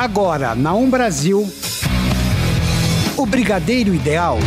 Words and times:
Agora, 0.00 0.54
na 0.54 0.72
Um 0.72 0.88
Brasil, 0.88 1.46
o 3.18 3.26
Brigadeiro 3.26 3.92
Ideal. 3.92 4.38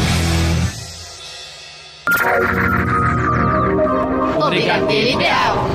O 4.35 4.49
Brigadeiro 4.49 5.09
Ideal. 5.11 5.67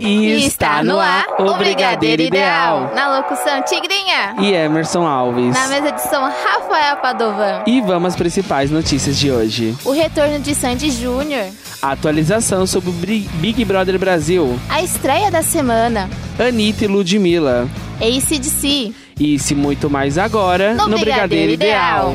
E 0.00 0.46
está 0.46 0.82
no 0.82 0.98
ar 0.98 1.26
o 1.38 1.58
Brigadeiro 1.58 2.22
Ideal. 2.22 2.90
Na 2.94 3.18
locução, 3.18 3.60
Tigrinha. 3.64 4.34
E 4.40 4.54
Emerson 4.54 5.06
Alves. 5.06 5.54
Na 5.54 5.68
mesa 5.68 5.92
de 5.92 6.00
som, 6.08 6.22
Rafael 6.22 6.96
Padovan. 7.02 7.64
E 7.66 7.82
vamos 7.82 8.14
às 8.14 8.16
principais 8.16 8.70
notícias 8.70 9.18
de 9.18 9.30
hoje. 9.30 9.76
O 9.84 9.90
retorno 9.90 10.38
de 10.38 10.54
Sandy 10.54 10.90
Júnior. 10.90 11.44
A 11.80 11.92
atualização 11.92 12.66
sobre 12.66 12.90
o 12.90 12.92
Big 12.92 13.64
Brother 13.64 13.98
Brasil. 13.98 14.58
A 14.68 14.82
estreia 14.82 15.30
da 15.30 15.42
semana. 15.42 16.10
Anitta 16.36 16.84
e 16.84 16.88
Ludmilla. 16.88 17.68
ACDC. 18.00 18.92
E 19.18 19.38
se 19.38 19.54
muito 19.54 19.88
mais 19.88 20.18
agora 20.18 20.74
No 20.74 20.88
no, 20.88 20.98
Brigadeiro 20.98 21.52
Brigadeiro 21.52 21.52
Ideal. 21.52 22.14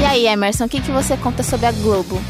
E 0.00 0.04
aí, 0.04 0.26
Emerson, 0.26 0.66
o 0.66 0.68
que, 0.68 0.80
que 0.80 0.90
você 0.90 1.16
conta 1.16 1.42
sobre 1.42 1.66
a 1.66 1.72
Globo? 1.72 2.20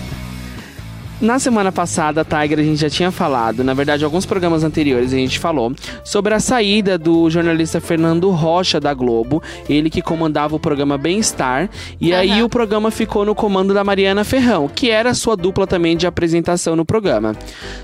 Na 1.18 1.38
semana 1.38 1.72
passada, 1.72 2.22
Tiger, 2.26 2.58
a 2.58 2.62
gente 2.62 2.78
já 2.78 2.90
tinha 2.90 3.10
falado, 3.10 3.64
na 3.64 3.72
verdade, 3.72 4.04
alguns 4.04 4.26
programas 4.26 4.62
anteriores 4.62 5.14
a 5.14 5.16
gente 5.16 5.38
falou 5.38 5.74
sobre 6.04 6.34
a 6.34 6.40
saída 6.40 6.98
do 6.98 7.30
jornalista 7.30 7.80
Fernando 7.80 8.28
Rocha 8.30 8.78
da 8.78 8.92
Globo, 8.92 9.42
ele 9.66 9.88
que 9.88 10.02
comandava 10.02 10.54
o 10.54 10.60
programa 10.60 10.98
Bem-Estar, 10.98 11.70
e 11.98 12.12
Aham. 12.12 12.20
aí 12.20 12.42
o 12.42 12.50
programa 12.50 12.90
ficou 12.90 13.24
no 13.24 13.34
comando 13.34 13.72
da 13.72 13.82
Mariana 13.82 14.24
Ferrão, 14.24 14.68
que 14.68 14.90
era 14.90 15.14
sua 15.14 15.34
dupla 15.34 15.66
também 15.66 15.96
de 15.96 16.06
apresentação 16.06 16.76
no 16.76 16.84
programa. 16.84 17.34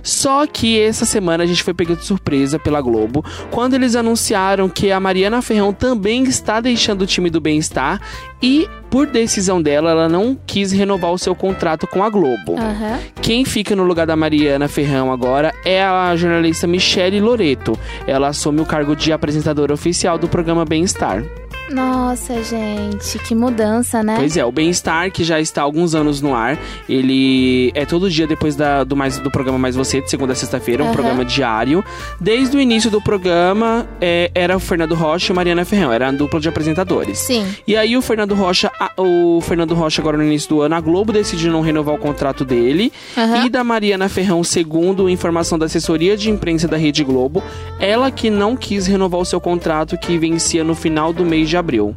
Só 0.03 0.47
que 0.47 0.78
essa 0.78 1.06
semana 1.06 1.45
a 1.45 1.47
gente 1.47 1.62
foi 1.62 1.73
pego 1.73 1.97
de 1.97 2.05
surpresa 2.05 2.59
pela 2.59 2.83
Globo 2.83 3.25
quando 3.51 3.73
eles 3.73 3.97
anunciaram 3.97 4.69
que 4.69 4.93
a 4.93 5.01
Mariana 5.01 5.41
Ferrão 5.41 5.73
também 5.73 6.25
está 6.25 6.61
deixando 6.61 7.03
o 7.03 7.06
time 7.06 7.31
do 7.31 7.41
Bem-Estar 7.41 7.99
e, 8.43 8.69
por 8.93 9.07
decisão 9.07 9.62
dela, 9.62 9.91
ela 9.91 10.07
não 10.07 10.39
quis 10.47 10.71
renovar 10.71 11.11
o 11.12 11.19
seu 11.19 11.35
contrato 11.35 11.87
com 11.87 12.05
a 12.05 12.11
Globo. 12.11 12.59
Aham. 12.59 13.01
Quem 13.23 13.43
fica 13.43 13.75
no 13.75 13.84
lugar 13.84 14.07
da 14.07 14.15
Mariana 14.15 14.69
Ferrão 14.69 15.11
agora 15.11 15.51
é 15.65 15.83
a 15.83 16.15
jornalista 16.15 16.67
Michele 16.67 17.19
Loreto. 17.19 17.73
Ela 18.07 18.29
assume 18.29 18.61
o 18.61 18.67
cargo 18.67 18.95
de 18.95 19.11
apresentadora 19.11 19.73
oficial 19.73 20.19
do 20.19 20.29
programa 20.29 20.67
Bem-Estar. 20.67 21.25
Nossa, 21.71 22.43
gente, 22.43 23.19
que 23.21 23.35
mudança, 23.35 24.03
né? 24.03 24.17
Pois 24.19 24.37
é, 24.37 24.45
o 24.45 24.53
Bem-Estar, 24.53 25.11
que 25.11 25.25
já 25.25 25.41
está 25.41 25.63
há 25.63 25.65
alguns 25.65 25.95
anos 25.95 26.21
no 26.21 26.35
ar, 26.35 26.59
ele 26.89 27.73
é 27.75 27.87
todo 27.87 28.11
dia 28.11 28.27
depois 28.27 28.55
da- 28.55 28.85
do, 28.85 28.95
mais, 28.95 29.19
do 29.19 29.31
programa 29.31 29.59
Mais 29.59 29.75
Você, 29.75 30.01
de 30.03 30.11
segunda 30.11 30.33
a 30.33 30.37
sexta-feira, 30.37 30.85
um 30.85 30.93
programa 30.93 31.25
diário. 31.25 31.83
Desde 32.21 32.57
o 32.57 32.61
início 32.61 32.91
do 32.91 33.01
programa, 33.01 33.87
é, 34.01 34.31
era 34.35 34.57
o 34.57 34.61
Fernando 34.61 34.95
Rocha 34.95 35.33
e 35.33 35.37
Mariana 35.37 35.65
Ferrão, 35.65 35.93
era 35.93 36.09
a 36.09 36.13
dupla 36.13 36.39
de 36.41 36.49
apresentadores. 36.49 37.19
Sim. 37.19 37.47
E 37.67 37.77
aí 37.77 37.97
o 37.97 38.03
Fernando 38.03 38.35
Rocha, 38.35 38.71
a- 38.79 38.91
o 39.01 39.41
Fernando 39.41 39.75
Rocha 39.75 40.03
agora 40.03 40.19
no 40.19 40.25
início 40.25 40.49
do 40.51 40.61
ano, 40.63 40.75
a 40.75 40.81
Globo 40.81 41.13
decidiu 41.13 41.51
não 41.53 41.61
renovar 41.63 41.95
o 41.95 41.99
contrato 41.99 42.45
dele. 42.45 42.93
Aham. 43.17 43.47
E 43.47 43.49
da 43.49 43.65
Mariana 43.65 44.09
Ferrão, 44.09 44.45
segundo 44.45 45.09
informação 45.09 45.59
da 45.59 45.67
assessoria 45.67 46.17
de 46.17 46.29
imprensa 46.31 46.69
da 46.69 46.77
Rede 46.77 47.03
Globo, 47.03 47.43
ela 47.81 48.11
que 48.11 48.29
não 48.29 48.57
quis 48.57 48.87
renovar 48.87 49.21
o 49.21 49.25
seu 49.25 49.41
contrato 49.41 49.97
que 49.97 50.19
vencia 50.19 50.63
no 50.63 50.75
final 50.75 51.13
do 51.13 51.25
mês 51.25 51.49
de 51.49 51.52
abril. 51.56 51.95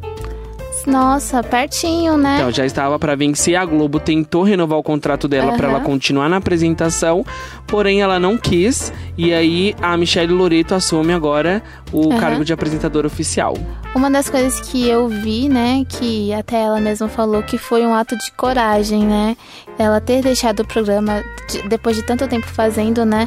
Nossa, 0.86 1.42
pertinho, 1.42 2.16
né? 2.16 2.36
Então 2.36 2.52
já 2.52 2.64
estava 2.64 2.96
para 2.96 3.16
vencer, 3.16 3.56
a 3.56 3.64
Globo 3.64 3.98
tentou 3.98 4.44
renovar 4.44 4.78
o 4.78 4.84
contrato 4.84 5.26
dela 5.26 5.56
para 5.56 5.66
Aham. 5.66 5.76
ela 5.78 5.84
continuar 5.84 6.28
na 6.28 6.36
apresentação, 6.36 7.26
porém 7.66 8.02
ela 8.02 8.20
não 8.20 8.38
quis. 8.38 8.92
E 9.18 9.34
aí 9.34 9.74
a 9.82 9.96
Michelle 9.96 10.32
Loreto 10.32 10.76
assume 10.76 11.12
agora 11.12 11.60
o 11.92 12.12
Aham. 12.12 12.20
cargo 12.20 12.44
de 12.44 12.52
apresentadora 12.52 13.04
oficial. 13.04 13.54
Uma 13.96 14.08
das 14.08 14.30
coisas 14.30 14.60
que 14.60 14.88
eu 14.88 15.08
vi, 15.08 15.48
né, 15.48 15.84
que 15.88 16.32
até 16.32 16.62
ela 16.62 16.78
mesma 16.80 17.08
falou 17.08 17.42
que 17.42 17.58
foi 17.58 17.84
um 17.84 17.92
ato 17.92 18.16
de 18.16 18.30
coragem, 18.36 19.04
né? 19.04 19.36
Ela 19.76 20.00
ter 20.00 20.22
deixado 20.22 20.60
o 20.60 20.64
programa 20.66 21.20
de- 21.50 21.62
depois 21.68 21.96
de 21.96 22.02
tanto 22.04 22.28
tempo 22.28 22.46
fazendo, 22.46 23.04
né? 23.04 23.26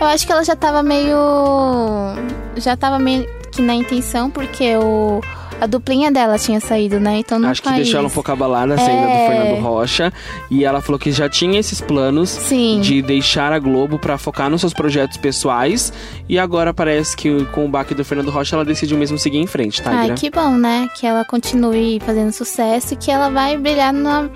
Eu 0.00 0.08
acho 0.08 0.26
que 0.26 0.32
ela 0.32 0.42
já 0.44 0.56
tava 0.56 0.82
meio. 0.82 1.16
Já 2.56 2.76
tava 2.76 2.98
meio 2.98 3.26
que 3.56 3.62
na 3.62 3.74
intenção, 3.74 4.30
porque 4.30 4.76
o. 4.76 5.20
A 5.58 5.66
duplinha 5.66 6.12
dela 6.12 6.38
tinha 6.38 6.60
saído, 6.60 7.00
né? 7.00 7.16
Então 7.20 7.38
não 7.38 7.48
Acho 7.48 7.62
que 7.62 7.68
faz- 7.70 7.80
deixou 7.80 7.98
ela 8.00 8.08
um 8.08 8.10
pouco 8.10 8.30
abalada 8.30 8.74
a 8.74 8.76
saída 8.76 8.92
É. 8.92 9.06
do 9.28 9.32
Fernando 9.32 9.62
Rocha. 9.62 10.12
E 10.50 10.66
ela 10.66 10.82
falou 10.82 10.98
que 10.98 11.10
já 11.10 11.30
tinha 11.30 11.58
esses 11.58 11.80
planos 11.80 12.28
Sim. 12.28 12.78
de 12.82 13.00
deixar 13.00 13.54
a 13.54 13.58
Globo 13.58 13.98
pra 13.98 14.18
focar 14.18 14.50
nos 14.50 14.60
seus 14.60 14.74
projetos 14.74 15.16
pessoais. 15.16 15.90
E 16.28 16.38
agora 16.38 16.74
parece 16.74 17.16
que 17.16 17.42
com 17.54 17.64
o 17.64 17.68
baque 17.70 17.94
do 17.94 18.04
Fernando 18.04 18.30
Rocha 18.30 18.54
ela 18.54 18.66
decidiu 18.66 18.98
mesmo 18.98 19.16
seguir 19.16 19.38
em 19.38 19.46
frente, 19.46 19.80
tá? 19.80 19.92
Ai, 19.92 20.10
que 20.12 20.28
bom, 20.30 20.50
né? 20.58 20.90
Que 20.94 21.06
ela 21.06 21.24
continue 21.24 22.00
fazendo 22.04 22.32
sucesso 22.32 22.92
e 22.92 22.96
que 22.98 23.10
ela 23.10 23.30
vai 23.30 23.56
brilhar 23.56 23.94
na- 23.94 24.28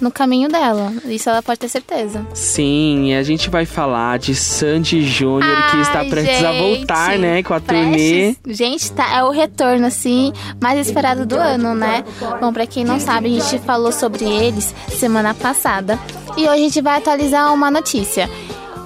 no 0.00 0.10
caminho 0.10 0.48
dela. 0.48 0.92
Isso 1.04 1.28
ela 1.28 1.42
pode 1.42 1.60
ter 1.60 1.68
certeza. 1.68 2.26
Sim, 2.34 3.10
e 3.10 3.14
a 3.14 3.22
gente 3.22 3.50
vai 3.50 3.64
falar 3.64 4.18
de 4.18 4.34
Sandy 4.34 5.02
Júnior, 5.02 5.70
que 5.70 5.78
está 5.78 6.04
prestes 6.04 6.44
a 6.44 6.52
voltar, 6.52 7.18
né, 7.18 7.42
com 7.42 7.54
a 7.54 7.60
turnê. 7.60 8.34
prestes. 8.34 8.56
Gente, 8.56 8.92
tá, 8.92 9.16
é 9.16 9.22
o 9.24 9.30
retorno, 9.30 9.86
assim, 9.86 10.32
mais 10.60 10.86
esperado 10.86 11.24
do 11.26 11.36
ano, 11.36 11.74
né? 11.74 12.04
Bom, 12.40 12.52
pra 12.52 12.66
quem 12.66 12.84
não 12.84 12.98
sabe, 12.98 13.26
a 13.26 13.40
gente 13.40 13.58
falou 13.64 13.92
sobre 13.92 14.24
eles 14.24 14.74
semana 14.88 15.34
passada. 15.34 15.98
E 16.36 16.42
hoje 16.42 16.50
a 16.50 16.56
gente 16.56 16.80
vai 16.80 16.98
atualizar 16.98 17.52
uma 17.52 17.70
notícia. 17.70 18.28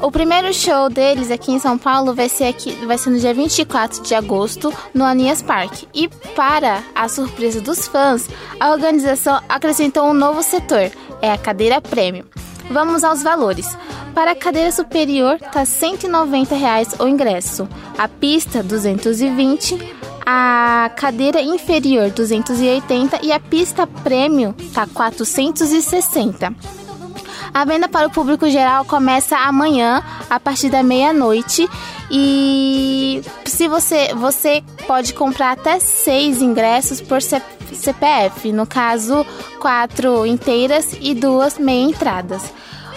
O 0.02 0.10
primeiro 0.10 0.52
show 0.52 0.90
deles 0.90 1.30
aqui 1.30 1.52
em 1.52 1.58
São 1.58 1.78
Paulo 1.78 2.14
vai 2.14 2.28
ser, 2.28 2.44
aqui, 2.44 2.72
vai 2.86 2.98
ser 2.98 3.10
no 3.10 3.18
dia 3.18 3.32
24 3.32 4.02
de 4.02 4.14
agosto, 4.14 4.72
no 4.92 5.04
Anias 5.04 5.40
Park. 5.40 5.84
E 5.94 6.08
para 6.36 6.82
a 6.94 7.08
surpresa 7.08 7.60
dos 7.60 7.88
fãs, 7.88 8.28
a 8.60 8.70
organização 8.70 9.40
acrescentou 9.48 10.04
um 10.04 10.14
novo 10.14 10.42
setor, 10.42 10.90
é 11.22 11.32
a 11.32 11.38
cadeira 11.38 11.80
prêmio. 11.80 12.26
Vamos 12.70 13.04
aos 13.04 13.22
valores. 13.22 13.76
Para 14.14 14.32
a 14.32 14.36
cadeira 14.36 14.70
superior, 14.70 15.38
tá 15.38 15.64
190 15.64 16.54
reais 16.54 16.94
o 16.98 17.08
ingresso. 17.08 17.68
A 17.98 18.08
pista, 18.08 18.62
220. 18.62 19.78
A 20.24 20.90
cadeira 20.96 21.42
inferior, 21.42 22.10
280. 22.10 23.20
E 23.22 23.32
a 23.32 23.40
pista 23.40 23.86
prêmio, 23.86 24.54
tá 24.72 24.86
460. 24.86 26.54
A 27.54 27.64
venda 27.64 27.88
para 27.88 28.08
o 28.08 28.10
público 28.10 28.50
geral 28.50 28.84
começa 28.84 29.36
amanhã, 29.36 30.02
a 30.28 30.40
partir 30.40 30.70
da 30.70 30.82
meia-noite. 30.82 31.68
E 32.10 33.22
se 33.44 33.68
você, 33.68 34.12
você 34.12 34.60
pode 34.88 35.14
comprar 35.14 35.52
até 35.52 35.78
seis 35.78 36.42
ingressos 36.42 37.00
por 37.00 37.22
CPF, 37.22 38.50
no 38.50 38.66
caso, 38.66 39.24
quatro 39.60 40.26
inteiras 40.26 40.96
e 41.00 41.14
duas 41.14 41.56
meia 41.56 41.84
entradas. 41.84 42.42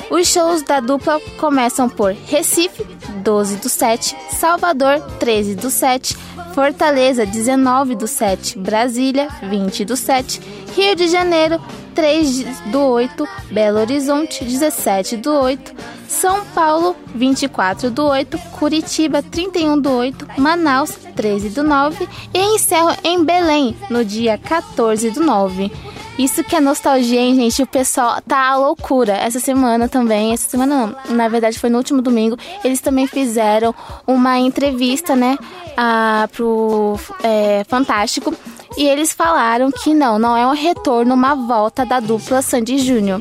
Os 0.09 0.27
shows 0.27 0.63
da 0.63 0.79
dupla 0.79 1.19
começam 1.37 1.87
por 1.87 2.13
Recife, 2.13 2.83
12 3.23 3.57
do 3.57 3.69
7, 3.69 4.15
Salvador, 4.31 5.01
13 5.19 5.53
do 5.53 5.69
7, 5.69 6.17
Fortaleza, 6.55 7.27
19 7.27 7.93
do 7.93 8.07
7, 8.07 8.57
Brasília, 8.57 9.27
20 9.43 9.85
do 9.85 9.95
7, 9.95 10.41
Rio 10.75 10.95
de 10.95 11.07
Janeiro, 11.09 11.61
3 11.97 12.43
do 12.67 12.79
8, 12.79 13.27
Belo 13.49 13.79
Horizonte, 13.79 14.45
17 14.45 15.17
do 15.17 15.33
8, 15.33 15.73
São 16.07 16.45
Paulo, 16.53 16.95
24 17.15 17.89
do 17.89 18.05
8, 18.05 18.37
Curitiba, 18.59 19.23
31 19.23 19.81
do 19.81 19.89
8, 19.89 20.27
Manaus, 20.37 20.91
13 21.15 21.49
do 21.49 21.63
9 21.63 22.07
e 22.35 22.39
encerro 22.53 22.95
em 23.03 23.23
Belém, 23.23 23.75
no 23.89 24.05
dia 24.05 24.37
14 24.37 25.09
do 25.09 25.21
9. 25.21 25.71
Isso 26.19 26.43
que 26.43 26.55
é 26.55 26.61
nostalgia, 26.61 27.19
hein, 27.19 27.33
gente? 27.33 27.63
O 27.63 27.67
pessoal 27.67 28.21
tá 28.21 28.51
à 28.51 28.55
loucura. 28.55 29.13
Essa 29.13 29.39
semana 29.39 29.89
também, 29.89 30.33
essa 30.33 30.47
semana 30.47 30.95
não, 31.09 31.15
na 31.15 31.27
verdade 31.27 31.57
foi 31.57 31.71
no 31.71 31.79
último 31.79 32.03
domingo, 32.03 32.37
eles 32.63 32.79
também 32.79 33.07
fizeram 33.07 33.73
uma 34.05 34.37
entrevista, 34.37 35.15
né, 35.15 35.35
a, 35.75 36.29
pro 36.31 36.99
é, 37.23 37.63
Fantástico. 37.67 38.31
E 38.77 38.87
eles 38.87 39.11
falaram 39.11 39.71
que 39.71 39.91
não, 39.91 40.19
não 40.19 40.37
é 40.37 40.45
um 40.45 40.53
retorno, 40.53 41.15
uma 41.15 41.33
volta 41.33 41.83
da 41.83 41.99
dupla 41.99 42.43
Sandy 42.43 42.77
Júnior. 42.77 43.19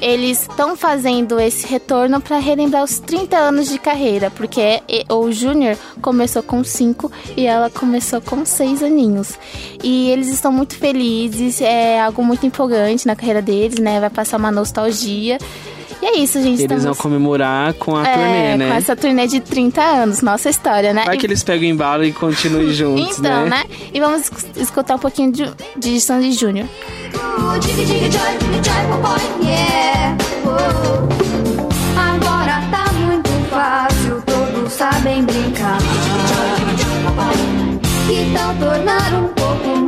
Eles 0.00 0.42
estão 0.42 0.76
fazendo 0.76 1.38
esse 1.38 1.64
retorno 1.66 2.20
para 2.20 2.38
relembrar 2.38 2.82
os 2.82 2.98
30 2.98 3.36
anos 3.36 3.68
de 3.68 3.78
carreira, 3.78 4.30
porque 4.32 4.82
o 5.08 5.30
Júnior 5.30 5.78
começou 6.02 6.42
com 6.42 6.62
5 6.62 7.10
e 7.36 7.46
ela 7.46 7.70
começou 7.70 8.20
com 8.20 8.44
6 8.44 8.82
aninhos. 8.82 9.38
E 9.82 10.10
eles 10.10 10.28
estão 10.28 10.50
muito 10.50 10.76
felizes, 10.76 11.60
é 11.60 12.00
algo 12.00 12.22
muito 12.24 12.44
empolgante 12.44 13.06
na 13.06 13.14
carreira 13.16 13.40
deles, 13.40 13.78
né? 13.78 14.00
Vai 14.00 14.10
passar 14.10 14.36
uma 14.38 14.50
nostalgia. 14.50 15.38
E 16.00 16.06
é 16.06 16.18
isso, 16.18 16.34
gente. 16.40 16.60
Eles 16.60 16.62
estamos... 16.62 16.84
vão 16.84 16.94
comemorar 16.94 17.72
com 17.74 17.96
a 17.96 18.06
é, 18.06 18.14
turnê, 18.14 18.56
né? 18.56 18.68
Com 18.68 18.74
essa 18.74 18.96
turnê 18.96 19.26
de 19.26 19.40
30 19.40 19.80
anos, 19.80 20.20
nossa 20.20 20.50
história, 20.50 20.92
né? 20.92 21.04
Vai 21.04 21.16
e... 21.16 21.18
que 21.18 21.26
eles 21.26 21.42
pegam 21.42 21.68
embalo 21.68 22.04
e 22.04 22.12
continuem 22.12 22.72
juntos. 22.74 23.18
então, 23.18 23.44
né? 23.44 23.50
né? 23.50 23.64
E 23.92 24.00
vamos 24.00 24.30
escutar 24.56 24.96
um 24.96 24.98
pouquinho 24.98 25.32
de, 25.32 25.50
de 25.76 26.00
Sandy 26.00 26.32
Júnior. 26.32 26.68
Agora 31.96 32.62
tá 32.70 32.92
muito 32.92 33.30
fácil, 33.50 34.22
todos 34.26 34.72
sabem 34.72 35.24
brincar. 35.24 35.78
Tornar 38.58 39.12
um 39.14 39.25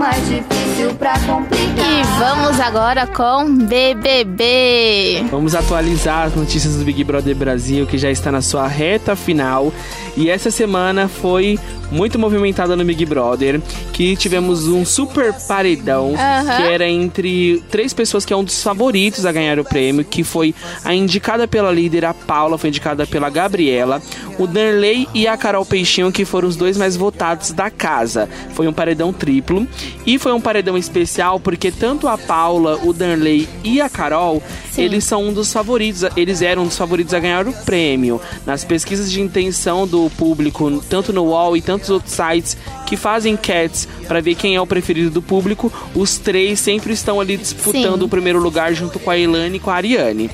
yeah. 0.07 0.59
difícil 0.79 0.95
pra 0.95 1.19
complicar. 1.21 1.91
E 1.91 2.03
vamos 2.19 2.61
agora 2.61 3.07
com 3.07 3.57
BBB. 3.57 5.25
Vamos 5.31 5.55
atualizar 5.55 6.27
as 6.27 6.35
notícias 6.35 6.77
do 6.77 6.85
Big 6.85 7.03
Brother 7.03 7.35
Brasil, 7.35 7.87
que 7.87 7.99
já 7.99 8.11
está 8.11 8.31
na 8.31 8.41
sua 8.41 8.69
reta 8.69 9.17
final. 9.17 9.73
E 10.17 10.31
essa 10.31 10.51
semana 10.51 11.09
foi 11.09 11.59
muito 11.91 12.19
movimentada 12.19 12.77
no 12.77 12.85
Big 12.85 13.05
Brother, 13.07 13.61
que 13.93 14.15
tivemos 14.17 14.69
um 14.69 14.85
super 14.85 15.33
paredão, 15.47 16.13
que 16.57 16.63
era 16.63 16.89
entre 16.89 17.63
três 17.71 17.95
pessoas 17.95 18.25
que 18.25 18.33
é 18.33 18.37
um 18.37 18.45
dos 18.45 18.63
favoritos 18.63 19.25
a 19.25 19.33
ganhar 19.33 19.59
o 19.59 19.65
prêmio, 19.65 20.05
que 20.05 20.23
foi 20.23 20.55
a 20.85 20.95
indicada 20.95 21.49
pela 21.49 21.73
líder, 21.73 22.05
a 22.05 22.13
Paula, 22.13 22.59
foi 22.59 22.69
indicada 22.69 23.07
pela 23.07 23.31
Gabriela, 23.31 24.03
o 24.39 24.47
Danley 24.47 25.09
e 25.15 25.27
a 25.27 25.37
Carol 25.37 25.65
Peixinho, 25.65 26.13
que 26.13 26.25
foram 26.25 26.49
os 26.49 26.57
dois 26.57 26.77
mais 26.77 26.97
votados 26.97 27.53
da 27.53 27.71
casa. 27.71 28.29
Foi 28.55 28.69
um 28.69 28.73
paredão 28.73 29.13
triplo 29.13 29.67
e 30.07 30.19
foi 30.19 30.33
um 30.33 30.41
paredão 30.41 30.77
especial 30.77 31.39
porque 31.39 31.71
tanto 31.71 32.09
a 32.09 32.17
Paula, 32.17 32.79
o 32.83 32.93
Danley 32.93 33.49
e 33.63 33.81
a 33.81 33.89
Carol, 33.89 34.43
Sim. 34.71 34.83
eles 34.83 35.05
são 35.05 35.25
um 35.25 35.33
dos 35.33 35.53
favoritos, 35.53 36.05
eles 36.17 36.43
eram 36.43 36.63
um 36.63 36.67
dos 36.67 36.77
favoritos 36.77 37.15
a 37.15 37.19
ganhar 37.19 37.47
o 37.47 37.53
prêmio. 37.53 38.21
Nas 38.47 38.65
pesquisas 38.65 39.11
de 39.11 39.21
intenção 39.21 39.87
do 39.87 40.11
público, 40.11 40.83
tanto 40.89 41.13
no 41.13 41.25
UOL 41.25 41.57
e 41.57 41.63
tantos 41.63 41.91
outros 41.91 42.15
sites 42.15 42.57
que 42.87 42.97
fazem 42.97 43.35
enquetes 43.35 43.87
para 44.07 44.21
ver 44.21 44.35
quem 44.35 44.57
é 44.57 44.61
o 44.61 44.67
preferido 44.67 45.11
do 45.11 45.23
público, 45.23 45.73
os 45.95 46.19
três 46.19 46.61
sempre 46.61 46.93
estão 46.93 47.21
ali 47.21 47.37
disputando 47.37 47.99
Sim. 47.99 48.05
o 48.05 48.09
primeiro 48.09 48.41
lugar 48.41 48.73
junto 48.73 48.99
com 48.99 49.11
a 49.11 49.19
Elane 49.19 49.57
e 49.57 49.61
com 49.61 49.71
a 49.71 49.75
Ariane. 49.75 50.31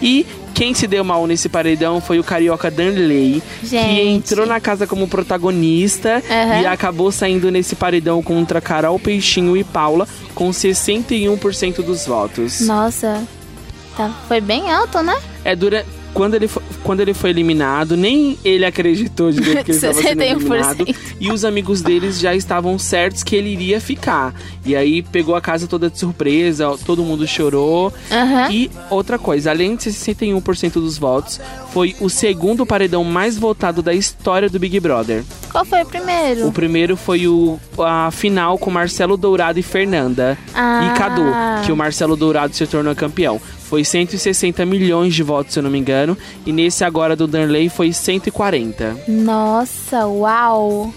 E 0.00 0.26
quem 0.58 0.74
se 0.74 0.88
deu 0.88 1.04
mal 1.04 1.24
nesse 1.24 1.48
paredão 1.48 2.00
foi 2.00 2.18
o 2.18 2.24
carioca 2.24 2.68
Danley, 2.68 3.40
que 3.60 3.76
entrou 3.76 4.44
na 4.44 4.58
casa 4.58 4.88
como 4.88 5.06
protagonista 5.06 6.20
uhum. 6.28 6.62
e 6.62 6.66
acabou 6.66 7.12
saindo 7.12 7.48
nesse 7.48 7.76
paredão 7.76 8.20
contra 8.20 8.60
Carol 8.60 8.98
Peixinho 8.98 9.56
e 9.56 9.62
Paula 9.62 10.08
com 10.34 10.50
61% 10.50 11.76
dos 11.84 12.06
votos. 12.06 12.58
Nossa, 12.62 13.22
tá, 13.96 14.12
foi 14.26 14.40
bem 14.40 14.72
alto, 14.72 15.00
né? 15.00 15.16
É, 15.44 15.54
dura, 15.54 15.86
quando 16.14 16.34
ele, 16.34 16.48
foi, 16.48 16.62
quando 16.82 17.00
ele 17.00 17.14
foi 17.14 17.30
eliminado, 17.30 17.96
nem 17.96 18.38
ele 18.44 18.64
acreditou 18.64 19.30
de 19.30 19.40
que 19.40 19.50
ele 19.50 19.60
estava 19.68 19.94
sendo 19.94 20.22
eliminado. 20.22 20.84
E 21.20 21.30
os 21.30 21.44
amigos 21.44 21.82
deles 21.82 22.18
já 22.18 22.34
estavam 22.34 22.78
certos 22.78 23.22
que 23.22 23.36
ele 23.36 23.50
iria 23.50 23.80
ficar. 23.80 24.34
E 24.64 24.74
aí 24.74 25.02
pegou 25.02 25.34
a 25.34 25.40
casa 25.40 25.66
toda 25.66 25.88
de 25.90 25.98
surpresa, 25.98 26.76
todo 26.84 27.04
mundo 27.04 27.26
chorou. 27.26 27.92
Uhum. 28.10 28.50
E 28.50 28.70
outra 28.90 29.18
coisa, 29.18 29.50
além 29.50 29.76
de 29.76 29.90
61% 29.90 30.72
dos 30.74 30.98
votos, 30.98 31.40
foi 31.72 31.94
o 32.00 32.08
segundo 32.08 32.66
paredão 32.66 33.04
mais 33.04 33.36
votado 33.36 33.82
da 33.82 33.94
história 33.94 34.48
do 34.48 34.58
Big 34.58 34.78
Brother. 34.80 35.24
Qual 35.50 35.64
foi 35.64 35.82
o 35.82 35.86
primeiro? 35.86 36.46
O 36.46 36.52
primeiro 36.52 36.96
foi 36.96 37.26
o, 37.26 37.58
a 37.78 38.10
final 38.10 38.58
com 38.58 38.70
Marcelo 38.70 39.16
Dourado 39.16 39.58
e 39.58 39.62
Fernanda. 39.62 40.36
Ah. 40.54 40.92
E 40.92 40.98
Cadu, 40.98 41.22
que 41.64 41.72
o 41.72 41.76
Marcelo 41.76 42.16
Dourado 42.16 42.54
se 42.54 42.66
tornou 42.66 42.94
campeão. 42.94 43.40
Foi 43.68 43.84
160 43.84 44.64
milhões 44.64 45.14
de 45.14 45.22
votos, 45.22 45.52
se 45.52 45.58
eu 45.58 45.62
não 45.62 45.70
me 45.70 45.78
engano. 45.78 46.16
E 46.46 46.52
nesse 46.52 46.84
agora 46.84 47.14
do 47.14 47.26
Danley 47.26 47.68
foi 47.68 47.92
140. 47.92 48.96
Nossa, 49.06 50.06
uau! 50.06 50.92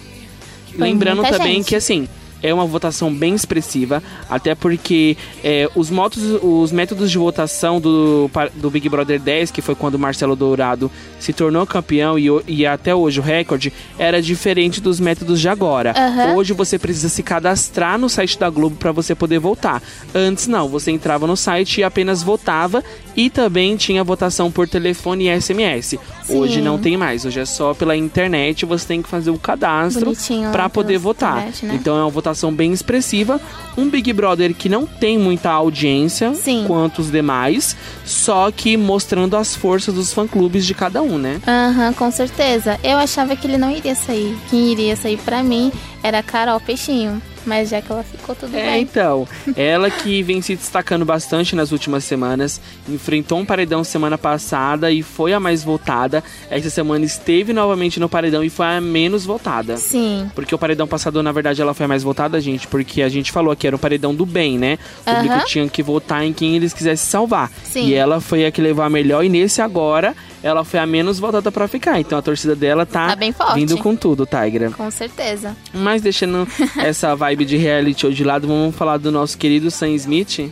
Foi 0.70 0.88
Lembrando 0.88 1.22
também 1.24 1.56
gente. 1.56 1.68
que 1.68 1.76
assim, 1.76 2.08
é 2.42 2.54
uma 2.54 2.66
votação 2.66 3.14
bem 3.14 3.36
expressiva, 3.36 4.02
até 4.30 4.56
porque 4.56 5.16
é, 5.44 5.70
os, 5.76 5.90
motos, 5.90 6.24
os 6.42 6.72
métodos 6.72 7.12
de 7.12 7.18
votação 7.18 7.80
do, 7.80 8.30
do 8.56 8.70
Big 8.70 8.88
Brother 8.90 9.20
10, 9.20 9.52
que 9.52 9.62
foi 9.62 9.76
quando 9.76 9.96
o 9.96 10.00
Marcelo 10.00 10.36
Dourado 10.36 10.92
se 11.20 11.34
tornou 11.34 11.66
campeão 11.66 12.18
e, 12.18 12.28
e 12.48 12.66
até 12.66 12.94
hoje 12.96 13.20
o 13.20 13.24
recorde, 13.24 13.72
era 13.98 14.22
diferente 14.22 14.82
dos 14.82 15.00
métodos 15.00 15.40
de 15.40 15.48
agora. 15.48 15.94
Uhum. 15.96 16.36
Hoje 16.36 16.54
você 16.54 16.80
precisa 16.80 17.10
se 17.10 17.22
cadastrar 17.22 17.98
no 17.98 18.10
site 18.10 18.40
da 18.40 18.50
Globo 18.50 18.76
para 18.76 18.92
você 18.92 19.14
poder 19.14 19.40
votar. 19.40 19.82
Antes 20.14 20.48
não, 20.48 20.68
você 20.68 20.92
entrava 20.92 21.28
no 21.28 21.38
site 21.38 21.82
e 21.82 21.84
apenas 21.84 22.24
votava 22.24 22.84
e 23.16 23.30
também 23.30 23.76
tinha 23.76 24.04
votação 24.04 24.52
por 24.52 24.68
telefone 24.68 25.28
e 25.28 25.42
SMS. 25.42 25.98
Sim. 26.24 26.38
Hoje 26.38 26.62
não 26.62 26.78
tem 26.78 26.98
mais, 26.98 27.26
hoje 27.26 27.40
é 27.40 27.46
só 27.46 27.74
pela 27.74 27.96
internet, 27.96 28.66
você 28.66 28.88
tem 28.88 29.02
que 29.02 29.10
fazer 29.10 29.32
o 29.32 29.38
cadastro 29.38 30.14
para 30.52 30.70
poder 30.70 30.98
votar. 30.98 31.38
Internet, 31.38 31.66
né? 31.66 31.76
Então 31.76 31.98
é 31.98 32.02
uma 32.02 32.10
votação 32.10 32.31
bem 32.54 32.72
expressiva. 32.72 33.40
Um 33.78 33.90
Big 33.90 34.12
Brother 34.14 34.54
que 34.54 34.68
não 34.68 34.86
tem 34.86 35.18
muita 35.18 35.50
audiência 35.52 36.34
Sim. 36.36 36.66
quanto 36.68 37.00
os 37.00 37.12
demais, 37.12 37.76
só 38.06 38.52
que 38.52 38.76
mostrando 38.76 39.38
as 39.38 39.56
forças 39.56 39.94
dos 39.94 40.14
fã-clubes 40.14 40.66
de 40.66 40.74
cada 40.74 41.02
um, 41.02 41.18
né? 41.18 41.42
Aham, 41.48 41.88
uhum, 41.88 41.94
com 41.94 42.12
certeza. 42.12 42.80
Eu 42.84 42.98
achava 42.98 43.36
que 43.36 43.48
ele 43.48 43.58
não 43.58 43.72
iria 43.72 43.96
sair. 43.96 44.38
Quem 44.50 44.72
iria 44.72 44.96
sair 44.96 45.18
para 45.18 45.42
mim 45.42 45.72
era 46.04 46.20
a 46.20 46.24
Carol 46.24 46.60
Peixinho. 46.60 47.22
Mas 47.46 47.70
já 47.70 47.82
que 47.82 47.92
ela 47.92 48.04
ficou 48.04 48.36
tudo 48.36 48.56
é, 48.56 48.74
bem. 48.74 48.82
então. 48.84 49.28
Ela 49.56 49.90
que 49.90 50.22
vem 50.24 50.42
se 50.42 50.56
destacando 50.56 51.04
bastante 51.04 51.56
nas 51.56 51.72
últimas 51.72 52.04
semanas. 52.04 52.62
Enfrentou 52.88 53.40
um 53.40 53.46
paredão 53.46 53.84
semana 53.84 54.18
passada 54.18 54.92
e 54.92 55.02
foi 55.02 55.34
a 55.34 55.40
mais 55.40 55.64
votada. 55.64 56.24
Essa 56.50 56.70
semana 56.70 57.04
esteve 57.06 57.54
novamente 57.54 58.00
no 58.00 58.08
paredão 58.08 58.44
e 58.44 58.50
foi 58.50 58.66
a 58.66 58.82
menos 58.82 59.26
votada. 59.26 59.78
Sim. 59.78 60.30
Porque 60.36 60.54
o 60.54 60.58
paredão 60.58 60.88
passado, 60.88 61.22
na 61.24 61.32
verdade, 61.32 61.62
ela 61.62 61.74
foi 61.74 61.86
a 61.86 61.90
mais 61.90 62.04
votada, 62.04 62.40
gente. 62.40 62.68
Porque 62.68 63.02
a 63.02 63.10
gente 63.10 63.32
falou 63.32 63.56
que 63.56 63.66
era 63.68 63.76
um 63.76 63.80
paredão 63.80 64.14
do 64.14 64.26
bem, 64.26 64.58
né? 64.58 64.78
O 65.02 65.14
público 65.14 65.36
uh 65.36 65.40
-huh. 65.40 65.46
tinha 65.46 65.70
que 65.70 65.82
votar 65.82 66.24
em 66.24 66.34
quem 66.34 66.56
eles 66.56 66.74
quisessem 66.74 67.10
salvar. 67.10 67.52
Sim. 67.64 67.88
E 67.88 67.94
ela 67.94 68.22
foi 68.22 68.46
a 68.46 68.52
que 68.52 68.62
levou 68.62 68.84
a 68.84 68.90
melhor. 68.90 69.24
E 69.24 69.30
nesse 69.30 69.62
agora, 69.62 70.16
ela 70.44 70.64
foi 70.64 70.80
a 70.80 70.86
menos 70.86 71.20
votada 71.20 71.52
para 71.52 71.68
ficar. 71.68 72.00
Então 72.00 72.18
a 72.18 72.22
torcida 72.22 72.56
dela 72.56 72.86
tá, 72.86 73.16
tá 73.16 73.54
vindo 73.54 73.78
com 73.78 73.96
tudo, 73.96 74.26
Tigra. 74.26 74.72
Com 74.72 74.90
certeza. 74.90 75.56
Mas 75.74 76.02
deixando 76.02 76.48
essa 76.78 77.16
vibe 77.16 77.46
de 77.46 77.58
reality 77.58 78.02
show 78.02 78.12
de 78.12 78.24
lado, 78.24 78.48
vamos 78.48 78.76
falar 78.76 78.98
do 78.98 79.12
nosso 79.12 79.38
querido 79.38 79.70
Sam 79.70 79.90
Smith. 79.90 80.52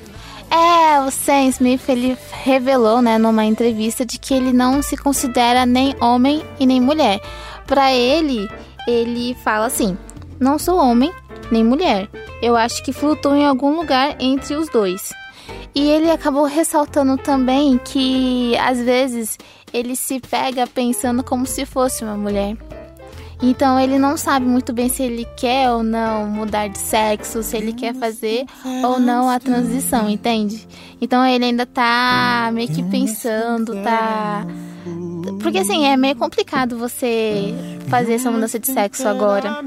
É, 0.52 1.00
o 1.02 1.12
Sam 1.12 1.48
Smith 1.50 1.88
ele 1.88 2.18
revelou, 2.44 3.02
né, 3.02 3.18
numa 3.18 3.46
entrevista 3.46 4.04
de 4.06 4.18
que 4.18 4.34
ele 4.34 4.52
não 4.52 4.82
se 4.82 4.98
considera 4.98 5.66
nem 5.66 5.96
homem 6.02 6.44
e 6.60 6.66
nem 6.66 6.82
mulher. 6.82 7.20
Para 7.68 7.94
ele, 7.94 8.50
ele 8.88 9.36
fala 9.44 9.68
assim: 9.68 9.96
"Não 10.40 10.58
sou 10.58 10.78
homem 10.78 11.12
nem 11.52 11.64
mulher. 11.64 12.10
Eu 12.42 12.56
acho 12.56 12.84
que 12.84 12.92
flutuo 12.92 13.36
em 13.36 13.46
algum 13.46 13.76
lugar 13.76 14.16
entre 14.20 14.56
os 14.56 14.70
dois." 14.70 15.12
E 15.76 15.88
ele 15.88 16.10
acabou 16.10 16.46
ressaltando 16.46 17.16
também 17.18 17.80
que 17.84 18.58
às 18.58 18.82
vezes 18.82 19.38
ele 19.74 19.96
se 19.96 20.20
pega 20.20 20.68
pensando 20.68 21.24
como 21.24 21.46
se 21.46 21.66
fosse 21.66 22.04
uma 22.04 22.18
mulher. 22.18 22.58
Então 23.42 23.80
ele 23.80 23.98
não 23.98 24.18
sabe 24.18 24.46
muito 24.46 24.74
bem 24.74 24.90
se 24.90 25.02
ele 25.02 25.26
quer 25.38 25.72
ou 25.72 25.82
não 25.82 26.28
mudar 26.28 26.68
de 26.68 26.78
sexo, 26.78 27.42
se 27.42 27.56
ele 27.56 27.72
quer 27.72 27.96
fazer 27.96 28.46
ou 28.84 29.00
não 29.00 29.30
a 29.30 29.40
transição, 29.40 30.10
entende? 30.10 30.68
Então 31.00 31.26
ele 31.26 31.46
ainda 31.46 31.66
tá 31.66 32.50
meio 32.54 32.68
que 32.68 32.84
pensando, 32.84 33.82
tá. 33.82 34.46
Porque 35.42 35.60
assim, 35.60 35.86
é 35.86 35.98
meio 35.98 36.16
complicado 36.16 36.78
você 36.78 37.54
fazer 37.88 38.14
essa 38.14 38.32
mudança 38.32 38.60
de 38.60 38.68
sexo 38.68 39.08
agora. 39.08 39.64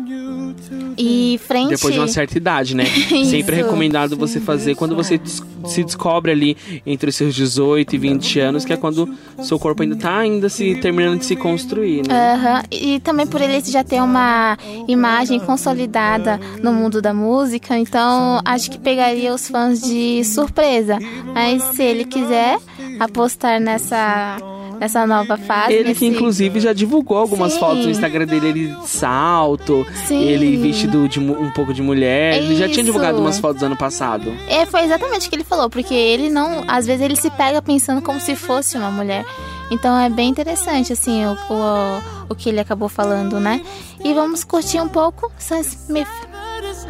E 0.96 1.40
frente. 1.46 1.70
Depois 1.70 1.94
de 1.94 2.00
uma 2.00 2.08
certa 2.08 2.36
idade, 2.36 2.76
né? 2.76 2.84
Sempre 3.24 3.56
é 3.56 3.62
recomendado 3.62 4.16
você 4.16 4.38
fazer 4.40 4.74
quando 4.74 4.94
você 4.94 5.20
se 5.66 5.82
descobre 5.82 6.30
ali 6.30 6.56
entre 6.84 7.08
os 7.08 7.16
seus 7.16 7.34
18 7.34 7.94
e 7.94 7.98
20 7.98 8.40
anos, 8.40 8.64
que 8.64 8.72
é 8.72 8.76
quando 8.76 9.08
seu 9.42 9.58
corpo 9.58 9.82
ainda 9.82 9.96
tá 9.96 10.18
ainda 10.18 10.48
se 10.48 10.74
terminando 10.76 11.18
de 11.18 11.26
se 11.26 11.36
construir, 11.36 12.06
né? 12.06 12.34
Uhum. 12.34 12.62
E 12.70 13.00
também 13.00 13.26
por 13.26 13.40
ele 13.40 13.60
já 13.60 13.82
ter 13.82 14.02
uma 14.02 14.56
imagem 14.86 15.40
consolidada 15.40 16.38
no 16.62 16.72
mundo 16.72 17.00
da 17.00 17.14
música, 17.14 17.78
então 17.78 18.40
acho 18.44 18.70
que 18.70 18.78
pegaria 18.78 19.34
os 19.34 19.48
fãs 19.48 19.80
de 19.80 20.24
surpresa. 20.24 20.98
Mas 21.32 21.62
se 21.74 21.82
ele 21.82 22.04
quiser 22.04 22.58
apostar 23.00 23.60
nessa 23.60 24.36
nessa 24.78 25.06
nova 25.06 25.36
fase. 25.36 25.74
Ele 25.74 25.88
nesse... 25.90 26.00
que 26.00 26.06
inclusive 26.06 26.60
já 26.60 26.72
divulgou 26.72 27.18
algumas 27.18 27.52
Sim. 27.52 27.60
fotos 27.60 27.84
no 27.84 27.90
Instagram 27.90 28.26
dele, 28.26 28.48
ele 28.48 28.68
de 28.68 28.88
salto, 28.88 29.86
Sim. 30.06 30.22
ele 30.22 30.56
vestido 30.56 31.08
de 31.08 31.20
um 31.20 31.50
pouco 31.50 31.72
de 31.72 31.82
mulher. 31.82 32.34
É 32.34 32.38
ele 32.38 32.56
já 32.56 32.68
tinha 32.68 32.84
divulgado 32.84 33.18
umas 33.18 33.38
fotos 33.38 33.62
ano 33.62 33.76
passado. 33.76 34.32
É, 34.48 34.66
foi 34.66 34.82
exatamente 34.82 35.26
o 35.26 35.30
que 35.30 35.36
ele 35.36 35.44
falou, 35.44 35.68
porque 35.68 35.94
ele 35.94 36.28
não, 36.28 36.64
às 36.68 36.86
vezes 36.86 37.02
ele 37.02 37.16
se 37.16 37.30
pega 37.30 37.60
pensando 37.60 38.02
como 38.02 38.20
se 38.20 38.34
fosse 38.36 38.76
uma 38.76 38.90
mulher. 38.90 39.24
Então 39.70 39.98
é 39.98 40.10
bem 40.10 40.28
interessante 40.28 40.92
assim 40.92 41.24
o, 41.24 41.32
o, 41.32 42.02
o 42.30 42.34
que 42.34 42.48
ele 42.48 42.60
acabou 42.60 42.88
falando, 42.88 43.40
né? 43.40 43.62
E 44.04 44.12
vamos 44.12 44.44
curtir 44.44 44.80
um 44.80 44.88
pouco 44.88 45.30
Sam 45.38 45.60
Smith. 45.60 46.08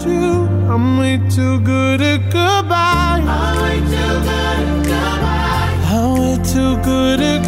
I'm 0.05 0.99
way 0.99 1.19
too 1.29 1.61
good 1.61 2.03
at 2.03 2.23
goodbye. 2.33 3.21
I'm 3.21 3.63
way 3.63 3.81
too 3.81 4.21
good 4.21 4.29
at 4.29 4.87
goodbye. 4.87 5.42
I'm 6.33 6.39
way 6.39 6.45
too 6.45 6.77
good 6.83 7.21
at 7.21 7.43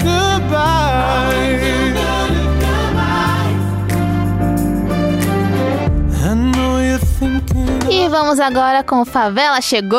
Vamos 8.10 8.38
agora 8.38 8.82
com 8.82 9.04
Favela 9.04 9.60
Chegou! 9.60 9.98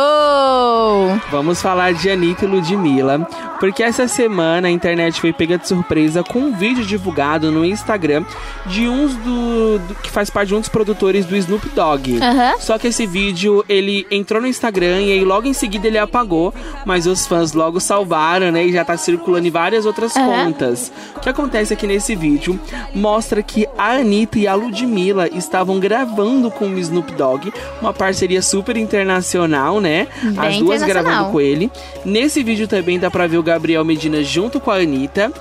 Vamos 1.31 1.61
falar 1.61 1.93
de 1.93 2.09
Anitta 2.09 2.45
e 2.45 2.47
Ludmilla, 2.47 3.27
porque 3.59 3.81
essa 3.83 4.07
semana 4.07 4.67
a 4.67 4.71
internet 4.71 5.19
foi 5.19 5.33
pega 5.33 5.57
de 5.57 5.67
surpresa 5.67 6.23
com 6.23 6.39
um 6.39 6.53
vídeo 6.53 6.85
divulgado 6.85 7.51
no 7.51 7.65
Instagram 7.65 8.23
de 8.67 8.87
uns 8.87 9.15
do, 9.15 9.79
do 9.79 9.95
que 9.95 10.09
faz 10.11 10.29
parte 10.29 10.49
de 10.49 10.55
um 10.55 10.59
dos 10.59 10.69
produtores 10.69 11.25
do 11.25 11.35
Snoop 11.35 11.67
Dogg. 11.69 12.13
Uhum. 12.13 12.59
Só 12.59 12.77
que 12.77 12.87
esse 12.87 13.05
vídeo 13.05 13.63
ele 13.67 14.05
entrou 14.11 14.41
no 14.41 14.47
Instagram 14.47 15.01
e 15.01 15.11
aí 15.13 15.23
logo 15.23 15.47
em 15.47 15.53
seguida 15.53 15.87
ele 15.87 15.97
apagou, 15.97 16.53
mas 16.85 17.05
os 17.07 17.25
fãs 17.27 17.53
logo 17.53 17.79
salvaram, 17.79 18.51
né? 18.51 18.65
E 18.65 18.71
já 18.73 18.85
tá 18.85 18.95
circulando 18.97 19.47
em 19.47 19.51
várias 19.51 19.85
outras 19.85 20.15
Uhum. 20.15 20.45
contas. 20.45 20.91
O 21.15 21.19
que 21.19 21.29
acontece 21.29 21.73
aqui 21.73 21.87
nesse 21.87 22.15
vídeo 22.15 22.59
mostra 22.93 23.41
que 23.43 23.67
a 23.77 23.91
Anitta 23.93 24.39
e 24.39 24.47
a 24.47 24.53
Ludmilla 24.55 25.27
estavam 25.29 25.79
gravando 25.79 26.49
com 26.51 26.65
o 26.67 26.79
Snoop 26.79 27.11
Dogg, 27.13 27.51
uma 27.85 27.93
parceria 27.93 28.41
super 28.41 28.75
internacional, 28.77 29.79
né? 29.79 30.07
As 30.37 30.47
Bem 30.47 30.59
duas 30.59 30.81
internacional. 30.81 31.03
gravando 31.03 31.31
com 31.31 31.41
ele. 31.41 31.71
Nesse 32.03 32.43
vídeo 32.43 32.67
também 32.67 32.99
dá 32.99 33.09
pra 33.09 33.27
ver 33.27 33.37
o 33.37 33.43
Gabriel 33.43 33.85
Medina 33.85 34.23
junto 34.23 34.59
com 34.59 34.71
a 34.71 34.75
Anitta. 34.75 35.31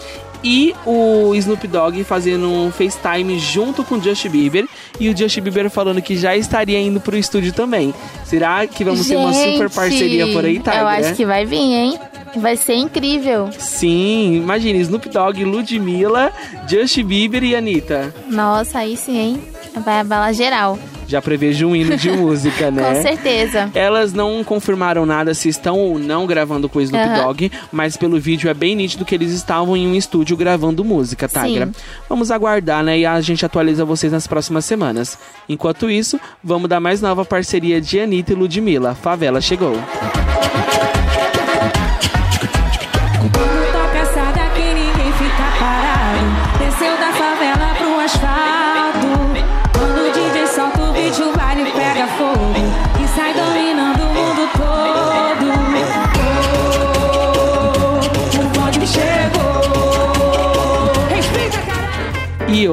E 0.47 0.75
o 0.85 1.35
Snoop 1.35 1.67
Dogg 1.67 2.05
fazendo 2.05 2.51
um 2.51 2.71
FaceTime 2.71 3.39
junto 3.39 3.83
com 3.83 3.95
o 3.95 4.03
Justin 4.03 4.29
Bieber. 4.29 4.67
E 5.01 5.09
o 5.09 5.17
Justin 5.17 5.41
Bieber 5.41 5.71
falando 5.71 6.03
que 6.03 6.19
já 6.19 6.37
estaria 6.37 6.79
indo 6.79 7.01
pro 7.01 7.17
estúdio 7.17 7.51
também. 7.51 7.95
Será 8.27 8.67
que 8.67 8.85
vamos 8.85 9.09
ter 9.09 9.17
uma 9.17 9.33
super 9.33 9.69
Gente, 9.69 9.75
parceria 9.75 10.27
por 10.35 10.45
aí, 10.45 10.61
tá? 10.61 10.77
Eu 10.77 10.87
acho 10.87 11.15
que 11.15 11.25
vai 11.25 11.47
vir, 11.47 11.57
hein? 11.57 11.99
Vai 12.37 12.59
ser 12.59 12.75
incrível. 12.75 13.49
Sim, 13.59 14.37
imagine, 14.37 14.81
Snoop 14.81 15.09
Dogg, 15.09 15.43
Ludmilla, 15.45 16.31
Justin 16.69 17.05
Bieber 17.05 17.43
e 17.43 17.57
Anitta. 17.57 18.15
Nossa, 18.29 18.81
aí 18.81 18.99
sim, 18.99 19.17
hein? 19.17 19.54
Vai 19.83 20.01
abalar 20.01 20.33
geral. 20.33 20.79
Já 21.07 21.21
prevejo 21.21 21.67
um 21.67 21.77
hino 21.77 21.97
de 21.97 22.11
música, 22.17 22.71
né? 22.71 22.95
Com 22.95 23.03
certeza. 23.03 23.71
Elas 23.75 24.13
não 24.13 24.43
confirmaram 24.43 25.05
nada 25.05 25.35
se 25.35 25.49
estão 25.49 25.79
ou 25.79 25.99
não 25.99 26.27
gravando 26.27 26.69
com 26.69 26.79
o 26.79 26.83
Snoop 26.83 27.05
Aham. 27.05 27.25
Dogg, 27.25 27.53
mas 27.71 27.97
pelo 27.97 28.19
vídeo 28.19 28.49
é 28.49 28.55
bem 28.55 28.75
nítido 28.75 29.05
que 29.05 29.15
eles 29.15 29.33
estavam 29.33 29.77
em 29.77 29.87
um 29.87 29.95
estúdio 29.95 30.37
gravando 30.37 30.85
música, 30.85 31.29
Tigra. 31.29 31.67
Sim. 31.67 31.73
Vamos 32.09 32.31
aguardar, 32.31 32.83
né? 32.83 32.99
E 32.99 33.07
a 33.07 33.21
gente 33.21 33.45
atualiza 33.45 33.85
vocês 33.85 34.13
nas 34.13 34.27
próximas 34.27 34.65
semanas. 34.65 35.19
Enquanto 35.49 35.91
isso, 35.91 36.19
vamos 36.43 36.69
dar 36.69 36.81
mais 36.81 37.03
nova 37.03 37.25
parceria 37.25 37.81
de 37.81 38.01
Anitta 38.01 38.33
e 38.33 38.37
Ludmilla. 38.37 38.95
Favela 38.95 39.41
chegou. 39.41 39.75
Quando 39.75 40.94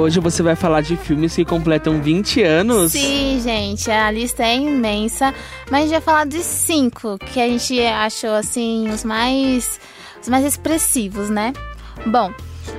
hoje 0.01 0.19
você 0.19 0.41
vai 0.41 0.55
falar 0.55 0.81
de 0.81 0.97
filmes 0.97 1.35
que 1.35 1.45
completam 1.45 2.01
20 2.01 2.41
anos. 2.43 2.91
Sim, 2.91 3.39
gente, 3.41 3.89
a 3.89 4.09
lista 4.11 4.43
é 4.43 4.55
imensa, 4.55 5.33
mas 5.69 5.81
a 5.81 5.83
gente 5.83 5.91
vai 5.91 6.01
falar 6.01 6.25
de 6.25 6.39
cinco 6.39 7.17
que 7.17 7.39
a 7.39 7.47
gente 7.47 7.79
achou 7.81 8.31
assim 8.31 8.89
os 8.89 9.03
mais 9.03 9.79
os 10.21 10.27
mais 10.27 10.45
expressivos, 10.45 11.29
né? 11.29 11.53
Bom, 12.05 12.31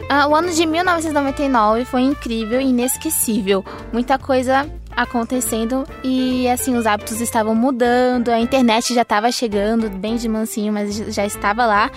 ah, 0.09 0.29
o 0.29 0.35
ano 0.35 0.51
de 0.53 0.67
1999 0.67 1.85
foi 1.85 2.03
incrível 2.03 2.61
e 2.61 2.67
inesquecível. 2.67 3.65
Muita 3.93 4.19
coisa 4.19 4.69
acontecendo 4.95 5.85
e 6.05 6.49
assim 6.49 6.77
os 6.77 6.87
hábitos 6.87 7.21
estavam 7.21 7.55
mudando, 7.55 8.29
a 8.29 8.39
internet 8.39 8.95
já 8.95 9.03
estava 9.03 9.33
chegando 9.33 9.89
bem 9.89 10.17
de 10.17 10.29
mansinho, 10.29 10.73
mas 10.73 10.95
já 10.95 11.25
estava 11.25 11.65
lá. 11.67 11.91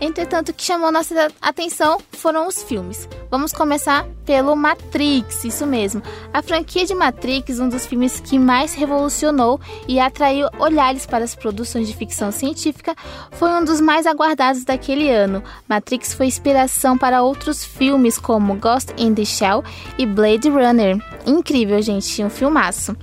Entretanto, 0.00 0.48
o 0.48 0.54
que 0.54 0.62
chamou 0.62 0.90
nossa 0.90 1.28
atenção 1.42 1.98
foram 2.12 2.46
os 2.46 2.62
filmes. 2.62 3.08
Vamos 3.30 3.52
começar 3.52 4.06
pelo 4.24 4.56
Matrix, 4.56 5.44
isso 5.44 5.66
mesmo. 5.66 6.02
A 6.32 6.42
franquia 6.42 6.86
de 6.86 6.94
Matrix, 6.94 7.58
um 7.58 7.68
dos 7.68 7.86
filmes 7.86 8.18
que 8.18 8.38
mais 8.38 8.74
revolucionou 8.74 9.60
e 9.86 10.00
atraiu 10.00 10.48
olhares 10.58 11.04
para 11.04 11.24
as 11.24 11.34
produções 11.34 11.86
de 11.86 11.94
ficção 11.94 12.32
científica, 12.32 12.94
foi 13.32 13.50
um 13.50 13.64
dos 13.64 13.80
mais 13.80 14.06
aguardados 14.06 14.64
daquele 14.64 15.10
ano. 15.10 15.42
Matrix 15.68 16.14
foi 16.14 16.26
inspiração 16.26 16.96
para 16.96 17.22
outros 17.22 17.64
filmes 17.64 18.18
como 18.18 18.56
Ghost 18.56 18.94
in 18.96 19.14
the 19.14 19.24
Shell 19.24 19.62
e 19.98 20.06
Blade 20.06 20.48
Runner. 20.48 20.98
Incrível, 21.26 21.80
gente, 21.82 22.24
um 22.24 22.30
filmaço. 22.30 22.96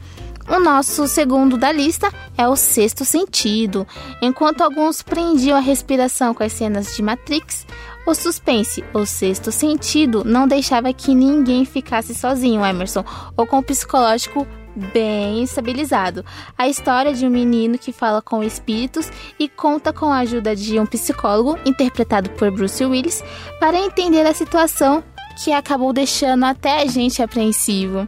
O 0.50 0.60
nosso 0.60 1.08
segundo 1.08 1.58
da 1.58 1.74
lista 1.74 2.10
é 2.38 2.48
o 2.48 2.56
Sexto 2.56 3.04
Sentido. 3.04 3.86
Enquanto 4.22 4.62
alguns 4.62 5.01
prendiam 5.01 5.58
a 5.58 5.62
respiração 5.62 6.34
com 6.34 6.42
as 6.42 6.54
cenas 6.54 6.96
de 6.96 7.04
Matrix, 7.04 7.68
o 8.06 8.16
suspense, 8.16 8.82
o 8.94 9.06
Sexto 9.06 9.51
Sentido, 9.51 10.24
não 10.24 10.48
deixava 10.48 10.94
que 10.94 11.13
ninguém 11.13 11.66
ficasse 11.66 12.16
sozinho, 12.16 12.66
Emerson, 12.66 13.04
ou 13.36 13.46
com 13.46 13.60
o 13.60 13.63
psicológico 13.63 14.48
bem 14.94 15.44
estabilizado. 15.44 16.24
A 16.58 16.70
história 16.70 17.13
de 17.13 17.25
um 17.25 17.30
menino 17.30 17.77
que 17.77 17.92
fala 17.92 18.22
com 18.22 18.42
espíritos 18.42 19.12
e 19.38 19.50
conta 19.50 19.92
com 19.92 20.06
a 20.06 20.20
ajuda 20.20 20.56
de 20.56 20.80
um 20.80 20.86
psicólogo, 20.86 21.58
interpretado 21.66 22.30
por 22.32 22.50
Bruce 22.51 22.86
Willis, 22.86 23.22
para 23.60 23.77
entender 23.77 24.25
a 24.25 24.34
situação 24.34 25.04
que 25.44 25.51
acabou 25.51 25.92
deixando 25.92 26.46
até 26.46 26.82
a 26.82 26.86
gente 26.86 27.22
apreensivo. 27.22 28.08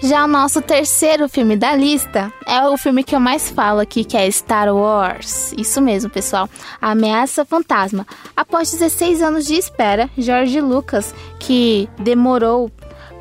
Já 0.00 0.24
o 0.24 0.28
nosso 0.28 0.62
terceiro 0.62 1.28
filme 1.28 1.56
da 1.56 1.74
lista 1.74 2.32
é 2.46 2.62
o 2.68 2.76
filme 2.76 3.02
que 3.02 3.16
eu 3.16 3.20
mais 3.20 3.50
falo 3.50 3.80
aqui, 3.80 4.04
que 4.04 4.16
é 4.16 4.30
Star 4.30 4.72
Wars. 4.72 5.52
Isso 5.58 5.82
mesmo, 5.82 6.08
pessoal. 6.08 6.48
A 6.80 6.92
Ameaça 6.92 7.44
Fantasma. 7.44 8.06
Após 8.36 8.70
16 8.70 9.20
anos 9.20 9.44
de 9.44 9.54
espera, 9.54 10.08
George 10.16 10.60
Lucas, 10.60 11.12
que 11.40 11.88
demorou 11.98 12.70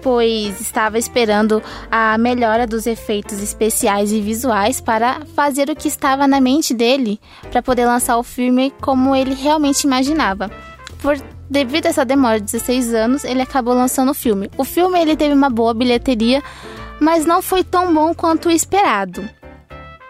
pois 0.03 0.61
estava 0.61 0.97
esperando 0.99 1.61
a 1.91 2.17
melhora 2.17 2.67
dos 2.67 2.85
efeitos 2.85 3.41
especiais 3.41 4.11
e 4.11 4.21
visuais 4.21 4.79
para 4.79 5.21
fazer 5.35 5.69
o 5.69 5.75
que 5.75 5.87
estava 5.87 6.27
na 6.27 6.39
mente 6.39 6.73
dele, 6.73 7.19
para 7.51 7.63
poder 7.63 7.85
lançar 7.85 8.17
o 8.17 8.23
filme 8.23 8.71
como 8.79 9.15
ele 9.15 9.33
realmente 9.33 9.83
imaginava. 9.83 10.51
Por 11.01 11.17
devido 11.49 11.85
a 11.85 11.89
essa 11.89 12.05
demora 12.05 12.39
de 12.39 12.45
16 12.45 12.93
anos, 12.93 13.23
ele 13.23 13.41
acabou 13.41 13.73
lançando 13.73 14.11
o 14.11 14.15
filme. 14.15 14.49
O 14.57 14.63
filme 14.63 14.99
ele 14.99 15.15
teve 15.15 15.33
uma 15.33 15.49
boa 15.49 15.73
bilheteria, 15.73 16.43
mas 16.99 17.25
não 17.25 17.41
foi 17.41 17.63
tão 17.63 17.93
bom 17.93 18.13
quanto 18.13 18.49
o 18.49 18.51
esperado. 18.51 19.27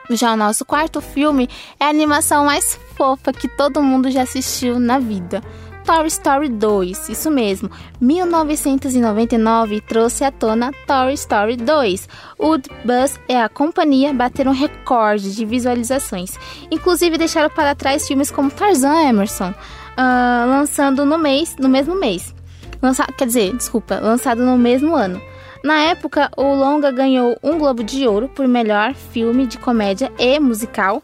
Já 0.09 0.33
o 0.33 0.37
nosso 0.37 0.63
quarto 0.63 1.01
filme 1.01 1.49
é 1.79 1.85
a 1.85 1.89
animação 1.89 2.45
mais 2.45 2.79
fofa 2.95 3.33
que 3.33 3.47
todo 3.47 3.83
mundo 3.83 4.09
já 4.09 4.23
assistiu 4.23 4.79
na 4.79 4.99
vida. 4.99 5.41
Toy 5.87 6.05
Story 6.07 6.49
2, 6.49 7.09
isso 7.09 7.31
mesmo. 7.31 7.71
1999 8.01 9.79
trouxe 9.79 10.25
à 10.25 10.31
tona 10.31 10.73
Toy 10.85 11.13
Story 11.13 11.55
2. 11.55 12.09
O 12.37 12.57
Buzz 12.57 13.17
e 13.29 13.33
a 13.33 13.47
companhia 13.47 14.13
bateram 14.13 14.51
recorde 14.51 15.33
de 15.33 15.45
visualizações. 15.45 16.37
Inclusive 16.69 17.17
deixaram 17.17 17.49
para 17.49 17.73
trás 17.73 18.05
filmes 18.05 18.29
como 18.29 18.51
Tarzan 18.51 19.01
Emerson, 19.01 19.53
ah, 19.97 20.45
lançando 20.47 21.03
no 21.03 21.17
mês, 21.17 21.55
no 21.59 21.67
mesmo 21.67 21.99
mês. 21.99 22.33
Lança, 22.81 23.05
quer 23.17 23.25
dizer, 23.25 23.55
desculpa, 23.55 23.99
lançado 23.99 24.45
no 24.45 24.57
mesmo 24.57 24.95
ano. 24.95 25.19
Na 25.63 25.79
época, 25.79 26.29
o 26.37 26.53
longa 26.53 26.91
ganhou 26.91 27.37
um 27.43 27.57
Globo 27.57 27.83
de 27.83 28.07
Ouro 28.07 28.29
por 28.29 28.47
melhor 28.47 28.93
filme 28.93 29.47
de 29.47 29.57
comédia 29.57 30.11
e 30.19 30.39
musical 30.39 31.01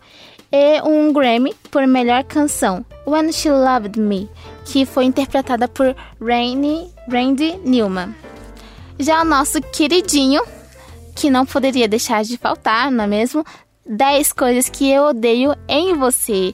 e 0.52 0.80
um 0.84 1.12
Grammy 1.12 1.56
por 1.72 1.88
melhor 1.88 2.24
canção, 2.24 2.86
When 3.08 3.32
She 3.32 3.50
Loved 3.50 4.00
Me, 4.00 4.30
que 4.66 4.86
foi 4.86 5.06
interpretada 5.06 5.68
por 5.68 5.96
Rainy, 6.22 6.92
Randy 7.12 7.60
Newman. 7.66 8.14
Já 9.00 9.24
o 9.24 9.26
nosso 9.26 9.60
queridinho, 9.60 10.44
que 11.16 11.32
não 11.32 11.44
poderia 11.44 11.88
deixar 11.88 12.24
de 12.24 12.38
faltar, 12.38 12.92
não 12.92 13.06
é 13.06 13.08
mesmo? 13.08 13.44
10 13.86 14.32
coisas 14.34 14.70
que 14.70 14.90
eu 14.90 15.06
odeio 15.06 15.56
em 15.68 15.96
você. 15.96 16.54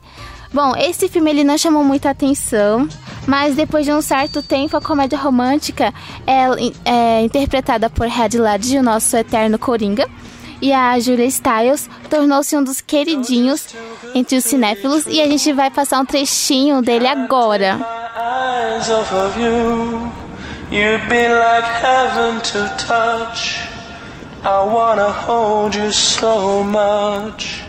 Bom, 0.51 0.75
esse 0.75 1.07
filme 1.07 1.29
ele 1.29 1.43
não 1.43 1.57
chamou 1.57 1.83
muita 1.83 2.09
atenção, 2.09 2.87
mas 3.27 3.55
depois 3.55 3.85
de 3.85 3.91
um 3.91 4.01
certo 4.01 4.41
tempo 4.41 4.75
a 4.75 4.81
comédia 4.81 5.17
romântica 5.17 5.93
é, 6.25 6.45
é 6.85 7.21
interpretada 7.21 7.87
por 7.89 8.07
Heath 8.07 8.33
Ledger, 8.33 8.79
o 8.79 8.83
nosso 8.83 9.15
eterno 9.15 9.59
Coringa, 9.59 10.09
e 10.59 10.73
a 10.73 10.99
Julia 10.99 11.29
Stiles 11.29 11.87
tornou-se 12.09 12.57
um 12.57 12.63
dos 12.63 12.81
queridinhos 12.81 13.67
entre 14.15 14.37
os 14.37 14.43
cinéfilos 14.43 15.05
e 15.07 15.21
a 15.21 15.27
gente 15.27 15.53
vai 15.53 15.69
passar 15.69 15.99
um 16.01 16.05
trechinho 16.05 16.81
dele 16.81 17.07
agora. 17.07 17.79
I 24.41 24.63
wanna 24.63 25.11
hold 25.11 25.75
you 25.75 25.91
so 25.91 26.63
much. 26.63 27.68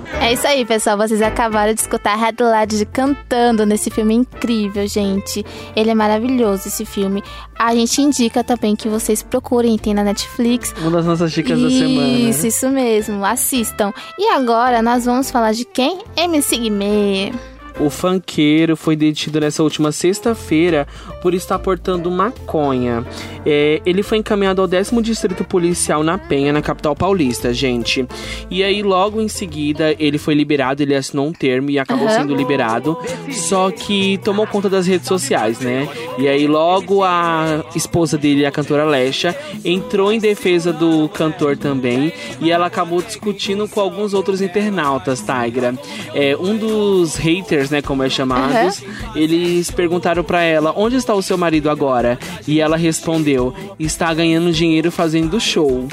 É 0.19 0.33
isso 0.33 0.45
aí, 0.45 0.63
pessoal. 0.65 0.97
Vocês 0.97 1.21
acabaram 1.21 1.73
de 1.73 1.81
escutar 1.81 2.15
Red 2.15 2.35
Ledger 2.39 2.87
cantando 2.87 3.65
nesse 3.65 3.89
filme 3.89 4.13
incrível, 4.13 4.87
gente. 4.87 5.43
Ele 5.75 5.89
é 5.89 5.95
maravilhoso, 5.95 6.67
esse 6.67 6.85
filme. 6.85 7.23
A 7.57 7.73
gente 7.73 8.01
indica 8.01 8.43
também 8.43 8.75
que 8.75 8.87
vocês 8.87 9.23
procurem, 9.23 9.77
tem 9.77 9.93
na 9.93 10.03
Netflix. 10.03 10.73
Uma 10.79 10.91
das 10.91 11.05
nossas 11.05 11.31
dicas 11.31 11.59
da 11.59 11.67
Isso, 11.67 11.77
semana. 11.79 12.47
isso 12.47 12.69
mesmo. 12.69 13.25
Assistam. 13.25 13.91
E 14.17 14.29
agora 14.29 14.81
nós 14.81 15.05
vamos 15.05 15.31
falar 15.31 15.53
de 15.53 15.65
quem? 15.65 15.99
MC 16.15 16.57
Guimê. 16.57 17.31
O 17.81 17.89
funkeiro 17.89 18.77
foi 18.77 18.95
detido 18.95 19.39
nessa 19.39 19.63
última 19.63 19.91
sexta-feira 19.91 20.87
por 21.21 21.33
estar 21.33 21.57
portando 21.57 22.11
maconha. 22.11 23.03
É, 23.43 23.81
ele 23.85 24.03
foi 24.03 24.19
encaminhado 24.19 24.61
ao 24.61 24.67
décimo 24.67 25.01
distrito 25.01 25.43
policial 25.43 26.03
na 26.03 26.17
Penha, 26.17 26.53
na 26.53 26.61
capital 26.61 26.95
paulista, 26.95 27.51
gente. 27.51 28.07
E 28.51 28.63
aí, 28.63 28.83
logo 28.83 29.19
em 29.19 29.27
seguida, 29.27 29.95
ele 29.97 30.19
foi 30.19 30.35
liberado, 30.35 30.83
ele 30.83 30.93
assinou 30.93 31.27
um 31.27 31.33
termo 31.33 31.71
e 31.71 31.79
acabou 31.79 32.07
Aham. 32.07 32.17
sendo 32.17 32.35
liberado. 32.35 32.95
Só 33.31 33.71
que 33.71 34.19
tomou 34.19 34.45
conta 34.45 34.69
das 34.69 34.85
redes 34.85 35.07
sociais, 35.07 35.59
né? 35.59 35.89
E 36.19 36.27
aí, 36.27 36.45
logo 36.45 37.03
a 37.03 37.65
esposa 37.75 38.15
dele, 38.15 38.45
a 38.45 38.51
cantora 38.51 38.85
Lesha, 38.85 39.35
entrou 39.65 40.11
em 40.11 40.19
defesa 40.19 40.71
do 40.71 41.09
cantor 41.09 41.57
também. 41.57 42.13
E 42.39 42.51
ela 42.51 42.67
acabou 42.67 43.01
discutindo 43.01 43.67
com 43.67 43.79
alguns 43.79 44.13
outros 44.13 44.39
internautas, 44.39 45.21
Tigra. 45.21 45.73
É, 46.13 46.37
um 46.37 46.55
dos 46.55 47.15
haters, 47.15 47.70
né, 47.71 47.81
como 47.81 48.03
é 48.03 48.09
chamados, 48.09 48.83
eles 49.15 49.71
perguntaram 49.71 50.23
pra 50.23 50.41
ela: 50.41 50.73
onde 50.75 50.95
está 50.95 51.13
o 51.13 51.21
seu 51.21 51.37
marido 51.37 51.69
agora? 51.69 52.19
E 52.47 52.59
ela 52.59 52.77
respondeu: 52.77 53.53
está 53.79 54.13
ganhando 54.13 54.51
dinheiro 54.51 54.91
fazendo 54.91 55.39
show. 55.39 55.87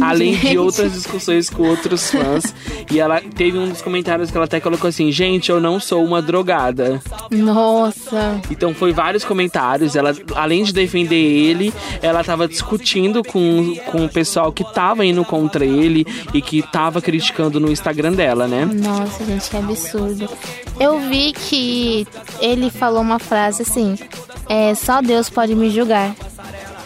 Além 0.00 0.34
de 0.34 0.40
Gente. 0.40 0.58
outras 0.58 0.92
discussões 0.92 1.50
com 1.50 1.64
outros 1.64 2.10
fãs. 2.10 2.54
e 2.90 3.00
ela 3.00 3.20
teve 3.20 3.58
um 3.58 3.68
dos 3.68 3.82
comentários 3.82 4.30
que 4.30 4.36
ela 4.36 4.44
até 4.44 4.60
colocou 4.60 4.88
assim: 4.88 5.10
gente, 5.10 5.50
eu 5.50 5.60
não 5.60 5.80
sou 5.80 6.04
uma 6.04 6.22
drogada. 6.22 7.02
Nossa. 7.30 8.40
Então 8.50 8.74
foi 8.74 8.92
vários 8.92 9.24
comentários. 9.24 9.96
Ela, 9.96 10.14
além 10.34 10.62
de 10.62 10.72
defender 10.72 11.16
ele, 11.16 11.72
ela 12.02 12.22
tava 12.22 12.46
discutindo 12.46 13.22
com, 13.24 13.74
com 13.86 14.04
o 14.04 14.08
pessoal 14.08 14.52
que 14.52 14.64
tava 14.72 15.04
indo 15.04 15.24
contra 15.24 15.64
ele 15.64 16.06
e 16.32 16.40
que 16.40 16.62
tava 16.62 17.00
criticando 17.00 17.58
no 17.58 17.70
Instagram 17.70 18.12
dela, 18.12 18.46
né? 18.46 18.64
Nossa, 18.64 19.24
gente, 19.24 19.50
que 19.50 19.56
absurdo. 19.56 20.28
Eu 20.78 20.89
vi 20.98 21.32
que 21.32 22.06
ele 22.40 22.70
falou 22.70 23.00
uma 23.00 23.18
frase 23.18 23.62
assim: 23.62 23.96
é, 24.48 24.74
só 24.74 25.00
Deus 25.00 25.30
pode 25.30 25.54
me 25.54 25.70
julgar. 25.70 26.14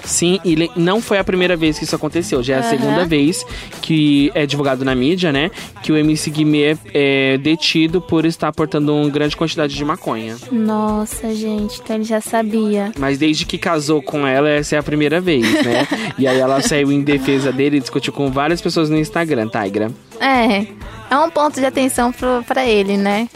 Sim, 0.04 0.38
e 0.44 0.70
não 0.76 1.00
foi 1.00 1.18
a 1.18 1.24
primeira 1.24 1.56
vez 1.56 1.78
que 1.78 1.84
isso 1.84 1.96
aconteceu, 1.96 2.42
já 2.42 2.54
é 2.54 2.56
a 2.58 2.60
Aham. 2.60 2.70
segunda 2.70 3.04
vez 3.06 3.44
que 3.80 4.30
é 4.34 4.46
divulgado 4.46 4.84
na 4.84 4.94
mídia, 4.94 5.32
né? 5.32 5.50
Que 5.82 5.92
o 5.92 5.96
MC 5.96 6.30
Guimê 6.30 6.76
é 6.92 7.38
detido 7.38 8.00
por 8.00 8.24
estar 8.24 8.52
portando 8.52 8.94
uma 8.94 9.08
grande 9.08 9.36
quantidade 9.36 9.74
de 9.74 9.84
maconha. 9.84 10.36
Nossa, 10.52 11.34
gente, 11.34 11.80
então 11.82 11.96
ele 11.96 12.04
já 12.04 12.20
sabia. 12.20 12.92
Mas 12.98 13.18
desde 13.18 13.46
que 13.46 13.58
casou 13.58 14.02
com 14.02 14.26
ela, 14.26 14.48
essa 14.48 14.76
é 14.76 14.78
a 14.78 14.82
primeira 14.82 15.20
vez, 15.20 15.42
né? 15.64 15.86
e 16.18 16.26
aí 16.26 16.38
ela 16.38 16.60
saiu 16.60 16.92
em 16.92 17.00
defesa 17.00 17.50
dele 17.50 17.78
e 17.78 17.80
discutiu 17.80 18.12
com 18.12 18.30
várias 18.30 18.60
pessoas 18.60 18.90
no 18.90 18.98
Instagram, 18.98 19.48
Tigra. 19.48 19.90
É, 20.20 20.66
é 21.10 21.18
um 21.18 21.30
ponto 21.30 21.60
de 21.60 21.66
atenção 21.66 22.12
pro, 22.12 22.42
pra 22.46 22.66
ele, 22.66 22.96
né? 22.96 23.28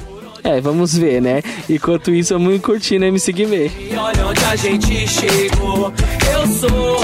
É, 0.45 0.61
vamos 0.61 0.97
ver, 0.97 1.21
né? 1.21 1.43
Enquanto 1.69 2.11
isso, 2.11 2.39
muito 2.39 2.63
curtindo 2.63 3.05
MC 3.05 3.33
Guimê. 3.33 3.71
E 3.91 3.95
olha 3.97 4.27
onde 4.27 4.45
a 4.45 4.57
gente 4.57 5.07
chegou. 5.09 5.93
Eu 6.33 6.47
sou 6.47 7.01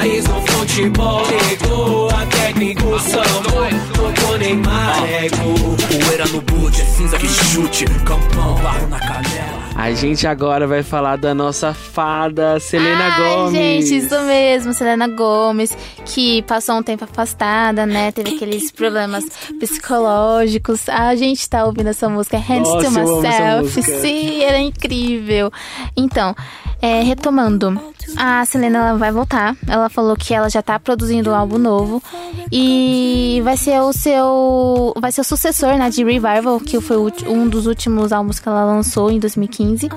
país 0.00 0.24
no 0.26 0.40
futebol. 0.42 1.22
Ligou 1.48 2.08
a 2.10 2.26
técnico 2.26 2.98
samou. 3.00 3.68
Tocou 3.94 4.38
Neymar, 4.38 5.04
ego. 5.04 5.76
Poeira 6.04 6.24
no 6.26 6.40
boot, 6.40 6.80
é 6.80 6.84
cinza 6.84 7.18
que 7.18 7.28
chute. 7.28 7.84
Campão, 8.06 8.54
barro 8.62 8.88
na 8.88 8.98
canela. 8.98 9.60
A 9.76 9.92
gente 9.92 10.26
agora 10.26 10.66
vai 10.66 10.82
falar 10.82 11.16
da 11.16 11.34
nossa 11.34 11.72
fada, 11.72 12.60
Selena 12.60 13.04
Ai, 13.04 13.34
Gomes. 13.34 13.52
gente, 13.52 13.96
isso 14.04 14.20
mesmo, 14.22 14.74
Selena 14.74 15.08
Gomes, 15.08 15.76
que 16.04 16.42
passou 16.42 16.76
um 16.76 16.82
tempo 16.82 17.04
afastada, 17.04 17.86
né? 17.86 18.12
Teve 18.12 18.36
aqueles 18.36 18.70
problemas 18.70 19.24
psicológicos. 19.58 20.86
A 20.88 21.14
gente 21.14 21.48
tá 21.48 21.64
ouvindo 21.64 21.88
essa 21.88 22.08
música 22.10 22.36
Hands 22.36 22.68
Nossa, 22.68 22.78
to 22.78 22.84
eu 22.84 22.88
amo 22.88 23.26
essa 23.26 23.60
Myself. 23.62 23.82
Sim, 24.02 24.42
era 24.42 24.58
incrível. 24.58 25.50
Então, 25.96 26.34
é, 26.80 27.02
retomando, 27.02 27.78
a 28.16 28.44
Selena 28.44 28.96
vai 28.96 29.12
voltar. 29.12 29.56
Ela 29.66 29.88
falou 29.88 30.16
que 30.16 30.32
ela 30.34 30.48
já 30.48 30.62
tá 30.62 30.78
produzindo 30.78 31.30
um 31.30 31.34
álbum 31.34 31.58
novo 31.58 32.02
e 32.50 33.40
vai 33.44 33.56
ser 33.56 33.80
o 33.80 33.92
seu, 33.92 34.94
vai 34.98 35.12
ser 35.12 35.20
o 35.20 35.24
sucessor, 35.24 35.76
né, 35.76 35.90
de 35.90 36.02
Revival, 36.02 36.60
que 36.60 36.80
foi 36.80 36.96
um 37.26 37.48
dos 37.48 37.66
últimos 37.66 38.12
álbuns 38.12 38.40
que 38.40 38.48
ela 38.48 38.64
lançou 38.64 39.10
em 39.10 39.18
2015. 39.18 39.88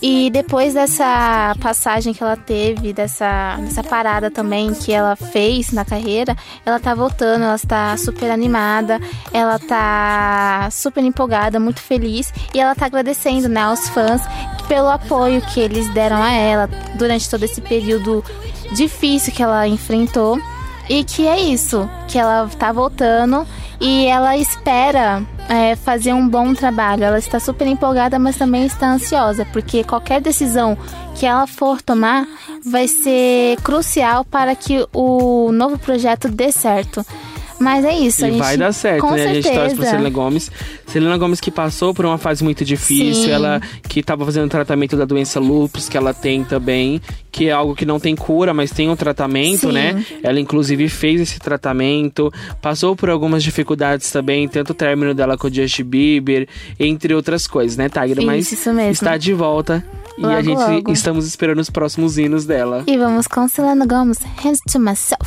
E 0.00 0.28
depois 0.30 0.74
dessa 0.74 1.54
passagem 1.60 2.12
que 2.12 2.22
ela 2.22 2.36
teve, 2.36 2.92
dessa, 2.92 3.56
dessa 3.60 3.82
parada 3.82 4.30
também 4.30 4.74
que 4.74 4.92
ela 4.92 5.16
fez 5.16 5.72
na 5.72 5.84
carreira, 5.84 6.36
ela 6.66 6.78
tá 6.78 6.94
voltando, 6.94 7.44
ela 7.44 7.54
está 7.54 7.96
super 7.96 8.30
animada, 8.30 9.00
ela 9.32 9.58
tá 9.58 10.68
super 10.70 11.02
empolgada, 11.02 11.58
muito 11.58 11.80
feliz. 11.80 12.32
E 12.52 12.60
ela 12.60 12.74
tá 12.74 12.86
agradecendo, 12.86 13.48
né, 13.48 13.62
aos 13.62 13.88
fãs 13.88 14.20
pelo 14.68 14.88
apoio 14.88 15.40
que 15.40 15.60
eles 15.60 15.88
deram 15.94 16.22
a 16.22 16.32
ela 16.32 16.68
durante 16.96 17.30
todo 17.30 17.44
esse 17.44 17.60
período 17.60 18.22
difícil 18.72 19.32
que 19.32 19.42
ela 19.42 19.66
enfrentou. 19.66 20.38
E 20.88 21.02
que 21.02 21.26
é 21.26 21.40
isso, 21.40 21.88
que 22.06 22.18
ela 22.18 22.48
tá 22.58 22.70
voltando 22.70 23.46
e 23.80 24.06
ela 24.06 24.36
espera 24.36 25.22
é, 25.48 25.76
fazer 25.76 26.12
um 26.12 26.28
bom 26.28 26.54
trabalho. 26.54 27.04
Ela 27.04 27.18
está 27.18 27.38
super 27.38 27.66
empolgada, 27.66 28.18
mas 28.18 28.36
também 28.36 28.64
está 28.64 28.90
ansiosa, 28.92 29.44
porque 29.52 29.84
qualquer 29.84 30.20
decisão 30.20 30.76
que 31.14 31.26
ela 31.26 31.46
for 31.46 31.80
tomar 31.80 32.26
vai 32.64 32.88
ser 32.88 33.56
crucial 33.62 34.24
para 34.24 34.54
que 34.54 34.86
o 34.92 35.50
novo 35.52 35.78
projeto 35.78 36.28
dê 36.28 36.52
certo. 36.52 37.04
Mas 37.58 37.84
é 37.84 37.94
isso, 37.96 38.24
a 38.24 38.28
E 38.28 38.32
gente 38.32 38.40
vai 38.40 38.56
dar 38.56 38.72
certo, 38.72 39.00
com 39.00 39.12
né? 39.12 39.24
A 39.24 39.34
gente 39.34 39.44
torce 39.44 39.58
certeza. 39.58 39.76
pra 39.76 39.84
Selena 39.90 40.10
Gomes. 40.10 40.50
Selena 40.86 41.16
Gomes 41.18 41.40
que 41.40 41.50
passou 41.50 41.94
por 41.94 42.04
uma 42.04 42.18
fase 42.18 42.44
muito 42.44 42.64
difícil, 42.64 43.24
Sim. 43.24 43.30
ela 43.30 43.60
que 43.88 44.02
tava 44.02 44.24
fazendo 44.24 44.48
tratamento 44.48 44.96
da 44.96 45.04
doença 45.04 45.40
lupus, 45.40 45.88
que 45.88 45.96
ela 45.96 46.12
tem 46.12 46.44
também, 46.44 47.00
que 47.32 47.48
é 47.48 47.52
algo 47.52 47.74
que 47.74 47.84
não 47.86 47.98
tem 47.98 48.14
cura, 48.14 48.52
mas 48.54 48.70
tem 48.70 48.88
um 48.90 48.96
tratamento, 48.96 49.68
Sim. 49.68 49.72
né? 49.72 50.04
Ela 50.22 50.38
inclusive 50.38 50.88
fez 50.88 51.20
esse 51.20 51.38
tratamento, 51.38 52.32
passou 52.60 52.94
por 52.94 53.08
algumas 53.10 53.42
dificuldades 53.42 54.10
também, 54.10 54.46
tanto 54.48 54.70
o 54.70 54.74
término 54.74 55.14
dela 55.14 55.36
com 55.38 55.48
o 55.48 55.52
Justin 55.52 55.84
Bieber, 55.84 56.48
entre 56.78 57.14
outras 57.14 57.46
coisas, 57.46 57.76
né, 57.76 57.88
Tigra? 57.88 58.22
Mas 58.24 58.52
isso 58.52 58.72
mesmo. 58.72 58.92
está 58.92 59.16
de 59.16 59.32
volta 59.32 59.84
e 60.18 60.24
a 60.24 60.28
Logo, 60.28 60.42
gente 60.42 60.56
logo. 60.58 60.92
estamos 60.92 61.26
esperando 61.26 61.58
os 61.60 61.68
próximos 61.70 62.16
hinos 62.18 62.44
dela. 62.46 62.84
E 62.86 62.96
vamos 62.96 63.26
com 63.26 63.46
Selena 63.48 63.84
Gomez, 63.86 64.18
Hands 64.42 64.60
to 64.70 64.78
Myself. 64.78 65.26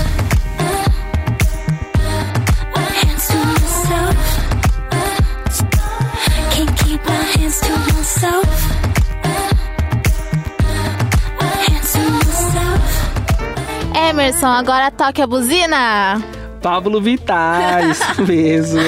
agora 14.49 14.89
toque 14.89 15.21
a 15.21 15.27
buzina. 15.27 16.21
Pablo 16.61 17.01
Vittar, 17.01 17.89
isso 17.89 18.21
mesmo. 18.21 18.81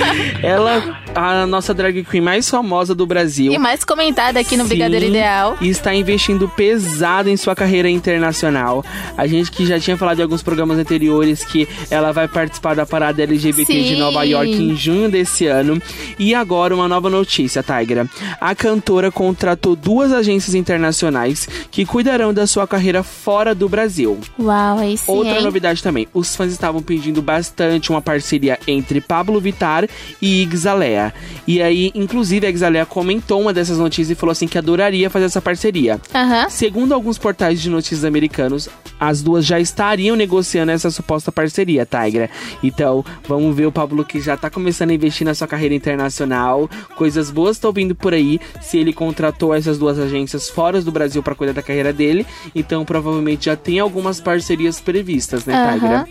Ela, 0.42 0.82
a 1.14 1.46
nossa 1.46 1.74
drag 1.74 2.04
queen 2.04 2.20
mais 2.20 2.48
famosa 2.48 2.94
do 2.94 3.06
Brasil. 3.06 3.52
E 3.52 3.58
mais 3.58 3.84
comentada 3.84 4.38
aqui 4.38 4.56
no 4.56 4.62
Sim, 4.64 4.68
Brigadeiro 4.70 5.06
Ideal. 5.06 5.56
E 5.60 5.68
está 5.68 5.94
investindo 5.94 6.48
pesado 6.48 7.28
em 7.28 7.36
sua 7.36 7.54
carreira 7.54 7.90
internacional. 7.90 8.84
A 9.16 9.26
gente 9.26 9.50
que 9.50 9.66
já 9.66 9.78
tinha 9.78 9.96
falado 9.96 10.20
em 10.20 10.22
alguns 10.22 10.42
programas 10.42 10.78
anteriores 10.78 11.44
que 11.44 11.68
ela 11.90 12.12
vai 12.12 12.28
participar 12.28 12.74
da 12.74 12.86
parada 12.86 13.22
LGBT 13.22 13.72
de 13.72 13.88
Sim. 13.90 13.98
Nova 13.98 14.24
York 14.24 14.50
em 14.50 14.76
junho 14.76 15.10
desse 15.10 15.46
ano. 15.46 15.80
E 16.18 16.34
agora 16.34 16.74
uma 16.74 16.88
nova 16.88 17.10
notícia, 17.10 17.62
Tigra. 17.62 18.08
A 18.40 18.54
cantora 18.54 19.10
contratou 19.10 19.74
duas 19.74 20.12
agências 20.12 20.54
internacionais 20.54 21.48
que 21.70 21.84
cuidarão 21.84 22.32
da 22.32 22.46
sua 22.46 22.66
carreira 22.66 23.02
fora 23.02 23.54
do 23.54 23.68
Brasil. 23.68 24.18
Uau, 24.38 24.78
aí 24.78 24.96
sim, 24.96 25.10
Outra 25.10 25.38
hein? 25.38 25.42
novidade 25.42 25.82
também, 25.82 26.06
os 26.14 26.36
fãs 26.36 26.52
estavam 26.52 26.82
pedindo 26.82 27.20
bastante 27.20 27.90
uma 27.90 28.00
parceria 28.00 28.58
entre 28.66 29.00
Pablo 29.00 29.40
Vittar 29.40 29.88
e 30.20 30.42
Iggs 30.42 30.68
Alea. 30.68 30.99
Exalea. 31.00 31.14
E 31.46 31.62
aí, 31.62 31.90
inclusive, 31.94 32.46
a 32.46 32.50
Exalea 32.50 32.86
comentou 32.86 33.40
uma 33.40 33.52
dessas 33.52 33.78
notícias 33.78 34.10
e 34.10 34.14
falou 34.14 34.32
assim 34.32 34.46
que 34.46 34.58
adoraria 34.58 35.08
fazer 35.08 35.24
essa 35.24 35.40
parceria. 35.40 36.00
Aham. 36.14 36.48
Segundo 36.48 36.92
alguns 36.92 37.18
portais 37.18 37.60
de 37.60 37.70
notícias 37.70 38.04
americanos, 38.04 38.68
as 38.98 39.22
duas 39.22 39.44
já 39.44 39.58
estariam 39.58 40.14
negociando 40.14 40.70
essa 40.70 40.90
suposta 40.90 41.32
parceria, 41.32 41.86
Tigra. 41.86 42.28
Então, 42.62 43.04
vamos 43.26 43.56
ver 43.56 43.66
o 43.66 43.72
Pablo 43.72 44.04
que 44.04 44.20
já 44.20 44.36
tá 44.36 44.50
começando 44.50 44.90
a 44.90 44.94
investir 44.94 45.24
na 45.24 45.34
sua 45.34 45.48
carreira 45.48 45.74
internacional. 45.74 46.68
Coisas 46.96 47.30
boas 47.30 47.56
estão 47.56 47.72
vindo 47.72 47.94
por 47.94 48.12
aí. 48.12 48.38
Se 48.60 48.78
ele 48.78 48.92
contratou 48.92 49.54
essas 49.54 49.78
duas 49.78 49.98
agências 49.98 50.48
fora 50.48 50.80
do 50.82 50.92
Brasil 50.92 51.22
para 51.22 51.34
cuidar 51.34 51.52
da 51.52 51.62
carreira 51.62 51.92
dele, 51.92 52.26
então 52.54 52.84
provavelmente 52.84 53.46
já 53.46 53.56
tem 53.56 53.78
algumas 53.78 54.20
parcerias 54.20 54.80
previstas, 54.80 55.44
né, 55.46 55.54
Aham. 55.54 55.72
Tigra? 55.72 56.08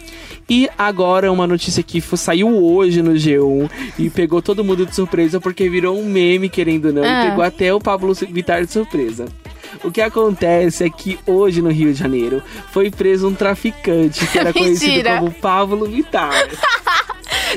E 0.49 0.67
agora 0.77 1.31
uma 1.31 1.45
notícia 1.45 1.83
que 1.83 2.01
saiu 2.17 2.49
hoje 2.49 3.03
no 3.03 3.11
G1 3.11 3.69
e 3.99 4.09
pegou 4.09 4.41
todo 4.41 4.63
mundo 4.63 4.78
de 4.85 4.95
surpresa 4.95 5.39
porque 5.39 5.69
virou 5.69 5.97
um 5.99 6.05
meme, 6.05 6.49
querendo 6.49 6.85
ou 6.87 6.93
não, 6.93 7.03
Ah. 7.03 7.25
e 7.25 7.29
pegou 7.29 7.43
até 7.43 7.73
o 7.73 7.79
Pablo 7.79 8.13
Vittar 8.13 8.65
de 8.65 8.71
surpresa. 8.71 9.25
O 9.83 9.91
que 9.91 10.01
acontece 10.01 10.83
é 10.83 10.89
que 10.89 11.19
hoje 11.25 11.61
no 11.61 11.69
Rio 11.69 11.93
de 11.93 11.99
Janeiro 11.99 12.41
foi 12.71 12.89
preso 12.89 13.27
um 13.27 13.33
traficante 13.35 14.25
que 14.27 14.39
era 14.39 14.51
conhecido 14.53 15.07
como 15.19 15.31
Pablo 15.31 15.85
Vittar. 15.85 16.31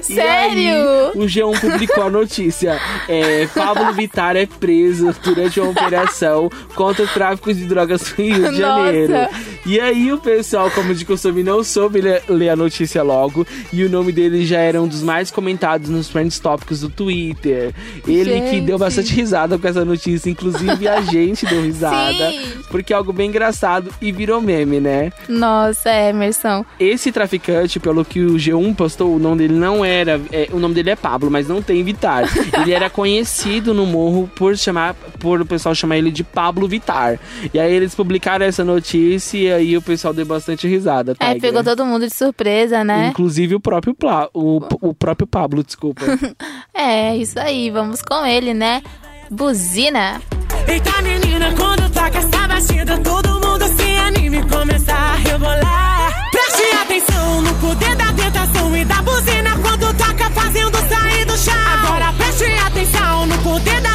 E 0.08 0.18
aí, 0.18 0.50
Sério? 0.54 1.12
o 1.14 1.26
G1 1.26 1.60
publicou 1.60 2.04
a 2.04 2.10
notícia. 2.10 2.80
É, 3.06 3.46
Pablo 3.54 3.92
Vittar 3.92 4.36
é 4.36 4.46
preso 4.46 5.14
durante 5.22 5.60
uma 5.60 5.70
operação 5.70 6.50
contra 6.74 7.04
o 7.04 7.08
tráfico 7.08 7.52
de 7.52 7.66
drogas 7.66 8.14
no 8.16 8.24
Rio 8.24 8.50
de 8.52 8.60
Nossa. 8.60 9.30
E 9.64 9.78
aí 9.78 10.12
o 10.12 10.18
pessoal, 10.18 10.70
como 10.70 10.92
de 10.94 11.04
costume, 11.04 11.44
não 11.44 11.62
soube 11.62 12.00
ler, 12.00 12.22
ler 12.28 12.48
a 12.48 12.56
notícia 12.56 13.02
logo. 13.02 13.46
E 13.72 13.84
o 13.84 13.88
nome 13.88 14.10
dele 14.10 14.44
já 14.44 14.58
era 14.58 14.82
um 14.82 14.88
dos 14.88 15.02
mais 15.02 15.30
comentados 15.30 15.88
nos 15.88 16.08
Trends 16.08 16.38
Tópicos 16.40 16.80
do 16.80 16.88
Twitter. 16.88 17.72
Ele 18.06 18.40
que 18.40 18.50
Gente. 18.50 18.66
deu 18.66 18.78
bastante 18.78 19.14
risada 19.14 19.56
com 19.56 19.68
essa 19.68 19.84
notícia. 19.84 20.28
Inclusive 20.28 20.88
a 20.88 21.00
gente 21.02 21.46
deu 21.46 21.62
risada. 21.62 22.30
Sim. 22.32 22.42
Porque 22.70 22.92
é 22.92 22.96
algo 22.96 23.12
bem 23.12 23.28
engraçado 23.28 23.90
e 24.00 24.10
virou 24.10 24.40
meme, 24.40 24.80
né? 24.80 25.12
Nossa, 25.28 25.90
Emerson. 25.90 26.64
Esse 26.80 27.12
traficante, 27.12 27.78
pelo 27.78 28.04
que 28.04 28.20
o 28.20 28.34
G1 28.34 28.74
postou, 28.74 29.14
o 29.14 29.18
nome 29.18 29.38
dele 29.38 29.54
não 29.54 29.84
era. 29.84 30.20
é, 30.32 30.48
o 30.52 30.58
nome 30.58 30.74
dele 30.74 30.90
é 30.90 30.96
Pablo, 30.96 31.30
mas 31.30 31.46
não 31.46 31.62
tem 31.62 31.84
Vitar. 31.84 32.24
ele 32.60 32.72
era 32.72 32.90
conhecido 32.90 33.72
no 33.72 33.86
morro 33.86 34.28
por 34.34 34.56
chamar. 34.56 34.94
Por 35.20 35.40
o 35.40 35.46
pessoal 35.46 35.72
chamar 35.72 35.98
ele 35.98 36.10
de 36.10 36.24
Pablo 36.24 36.66
Vitar. 36.66 37.18
E 37.54 37.60
aí 37.60 37.72
eles 37.72 37.94
publicaram 37.94 38.44
essa 38.44 38.64
notícia 38.64 39.51
aí 39.52 39.76
o 39.76 39.82
pessoal 39.82 40.12
deu 40.14 40.26
bastante 40.26 40.66
risada, 40.66 41.14
tá? 41.14 41.26
É, 41.26 41.38
pegou 41.38 41.62
todo 41.62 41.84
mundo 41.84 42.06
de 42.06 42.14
surpresa, 42.14 42.82
né? 42.82 43.08
Inclusive 43.08 43.54
o 43.54 43.60
próprio, 43.60 43.94
Pla, 43.94 44.28
o, 44.32 44.60
o 44.80 44.94
próprio 44.94 45.26
Pablo, 45.26 45.62
desculpa. 45.62 46.02
É, 46.74 47.16
isso 47.16 47.38
aí. 47.38 47.70
Vamos 47.70 48.02
com 48.02 48.24
ele, 48.26 48.54
né? 48.54 48.82
Buzina. 49.30 50.20
Eita 50.66 51.02
menina, 51.02 51.52
quando 51.56 51.88
toca 51.92 52.18
essa 52.18 52.48
batida, 52.48 52.98
todo 52.98 53.28
mundo 53.46 53.64
se 53.76 53.96
anime 53.98 54.38
e 54.38 54.42
começa 54.48 54.92
a 54.92 55.14
rebolar. 55.16 56.30
Preste 56.30 56.76
atenção 56.82 57.42
no 57.42 57.54
poder 57.54 57.96
da 57.96 58.12
tentação 58.12 58.76
e 58.76 58.84
da 58.84 59.02
buzina 59.02 59.50
quando 59.62 59.96
toca 59.96 60.30
fazendo 60.30 60.76
sair 60.88 61.24
do 61.24 61.36
chão. 61.36 61.54
Agora 61.54 62.12
preste 62.14 62.44
atenção 62.66 63.26
no 63.26 63.38
poder 63.38 63.80
da 63.80 63.91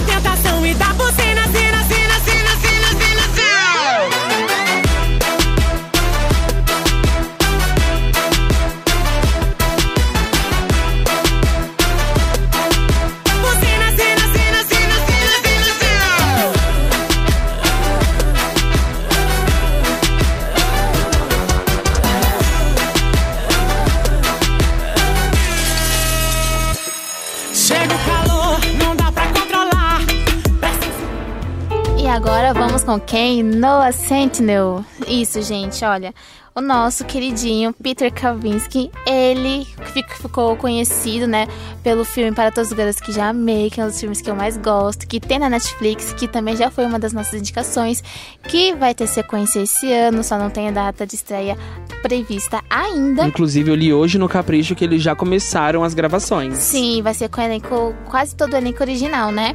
agora 32.47 32.67
vamos 32.67 32.83
com 32.83 32.99
quem? 32.99 33.43
Noah 33.43 33.91
Sentinel. 33.91 34.83
Isso, 35.07 35.41
gente, 35.41 35.83
olha. 35.83 36.13
O 36.55 36.61
nosso 36.61 37.05
queridinho 37.05 37.71
Peter 37.71 38.11
Kavinsky, 38.11 38.89
ele 39.05 39.63
fi- 39.93 40.03
ficou 40.19 40.55
conhecido, 40.55 41.27
né, 41.27 41.45
pelo 41.83 42.03
filme 42.03 42.31
Para 42.31 42.51
Todos 42.51 42.71
os 42.71 42.75
Garotos 42.75 42.99
que 42.99 43.11
Já 43.11 43.29
Amei, 43.29 43.69
que 43.69 43.79
é 43.79 43.83
um 43.83 43.87
dos 43.87 43.99
filmes 43.99 44.21
que 44.21 44.31
eu 44.31 44.35
mais 44.35 44.57
gosto, 44.57 45.05
que 45.05 45.19
tem 45.19 45.37
na 45.37 45.49
Netflix, 45.51 46.13
que 46.13 46.27
também 46.27 46.55
já 46.55 46.71
foi 46.71 46.85
uma 46.87 46.97
das 46.97 47.13
nossas 47.13 47.35
indicações, 47.39 48.03
que 48.47 48.73
vai 48.73 48.95
ter 48.95 49.05
sequência 49.05 49.59
esse 49.59 49.91
ano, 49.93 50.23
só 50.23 50.39
não 50.39 50.49
tem 50.49 50.69
a 50.69 50.71
data 50.71 51.05
de 51.05 51.13
estreia 51.13 51.55
prevista 52.01 52.63
ainda. 52.71 53.27
Inclusive, 53.27 53.69
eu 53.69 53.75
li 53.75 53.93
hoje 53.93 54.17
no 54.17 54.27
Capricho 54.27 54.73
que 54.73 54.83
eles 54.83 55.03
já 55.03 55.15
começaram 55.15 55.83
as 55.83 55.93
gravações. 55.93 56.55
Sim, 56.57 57.03
vai 57.03 57.13
ser 57.13 57.29
com 57.29 57.39
o 57.39 57.43
elenco, 57.43 57.93
quase 58.09 58.35
todo 58.35 58.53
o 58.53 58.57
elenco 58.57 58.81
original, 58.81 59.31
né? 59.31 59.53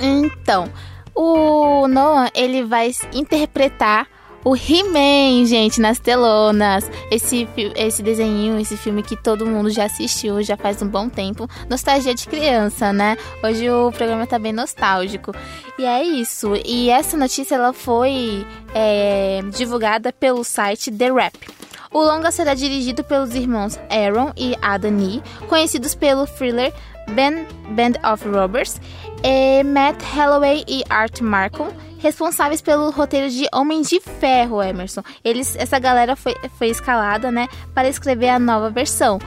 Então, 0.00 0.68
o 1.14 1.86
Noah, 1.88 2.30
ele 2.34 2.62
vai 2.62 2.90
interpretar 3.12 4.06
o 4.44 4.56
He-Man, 4.56 5.44
gente, 5.44 5.80
nas 5.80 5.98
telonas. 5.98 6.90
Esse, 7.10 7.48
esse 7.76 8.02
desenho, 8.02 8.58
esse 8.58 8.76
filme 8.76 9.02
que 9.02 9.16
todo 9.16 9.46
mundo 9.46 9.70
já 9.70 9.84
assistiu 9.84 10.42
já 10.42 10.56
faz 10.56 10.80
um 10.80 10.88
bom 10.88 11.08
tempo. 11.08 11.48
Nostalgia 11.68 12.14
de 12.14 12.26
criança, 12.26 12.92
né? 12.92 13.16
Hoje 13.42 13.68
o 13.70 13.92
programa 13.92 14.26
tá 14.26 14.38
bem 14.38 14.52
nostálgico. 14.52 15.32
E 15.78 15.84
é 15.84 16.02
isso. 16.02 16.54
E 16.64 16.90
essa 16.90 17.16
notícia, 17.16 17.54
ela 17.54 17.72
foi 17.72 18.46
é, 18.74 19.40
divulgada 19.56 20.12
pelo 20.12 20.42
site 20.42 20.90
The 20.90 21.12
Rap. 21.12 21.60
O 21.92 21.98
longa 21.98 22.30
será 22.30 22.54
dirigido 22.54 23.02
pelos 23.02 23.34
irmãos 23.34 23.78
Aaron 23.90 24.32
e 24.36 24.56
Adam 24.62 24.92
Nee, 24.92 25.20
conhecidos 25.48 25.92
pelo 25.92 26.24
thriller 26.24 26.72
Band, 27.08 27.46
Band 27.74 27.98
of 28.12 28.28
Robbers, 28.28 28.80
e 29.22 29.62
Matt 29.64 30.02
Holloway 30.14 30.64
e 30.66 30.82
Art 30.88 31.20
Markham, 31.20 31.68
responsáveis 31.98 32.62
pelo 32.62 32.90
roteiro 32.90 33.28
de 33.28 33.46
Homem 33.52 33.82
de 33.82 34.00
Ferro, 34.00 34.62
Emerson. 34.62 35.02
Eles, 35.24 35.54
essa 35.56 35.78
galera 35.78 36.16
foi, 36.16 36.34
foi 36.58 36.68
escalada, 36.68 37.30
né, 37.30 37.46
para 37.74 37.88
escrever 37.88 38.30
a 38.30 38.38
nova 38.38 38.70
versão. 38.70 39.18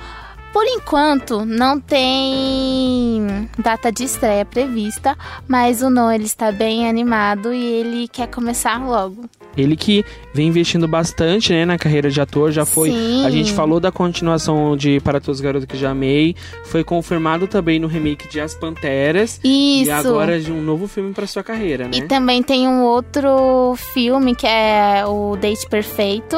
Por 0.54 0.66
enquanto, 0.68 1.44
não 1.44 1.80
tem 1.80 3.50
data 3.58 3.92
de 3.92 4.04
estreia 4.04 4.46
prevista, 4.46 5.18
mas 5.48 5.82
o 5.82 5.90
Noah 5.90 6.14
ele 6.14 6.26
está 6.26 6.52
bem 6.52 6.88
animado 6.88 7.52
e 7.52 7.66
ele 7.66 8.08
quer 8.08 8.28
começar 8.28 8.78
logo. 8.78 9.26
Ele 9.58 9.76
que 9.76 10.06
vem 10.34 10.48
investindo 10.48 10.88
bastante, 10.88 11.52
né, 11.52 11.66
na 11.66 11.78
carreira 11.78 12.10
de 12.10 12.22
ator, 12.22 12.52
já 12.52 12.66
foi. 12.66 12.92
Sim. 12.92 13.26
A 13.26 13.32
gente 13.32 13.52
falou 13.52 13.80
da 13.80 13.92
continuação 13.92 14.78
de 14.78 15.00
Para 15.00 15.20
Todos 15.20 15.40
os 15.40 15.42
Garotos 15.42 15.66
que 15.66 15.78
Já 15.78 15.90
Amei, 15.90 16.36
foi 16.66 16.84
confirmado 16.84 17.48
também 17.48 17.80
no 17.80 17.88
remake 17.88 18.28
de 18.28 18.40
As 18.40 18.54
Panteras. 18.54 19.40
Isso. 19.44 19.90
E 19.90 19.92
agora 19.92 20.40
de 20.40 20.52
um 20.52 20.62
novo 20.62 20.88
filme 20.88 21.14
para 21.14 21.26
sua 21.26 21.44
carreira, 21.44 21.86
né? 21.86 21.98
E 21.98 22.02
também 22.04 22.44
tem 22.44 22.68
um 22.68 22.84
outro 22.84 23.76
filme 23.94 24.36
que 24.36 24.46
é 24.46 25.04
o 25.06 25.36
Date 25.36 25.68
Perfeito, 25.68 26.38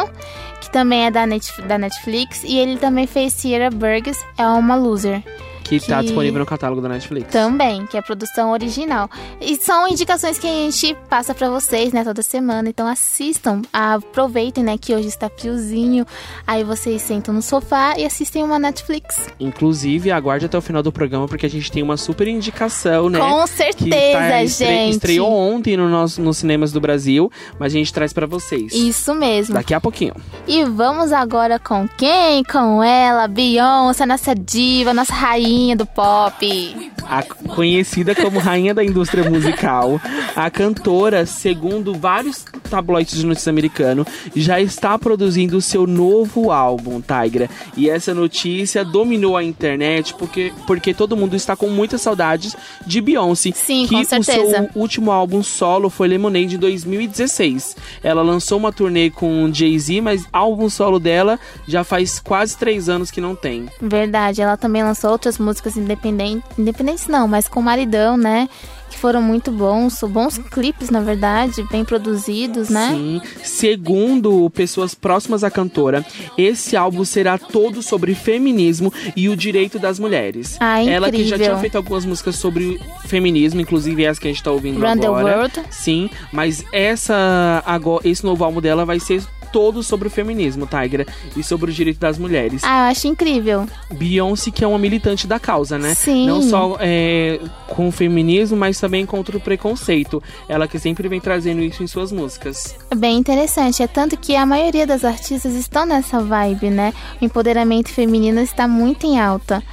também 0.76 1.06
é 1.06 1.12
da, 1.12 1.26
Net- 1.26 1.62
da 1.62 1.78
Netflix. 1.78 2.44
E 2.44 2.58
ele 2.58 2.78
também 2.78 3.08
fez 3.08 3.32
Sierra 3.34 3.70
Burgess, 3.70 4.22
é 4.38 4.46
uma 4.46 4.76
loser. 4.76 5.24
Que 5.66 5.80
tá 5.80 5.98
que- 5.98 6.04
disponível 6.06 6.40
no 6.40 6.46
catálogo 6.46 6.80
da 6.80 6.88
Netflix. 6.88 7.32
Também, 7.32 7.86
que 7.88 7.98
é 7.98 8.02
produção 8.02 8.52
original. 8.52 9.10
E 9.42 9.58
são 9.58 9.88
indicações 9.88 10.38
que 10.38 10.46
a 10.46 10.50
gente 10.50 10.96
passa 11.10 11.34
pra 11.34 11.50
vocês, 11.50 11.92
né, 11.92 12.04
toda 12.04 12.22
semana. 12.22 12.70
Então 12.70 12.88
assistam, 12.88 13.62
aproveitem, 13.74 14.64
né, 14.64 14.78
que 14.78 14.94
hoje 14.94 15.08
está 15.08 15.28
friozinho. 15.30 16.06
Aí 16.46 16.64
vocês 16.64 17.02
sentam 17.02 17.34
no 17.34 17.42
sofá 17.42 17.96
e 17.98 18.06
assistem 18.06 18.44
uma 18.44 18.60
Netflix. 18.60 19.28
Inclusive, 19.40 20.12
aguarde 20.12 20.46
até 20.46 20.56
o 20.58 20.62
final 20.62 20.84
do 20.84 20.92
programa, 20.92 21.28
porque 21.28 21.48
a 21.48 21.50
gente 21.50 21.72
tem 21.72 21.82
uma 21.82 21.98
super 21.98 22.28
indicação, 22.28 23.10
né? 23.10 23.18
Com 23.20 23.42
que 23.44 23.50
certeza, 23.50 24.20
tá 24.20 24.44
estre- 24.44 24.68
gente. 24.68 24.92
Estreou 24.94 25.32
ontem 25.32 25.76
no 25.76 25.90
nosso, 25.90 26.22
nos 26.22 26.38
cinemas 26.38 26.72
do 26.72 26.80
Brasil, 26.80 27.32
mas 27.60 27.74
a 27.74 27.78
gente 27.78 27.92
traz 27.92 28.14
pra 28.14 28.28
vocês. 28.28 28.72
Isso 28.72 29.14
mesmo. 29.16 29.56
Daqui 29.56 29.74
a 29.74 29.82
pouquinho. 29.82 30.14
E 30.48 30.64
vamos 30.64 31.12
agora 31.12 31.58
com 31.58 31.88
quem? 31.88 32.44
Com 32.44 32.84
ela, 32.84 33.28
Beyoncé, 33.28 34.06
nossa 34.06 34.36
diva, 34.36 34.94
nossa 34.94 35.14
rainha 35.14 35.55
do 35.76 35.86
pop. 35.86 36.92
A 37.08 37.24
conhecida 37.24 38.16
como 38.16 38.40
rainha 38.40 38.74
da 38.74 38.84
indústria 38.84 39.30
musical, 39.30 40.02
a 40.36 40.50
cantora, 40.50 41.26
segundo 41.26 41.94
vários 41.94 42.46
tabloide 42.68 43.16
de 43.16 43.26
notícias 43.26 43.48
americano, 43.48 44.06
já 44.36 44.60
está 44.60 44.98
produzindo 44.98 45.58
o 45.58 45.62
seu 45.62 45.86
novo 45.88 46.52
álbum, 46.52 47.02
Tigra. 47.02 47.50
E 47.76 47.90
essa 47.90 48.14
notícia 48.14 48.84
dominou 48.84 49.38
a 49.38 49.44
internet 49.44 50.14
porque, 50.14 50.54
porque 50.68 50.94
todo 50.94 51.18
mundo 51.18 51.36
está 51.36 51.56
com 51.56 51.70
muitas 51.70 52.02
saudades 52.02 52.56
de 52.86 53.02
Beyoncé. 53.02 53.52
Sim, 53.54 53.88
que 53.88 53.96
com 53.96 54.02
o 54.02 54.06
certeza. 54.06 54.52
seu 54.52 54.70
último 54.76 55.12
álbum 55.12 55.44
solo 55.44 55.90
foi 55.90 56.08
Lemonade 56.08 56.56
em 56.56 56.60
2016. 56.60 57.76
Ela 58.04 58.22
lançou 58.22 58.58
uma 58.58 58.72
turnê 58.72 59.10
com 59.10 59.50
Jay-Z, 59.52 60.02
mas 60.02 60.26
álbum 60.32 60.70
solo 60.70 61.00
dela 61.00 61.40
já 61.68 61.84
faz 61.84 62.20
quase 62.20 62.58
três 62.58 62.90
anos 62.90 63.12
que 63.12 63.22
não 63.22 63.36
tem. 63.36 63.68
Verdade, 63.82 64.42
ela 64.42 64.58
também 64.58 64.84
lançou 64.84 65.12
outras 65.12 65.38
músicas 65.38 65.78
independentes, 65.78 66.44
independentes 66.58 67.08
não, 67.08 67.28
mas 67.28 67.48
com 67.48 67.62
Maridão, 67.62 68.18
né? 68.18 68.50
Que 68.96 69.02
foram 69.02 69.22
muito 69.22 69.52
bons, 69.52 70.00
bons 70.08 70.38
clipes, 70.38 70.90
na 70.90 71.02
verdade, 71.02 71.62
bem 71.70 71.84
produzidos, 71.84 72.70
né? 72.70 72.92
Sim. 72.94 73.22
Segundo 73.44 74.50
pessoas 74.52 74.96
próximas 74.96 75.44
à 75.44 75.52
cantora, 75.52 76.06
esse 76.38 76.78
álbum 76.78 77.04
será 77.04 77.38
todo 77.38 77.84
sobre 77.84 78.16
feminismo 78.16 78.94
e 79.14 79.28
o 79.28 79.36
direito 79.36 79.78
das 79.78 80.00
mulheres. 80.00 80.56
Ah, 80.62 80.82
Ela 80.82 81.12
que 81.12 81.18
já 81.18 81.36
incrível. 81.36 81.46
tinha 81.46 81.58
feito 81.58 81.76
algumas 81.76 82.06
músicas 82.06 82.38
sobre 82.38 82.80
feminismo, 83.06 83.60
inclusive 83.60 84.02
essa 84.06 84.20
que 84.22 84.28
a 84.28 84.32
gente 84.32 84.42
tá 84.42 84.52
ouvindo 84.52 84.80
Run 84.80 84.98
the 84.98 85.08
agora. 85.08 85.38
World. 85.40 85.62
Sim, 85.72 86.10
mas 86.32 86.64
essa 86.72 87.62
agora 87.66 88.08
esse 88.08 88.24
novo 88.24 88.46
álbum 88.46 88.62
dela 88.62 88.86
vai 88.86 89.00
ser 89.00 89.22
todo 89.56 89.82
sobre 89.82 90.10
o 90.10 90.12
feminismo, 90.12 90.68
Tigra, 90.68 91.08
e 91.34 91.42
sobre 91.42 91.72
o 91.72 91.74
direito 91.74 91.98
das 91.98 92.18
mulheres. 92.18 92.62
Ah, 92.62 92.88
eu 92.88 92.92
acho 92.92 93.08
incrível. 93.08 93.66
Beyoncé, 93.90 94.52
que 94.52 94.66
é 94.66 94.68
uma 94.68 94.78
militante 94.78 95.26
da 95.26 95.40
causa, 95.40 95.80
né? 95.80 95.96
Sim. 95.96 96.28
Não 96.28 96.42
só 96.42 96.76
é, 96.78 97.40
com 97.70 97.88
o 97.88 97.92
feminismo, 97.92 98.58
mas 98.58 98.78
também 98.78 99.06
contra 99.06 99.38
o 99.38 99.40
preconceito. 99.40 100.22
Ela 100.50 100.68
que 100.68 100.78
sempre 100.78 101.08
vem 101.08 101.22
trazendo 101.22 101.62
isso 101.62 101.82
em 101.82 101.88
suas 101.88 102.12
músicas. 102.12 102.76
É 102.92 102.96
bem 102.96 103.18
interessante. 103.18 103.82
É 103.82 103.88
tanto 103.88 104.18
que 104.18 104.36
a 104.36 104.46
maioria 104.46 104.86
das 104.86 105.06
artistas 105.06 105.54
estão 105.54 105.86
nessa 105.86 106.20
vibe, 106.20 106.70
né? 106.70 106.94
O 107.22 107.24
empoderamento 107.24 107.94
feminino 107.94 108.42
está 108.42 108.68
muito 108.68 109.06
em 109.06 109.22
alta. 109.22 109.64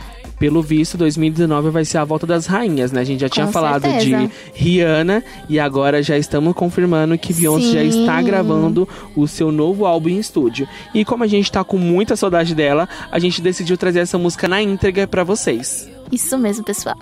Pelo 0.42 0.61
visto, 0.61 0.98
2019 0.98 1.70
vai 1.70 1.85
ser 1.85 1.98
a 1.98 2.05
volta 2.05 2.26
das 2.26 2.46
rainhas, 2.46 2.90
né? 2.90 3.00
A 3.00 3.05
gente 3.05 3.20
já 3.20 3.28
tinha 3.28 3.46
falado 3.46 3.83
certeza. 3.83 4.26
de 4.26 4.31
Rihanna 4.52 5.22
e 5.48 5.61
agora 5.61 6.02
já 6.02 6.18
estamos 6.18 6.52
confirmando 6.52 7.16
que 7.16 7.33
Beyoncé 7.33 7.85
já 7.85 7.92
Sim. 7.92 8.00
está 8.00 8.20
gravando 8.20 8.88
o 9.14 9.28
seu 9.28 9.52
novo 9.52 9.87
álbum 9.87 10.09
em 10.09 10.18
estúdio. 10.18 10.66
E 10.92 11.05
como 11.05 11.22
a 11.22 11.28
gente 11.28 11.52
tá 11.52 11.62
com 11.62 11.78
muita 11.78 12.16
saudade 12.16 12.57
dela, 12.57 12.88
a 13.12 13.20
gente 13.20 13.40
decidiu 13.40 13.78
trazer 13.78 14.00
essa 14.00 14.18
música 14.18 14.48
na 14.48 14.61
íntegra 14.61 15.07
pra 15.07 15.22
vocês. 15.22 15.88
Isso 16.11 16.37
mesmo, 16.37 16.64
pessoal. 16.64 16.96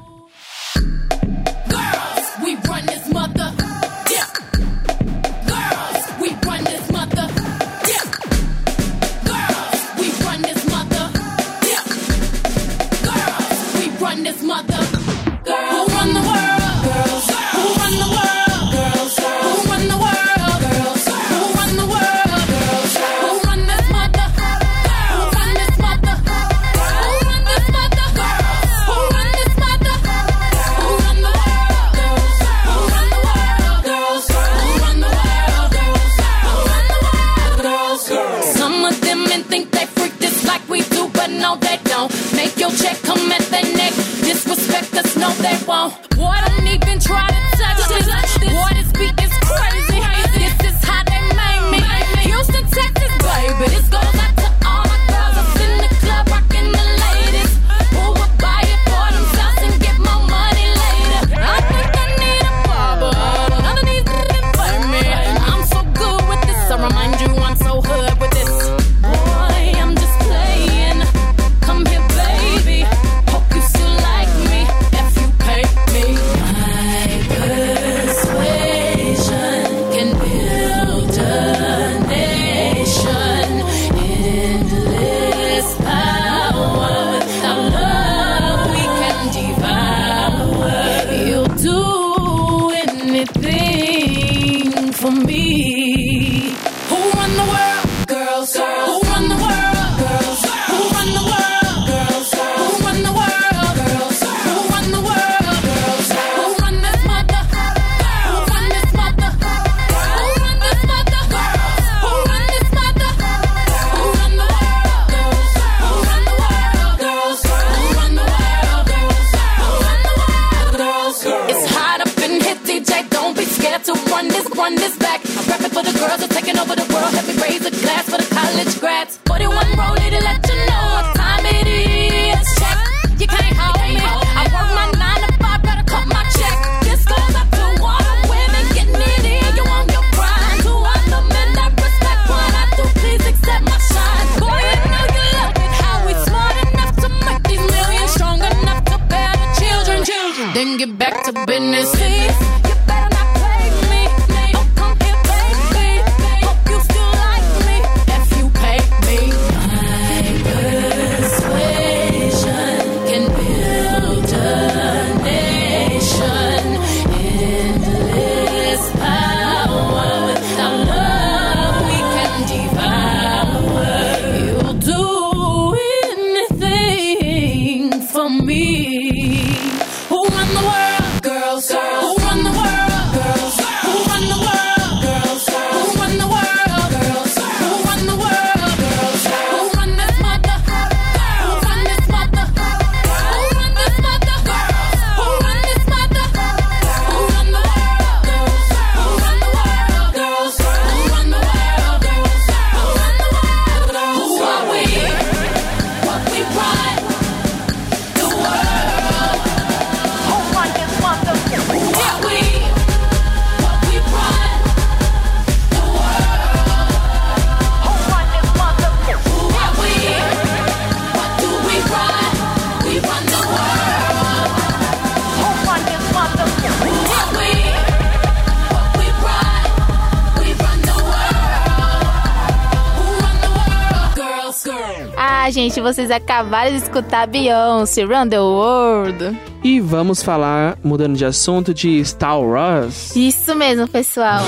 Vocês 235.92 236.08
acabaram 236.08 236.70
de 236.70 236.76
escutar 236.76 237.26
Beyoncé, 237.26 238.04
Run 238.04 238.28
the 238.28 238.38
World. 238.38 239.36
E 239.64 239.80
vamos 239.80 240.22
falar, 240.22 240.78
mudando 240.84 241.16
de 241.16 241.24
assunto, 241.24 241.74
de 241.74 242.00
Star 242.04 242.40
Wars. 242.40 243.16
Isso 243.16 243.56
mesmo, 243.56 243.88
pessoal. 243.88 244.40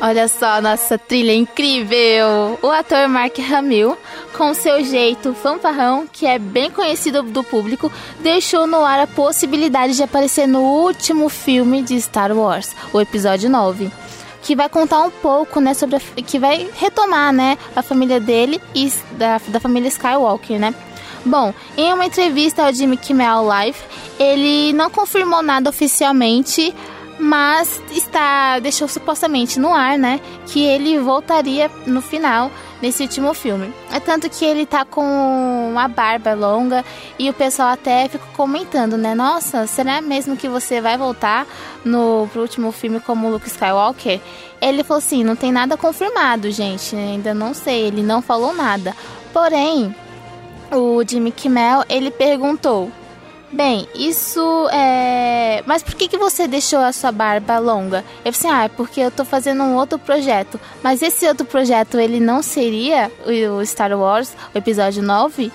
Olha 0.00 0.26
só, 0.26 0.60
nossa 0.60 0.98
trilha 0.98 1.32
incrível! 1.32 2.58
O 2.60 2.70
ator 2.70 3.08
Mark 3.08 3.38
Hamill, 3.38 3.96
com 4.36 4.52
seu 4.52 4.84
jeito 4.84 5.32
fanfarrão, 5.32 6.08
que 6.12 6.26
é 6.26 6.40
bem 6.40 6.70
conhecido 6.70 7.22
do 7.22 7.44
público, 7.44 7.90
deixou 8.20 8.66
no 8.66 8.84
ar 8.84 8.98
a 8.98 9.06
possibilidade 9.06 9.94
de 9.94 10.02
aparecer 10.02 10.48
no 10.48 10.60
último 10.60 11.28
filme 11.28 11.82
de 11.82 12.00
Star 12.00 12.32
Wars, 12.32 12.74
o 12.92 13.00
episódio 13.00 13.48
9. 13.48 13.92
Que 14.42 14.54
vai 14.54 14.68
contar 14.68 15.02
um 15.02 15.10
pouco, 15.10 15.60
né, 15.60 15.74
sobre 15.74 15.96
a, 15.96 16.00
que 16.22 16.38
vai 16.38 16.68
retomar, 16.74 17.32
né, 17.32 17.58
a 17.74 17.82
família 17.82 18.20
dele 18.20 18.60
e 18.74 18.92
da, 19.12 19.40
da 19.48 19.60
família 19.60 19.88
Skywalker, 19.88 20.58
né? 20.58 20.74
Bom, 21.24 21.52
em 21.76 21.92
uma 21.92 22.06
entrevista 22.06 22.64
ao 22.64 22.72
Jimmy 22.72 22.96
Kimmel 22.96 23.42
Live, 23.42 23.78
ele 24.18 24.72
não 24.72 24.88
confirmou 24.88 25.42
nada 25.42 25.68
oficialmente, 25.68 26.74
mas 27.18 27.82
está 27.90 28.58
deixou 28.60 28.86
supostamente 28.86 29.58
no 29.58 29.74
ar, 29.74 29.98
né, 29.98 30.20
que 30.46 30.64
ele 30.64 30.98
voltaria 30.98 31.70
no 31.86 32.00
final 32.00 32.50
nesse 32.80 33.02
último 33.02 33.34
filme. 33.34 33.72
É 33.92 34.00
tanto 34.00 34.28
que 34.28 34.44
ele 34.44 34.66
tá 34.66 34.84
com 34.84 35.02
uma 35.70 35.88
barba 35.88 36.34
longa 36.34 36.84
e 37.18 37.28
o 37.28 37.32
pessoal 37.32 37.68
até 37.68 38.08
fica 38.08 38.24
comentando, 38.36 38.96
né? 38.96 39.14
Nossa, 39.14 39.66
será 39.66 40.00
mesmo 40.00 40.36
que 40.36 40.48
você 40.48 40.80
vai 40.80 40.96
voltar 40.96 41.46
no 41.84 42.28
pro 42.32 42.42
último 42.42 42.72
filme 42.72 43.00
como 43.00 43.30
Luke 43.30 43.48
Skywalker? 43.48 44.20
Ele 44.60 44.82
falou 44.82 44.98
assim, 44.98 45.22
não 45.22 45.36
tem 45.36 45.52
nada 45.52 45.76
confirmado, 45.76 46.50
gente, 46.50 46.96
ainda 46.96 47.32
não 47.32 47.54
sei, 47.54 47.86
ele 47.86 48.02
não 48.02 48.20
falou 48.20 48.52
nada. 48.54 48.94
Porém, 49.32 49.94
o 50.72 51.02
Jimmy 51.06 51.30
Kimmel, 51.30 51.84
ele 51.88 52.10
perguntou: 52.10 52.90
Bem, 53.50 53.88
isso 53.94 54.68
é. 54.70 55.62
Mas 55.66 55.82
por 55.82 55.94
que, 55.94 56.06
que 56.06 56.18
você 56.18 56.46
deixou 56.46 56.80
a 56.80 56.92
sua 56.92 57.10
barba 57.10 57.58
longa? 57.58 58.04
Eu 58.24 58.32
falei 58.32 58.48
assim, 58.48 58.48
ah, 58.48 58.64
é 58.64 58.68
porque 58.68 59.00
eu 59.00 59.10
tô 59.10 59.24
fazendo 59.24 59.62
um 59.62 59.74
outro 59.74 59.98
projeto. 59.98 60.60
Mas 60.82 61.00
esse 61.00 61.26
outro 61.26 61.46
projeto, 61.46 61.98
ele 61.98 62.20
não 62.20 62.42
seria 62.42 63.10
o 63.26 63.64
Star 63.64 63.98
Wars, 63.98 64.34
o 64.54 64.58
episódio 64.58 65.02
9? 65.02 65.50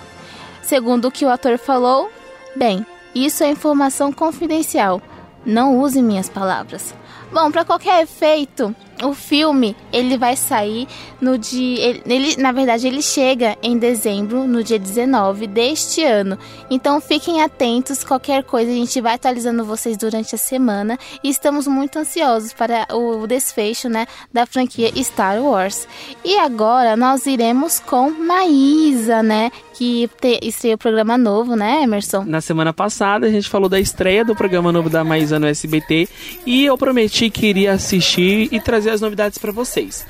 Segundo 0.63 1.08
o 1.08 1.12
que 1.12 1.23
o 1.23 1.29
ator 1.29 1.60
falou, 1.60 2.10
bem, 2.56 2.84
isso 3.13 3.43
é 3.43 3.49
informação 3.49 4.12
confidencial. 4.12 4.99
Não 5.45 5.77
use 5.77 6.01
minhas 6.01 6.29
palavras. 6.29 6.95
Bom, 7.32 7.51
para 7.51 7.65
qualquer 7.65 8.01
efeito, 8.01 8.75
o 9.01 9.13
filme 9.13 9.75
ele 9.91 10.17
vai 10.17 10.36
sair 10.36 10.88
no 11.19 11.38
dia. 11.38 11.88
Ele, 11.88 12.03
ele, 12.06 12.38
na 12.38 12.51
verdade, 12.51 12.88
ele 12.88 13.01
chega 13.01 13.58
em 13.62 13.77
dezembro, 13.77 14.45
no 14.45 14.63
dia 14.63 14.77
19 14.77 15.47
deste 15.47 16.03
ano. 16.03 16.38
Então 16.69 16.99
fiquem 17.01 17.41
atentos, 17.41 18.03
qualquer 18.03 18.43
coisa 18.43 18.71
a 18.71 18.75
gente 18.75 18.99
vai 19.01 19.15
atualizando 19.15 19.65
vocês 19.65 19.97
durante 19.97 20.36
a 20.36 20.38
semana. 20.38 20.97
E 21.23 21.29
estamos 21.29 21.67
muito 21.67 21.97
ansiosos 21.97 22.53
para 22.53 22.88
o 22.93 23.25
desfecho 23.25 23.89
né, 23.89 24.06
da 24.32 24.45
franquia 24.45 24.91
Star 25.03 25.41
Wars. 25.41 25.88
E 26.23 26.38
agora 26.38 26.95
nós 26.95 27.25
iremos 27.25 27.79
com 27.79 28.12
Maísa, 28.12 29.23
né? 29.23 29.51
Que 29.73 30.10
te, 30.21 30.39
estreia 30.43 30.75
o 30.75 30.77
programa 30.77 31.17
novo, 31.17 31.56
né, 31.56 31.82
Emerson? 31.84 32.23
Na 32.25 32.41
semana 32.41 32.71
passada 32.71 33.27
a 33.27 33.29
gente 33.29 33.49
falou 33.49 33.67
da 33.67 33.79
estreia 33.79 34.23
do 34.23 34.36
programa 34.36 34.71
novo 34.71 34.89
da 34.89 35.03
Maísa 35.03 35.39
no 35.39 35.47
SBT 35.47 36.08
e 36.45 36.65
eu 36.65 36.77
prometi 36.77 37.29
que 37.29 37.47
iria 37.47 37.73
assistir 37.73 38.49
e 38.51 38.60
trazer 38.60 38.83
as 38.91 39.02
novidades 39.02 39.38
para 39.38 39.52
vocês. 39.52 40.06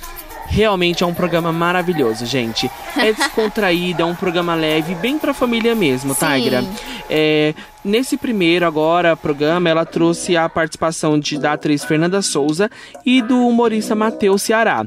Realmente 0.47 1.03
é 1.03 1.07
um 1.07 1.13
programa 1.13 1.51
maravilhoso, 1.51 2.25
gente. 2.25 2.69
É 2.97 3.11
descontraído, 3.13 4.01
é 4.01 4.05
um 4.05 4.15
programa 4.15 4.53
leve, 4.55 4.93
bem 4.95 5.17
pra 5.17 5.33
família 5.33 5.73
mesmo, 5.73 6.13
tá, 6.13 6.35
Sim. 6.35 6.45
Gra? 6.45 6.63
É, 7.09 7.53
nesse 7.83 8.17
primeiro 8.17 8.65
agora 8.65 9.15
programa, 9.15 9.69
ela 9.69 9.85
trouxe 9.85 10.37
a 10.37 10.47
participação 10.47 11.19
de, 11.19 11.37
da 11.37 11.53
atriz 11.53 11.83
Fernanda 11.83 12.21
Souza 12.21 12.69
e 13.05 13.21
do 13.21 13.47
humorista 13.47 13.95
Matheus 13.95 14.41
Ceará. 14.41 14.85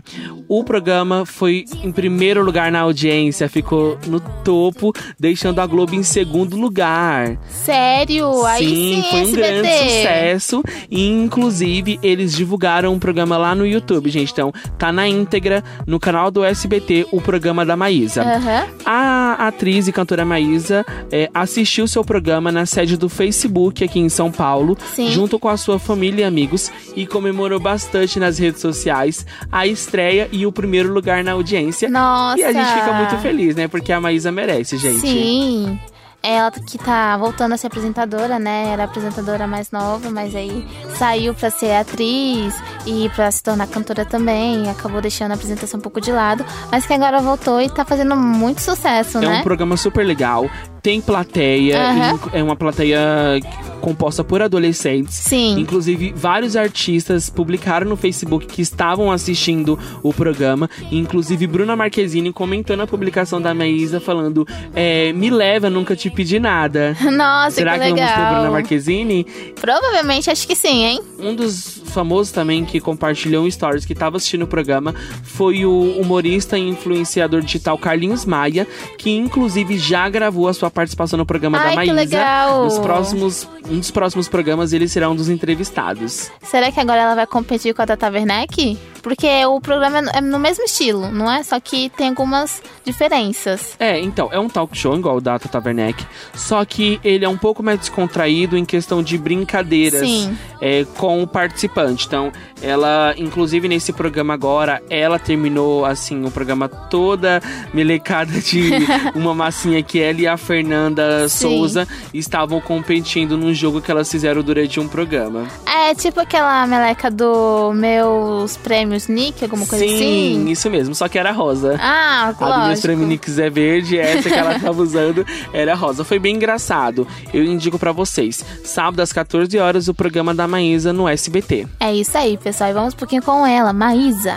O 0.49 0.63
programa 0.65 1.27
foi 1.27 1.65
em 1.83 1.91
primeiro 1.91 2.43
lugar 2.43 2.71
na 2.71 2.81
audiência, 2.81 3.49
ficou 3.49 3.99
no 4.07 4.21
topo, 4.21 4.93
deixando 5.19 5.61
a 5.61 5.67
Globo 5.67 5.95
em 5.95 6.03
segundo 6.03 6.57
lugar. 6.57 7.37
Sério? 7.49 8.45
Aí 8.45 8.69
sim, 8.69 9.05
foi 9.11 9.19
um 9.19 9.23
SBT. 9.23 9.37
grande 9.37 9.69
sucesso. 9.69 10.63
E, 10.91 11.09
inclusive, 11.09 11.99
eles 12.03 12.35
divulgaram 12.35 12.93
um 12.93 12.99
programa 12.99 13.37
lá 13.37 13.55
no 13.55 13.67
YouTube, 13.67 14.09
gente. 14.09 14.33
Então, 14.33 14.53
tá 14.79 14.93
na 14.93 15.09
íntegra 15.09 15.63
no 15.87 15.99
canal 15.99 16.31
do 16.31 16.45
SBT 16.45 17.09
o 17.11 17.21
programa 17.21 17.65
da 17.65 17.77
Maísa. 17.77 18.23
Aham. 18.23 18.67
A 18.85 19.49
atriz 19.49 19.89
e 19.89 19.93
cantora 19.93 20.25
Maísa 20.25 20.85
é, 21.11 21.29
assistiu 21.35 21.87
seu 21.89 22.05
programa 22.05 22.53
na 22.53 22.65
sede 22.87 22.97
do 22.97 23.09
Facebook 23.09 23.83
aqui 23.83 23.99
em 23.99 24.09
São 24.09 24.31
Paulo, 24.31 24.79
Sim. 24.95 25.11
junto 25.11 25.39
com 25.39 25.49
a 25.49 25.57
sua 25.57 25.79
família 25.79 26.23
e 26.23 26.25
amigos, 26.25 26.71
e 26.95 27.05
comemorou 27.05 27.59
bastante 27.59 28.21
nas 28.21 28.39
redes 28.39 28.61
sociais 28.61 29.27
a 29.51 29.67
estreia 29.67 30.29
e 30.31 30.47
o 30.47 30.53
primeiro 30.53 30.93
lugar 30.93 31.25
na 31.25 31.33
audiência. 31.33 31.89
Nossa. 31.89 32.39
E 32.39 32.45
a 32.45 32.53
gente 32.53 32.69
fica 32.73 32.93
muito 32.93 33.19
feliz, 33.19 33.57
né? 33.57 33.67
Porque 33.67 33.93
a 33.93 34.01
Maísa 34.01 34.31
merece, 34.31 34.79
gente. 34.79 35.01
Sim. 35.01 35.79
Ela 36.23 36.51
que 36.51 36.79
tá 36.79 37.17
voltando 37.17 37.53
a 37.53 37.57
ser 37.57 37.69
apresentadora, 37.69 38.39
né? 38.39 38.71
Era 38.73 38.85
apresentadora 38.85 39.47
mais 39.47 39.71
nova, 39.71 40.11
mas 40.11 40.35
aí 40.35 40.67
saiu 40.97 41.35
pra 41.35 41.51
ser 41.51 41.73
atriz 41.73 42.55
e 42.85 43.09
pra 43.15 43.31
se 43.31 43.43
tornar 43.43 43.67
cantora 43.69 44.05
também. 44.05 44.69
Acabou 44.69 45.01
deixando 45.01 45.33
a 45.33 45.35
apresentação 45.35 45.79
um 45.79 45.83
pouco 45.83 46.01
de 46.01 46.11
lado. 46.11 46.45
Mas 46.73 46.85
que 46.87 46.93
agora 46.93 47.21
voltou 47.21 47.61
e 47.61 47.69
tá 47.69 47.85
fazendo 47.85 48.17
muito 48.17 48.61
sucesso, 48.61 49.19
É 49.19 49.21
né? 49.21 49.41
um 49.41 49.43
programa 49.43 49.77
super 49.77 50.05
legal. 50.05 50.51
Tem 50.87 51.01
plateia, 51.01 51.83
Aham. 51.83 52.21
é 52.33 52.41
uma 52.41 52.55
plateia 52.55 53.41
composta 53.81 54.23
por 54.23 54.41
adolescentes. 54.41 55.15
Sim. 55.15 55.59
Inclusive, 55.59 56.13
vários 56.15 56.55
artistas 56.55 57.29
publicaram 57.29 57.89
no 57.89 57.97
Facebook 57.97 58.47
que 58.47 58.63
estavam 58.63 59.11
assistindo 59.11 59.77
o 60.01 60.13
programa. 60.13 60.71
Inclusive, 60.93 61.45
Bruna 61.49 61.75
Marquezine 61.75 62.33
comentou 62.33 62.77
na 62.77 62.87
publicação 62.87 63.41
da 63.41 63.53
Maísa 63.53 64.01
falando: 64.01 64.47
é, 64.77 65.13
Me 65.13 65.29
leva, 65.29 65.69
nunca 65.69 65.97
te 65.97 66.09
pedi 66.09 66.39
nada. 66.39 66.97
Nossa, 67.11 67.57
Será 67.57 67.73
que 67.73 67.79
que, 67.79 67.85
vamos 67.91 68.01
ter 68.01 68.07
legal. 68.07 68.35
Bruna 68.35 68.51
Marquezine? 68.53 69.27
Provavelmente, 69.61 70.31
acho 70.31 70.47
que 70.47 70.55
sim, 70.55 70.85
hein? 70.85 71.01
Um 71.19 71.35
dos 71.35 71.83
famosos 71.87 72.31
também 72.31 72.65
que 72.65 72.79
compartilhou 72.79 73.51
stories 73.51 73.85
que 73.85 73.93
estava 73.93 74.19
assistindo 74.19 74.43
o 74.43 74.47
programa 74.47 74.95
foi 75.23 75.65
o 75.65 75.99
humorista 75.99 76.59
e 76.59 76.69
influenciador 76.69 77.41
digital 77.41 77.79
Carlinhos 77.79 78.25
Maia, 78.25 78.67
que 78.99 79.11
inclusive 79.11 79.79
já 79.79 80.09
gravou 80.09 80.47
a 80.47 80.55
sua 80.55 80.71
participação 80.77 81.17
no 81.17 81.25
programa 81.27 81.59
Ai, 81.59 81.65
da 81.65 81.71
que 81.71 81.77
Maísa. 81.77 81.95
legal! 81.95 82.65
Nos 82.65 82.79
próximos, 82.79 83.49
um 83.69 83.79
dos 83.79 83.91
próximos 83.91 84.29
programas 84.29 84.73
ele 84.73 84.87
será 84.87 85.09
um 85.11 85.17
dos 85.17 85.29
entrevistados. 85.29 86.31
Será 86.43 86.71
que 86.71 86.79
agora 86.79 87.01
ela 87.01 87.15
vai 87.15 87.27
competir 87.27 87.75
com 87.75 87.83
a 87.83 87.87
Tata 87.87 88.09
Werneck? 88.11 88.79
Porque 89.07 89.47
o 89.47 89.61
programa 89.61 89.99
é 90.13 90.21
no 90.21 90.37
mesmo 90.37 90.65
estilo, 90.65 91.13
não 91.13 91.31
é? 91.31 91.41
Só 91.45 91.61
que 91.61 91.89
tem 91.91 92.09
algumas 92.09 92.61
diferenças. 92.85 93.77
É, 93.79 94.01
então, 94.01 94.29
é 94.33 94.41
um 94.41 94.49
talk 94.49 94.77
show 94.77 94.97
igual 94.99 95.19
o 95.19 95.21
da 95.21 95.39
Tata 95.39 95.63
Werneck, 95.65 96.05
só 96.35 96.65
que 96.65 96.99
ele 97.05 97.25
é 97.25 97.29
um 97.29 97.37
pouco 97.37 97.63
mais 97.63 97.79
descontraído 97.79 98.57
em 98.57 98.65
questão 98.65 99.05
de 99.05 99.17
brincadeiras 99.17 100.29
é, 100.61 100.85
com 100.97 101.23
o 101.23 101.27
participante. 101.27 102.05
Então, 102.05 102.33
ela, 102.61 103.15
inclusive 103.17 103.69
nesse 103.69 103.93
programa 103.93 104.35
agora, 104.35 104.83
ela 104.91 105.21
terminou, 105.21 105.85
assim, 105.85 106.25
o 106.25 106.31
programa 106.33 106.69
toda 106.69 107.41
melecada 107.73 108.33
de 108.41 108.71
uma 109.15 109.33
massinha 109.33 109.85
que 109.85 110.01
ela 110.01 110.21
e 110.21 110.27
a 110.27 110.37
Fernanda 110.37 111.29
Sim. 111.29 111.49
Souza 111.49 111.87
estavam 112.13 112.61
competindo 112.61 113.37
num 113.37 113.55
jogo 113.55 113.81
que 113.81 113.89
elas 113.89 114.11
fizeram 114.11 114.43
durante 114.43 114.81
um 114.81 114.89
programa. 114.89 115.47
É 115.65 115.76
tipo 115.95 116.21
aquela 116.21 116.67
meleca 116.67 117.11
do 117.11 117.73
meus 117.75 118.57
prêmios 118.57 119.07
Nick, 119.09 119.43
alguma 119.45 119.67
coisa 119.67 119.85
Sim, 119.87 119.95
assim? 119.95 120.49
isso 120.51 120.71
mesmo, 120.71 120.95
só 120.95 121.09
que 121.09 121.19
era 121.19 121.33
rosa. 121.33 121.79
Ah, 121.81 122.29
A 122.29 122.33
do 122.33 122.45
Meus 122.45 122.57
lógico. 122.59 122.83
Treminiques 122.83 123.39
é 123.39 123.49
verde, 123.51 123.99
essa 123.99 124.29
que 124.29 124.35
ela 124.35 124.59
tava 124.61 124.83
usando 124.83 125.25
era 125.53 125.75
rosa. 125.75 126.05
Foi 126.05 126.19
bem 126.19 126.37
engraçado. 126.37 127.07
Eu 127.33 127.45
indico 127.45 127.79
pra 127.79 127.93
vocês. 127.93 128.45
Sábado 128.65 129.01
às 129.01 129.13
14 129.13 129.57
horas, 129.59 129.89
o 129.89 129.95
programa 129.95 130.35
da 130.35 130.47
Maísa 130.49 130.93
no 130.93 131.09
SBT. 131.09 131.67
É 131.81 131.93
isso 131.95 132.17
aí, 132.17 132.37
pessoal. 132.37 132.71
E 132.71 132.73
vamos 132.73 132.95
um 132.95 132.97
pouquinho 132.97 133.23
com 133.23 133.47
ela, 133.47 133.73
Maísa. 133.73 134.35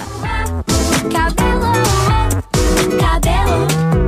Cabelo, 1.11 1.73
cabelo. 2.99 3.98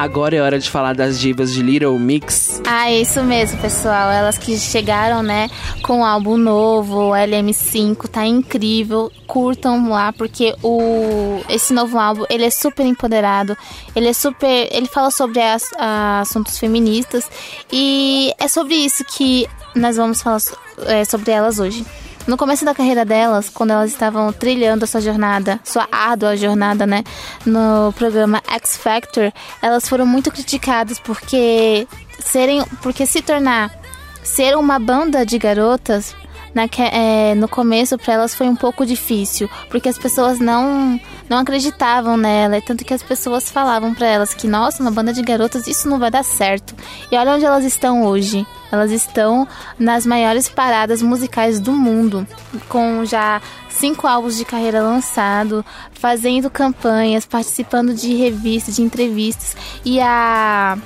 Agora 0.00 0.34
é 0.34 0.40
hora 0.40 0.58
de 0.58 0.70
falar 0.70 0.94
das 0.94 1.20
divas 1.20 1.52
de 1.52 1.62
Little 1.62 1.98
Mix. 1.98 2.62
Ah, 2.66 2.90
isso 2.90 3.22
mesmo, 3.22 3.60
pessoal. 3.60 4.10
Elas 4.10 4.38
que 4.38 4.56
chegaram, 4.58 5.22
né, 5.22 5.50
com 5.82 6.00
o 6.00 6.04
álbum 6.04 6.38
novo, 6.38 7.10
o 7.10 7.12
LM5, 7.14 8.08
tá 8.08 8.24
incrível. 8.24 9.12
Curtam 9.26 9.90
lá, 9.90 10.10
porque 10.10 10.54
o 10.62 11.42
esse 11.50 11.74
novo 11.74 11.98
álbum, 11.98 12.24
ele 12.30 12.44
é 12.46 12.50
super 12.50 12.86
empoderado. 12.86 13.54
Ele 13.94 14.08
é 14.08 14.12
super, 14.14 14.68
ele 14.72 14.86
fala 14.86 15.10
sobre 15.10 15.38
as- 15.42 15.70
a- 15.78 16.20
assuntos 16.20 16.56
feministas 16.58 17.28
e 17.70 18.32
é 18.38 18.48
sobre 18.48 18.74
isso 18.76 19.04
que 19.04 19.46
nós 19.76 19.96
vamos 19.98 20.22
falar 20.22 20.40
é, 20.86 21.04
sobre 21.04 21.30
elas 21.30 21.58
hoje. 21.58 21.84
No 22.30 22.36
começo 22.36 22.64
da 22.64 22.72
carreira 22.72 23.04
delas, 23.04 23.48
quando 23.48 23.72
elas 23.72 23.90
estavam 23.90 24.32
trilhando 24.32 24.84
a 24.84 24.86
sua 24.86 25.00
jornada, 25.00 25.58
sua 25.64 25.88
árdua 25.90 26.36
jornada, 26.36 26.86
né, 26.86 27.02
no 27.44 27.92
programa 27.94 28.40
X 28.46 28.76
Factor, 28.76 29.32
elas 29.60 29.88
foram 29.88 30.06
muito 30.06 30.30
criticadas 30.30 31.00
porque 31.00 31.88
serem, 32.20 32.64
porque 32.80 33.04
se 33.04 33.20
tornar 33.20 33.76
ser 34.22 34.56
uma 34.56 34.78
banda 34.78 35.26
de 35.26 35.40
garotas 35.40 36.14
naque- 36.54 36.82
é, 36.82 37.34
no 37.34 37.48
começo 37.48 37.96
para 37.98 38.14
elas 38.14 38.34
foi 38.34 38.48
um 38.48 38.56
pouco 38.56 38.84
difícil, 38.86 39.48
porque 39.68 39.88
as 39.88 39.98
pessoas 39.98 40.38
não 40.38 41.00
não 41.28 41.38
acreditavam 41.38 42.16
nela, 42.16 42.58
e 42.58 42.62
tanto 42.62 42.84
que 42.84 42.92
as 42.92 43.02
pessoas 43.02 43.50
falavam 43.50 43.94
para 43.94 44.06
elas 44.08 44.34
que 44.34 44.48
nossa, 44.48 44.82
uma 44.82 44.90
banda 44.90 45.12
de 45.12 45.22
garotas 45.22 45.66
isso 45.66 45.88
não 45.88 45.98
vai 45.98 46.10
dar 46.10 46.24
certo. 46.24 46.74
E 47.10 47.16
olha 47.16 47.32
onde 47.34 47.44
elas 47.44 47.64
estão 47.64 48.04
hoje. 48.04 48.46
Elas 48.72 48.92
estão 48.92 49.48
nas 49.76 50.06
maiores 50.06 50.48
paradas 50.48 51.02
musicais 51.02 51.58
do 51.58 51.72
mundo, 51.72 52.24
com 52.68 53.04
já 53.04 53.42
cinco 53.68 54.06
álbuns 54.06 54.36
de 54.36 54.44
carreira 54.44 54.80
lançado, 54.80 55.64
fazendo 55.92 56.48
campanhas, 56.48 57.26
participando 57.26 57.92
de 57.92 58.14
revistas, 58.14 58.76
de 58.76 58.82
entrevistas. 58.82 59.56
E 59.84 60.00
a 60.00 60.78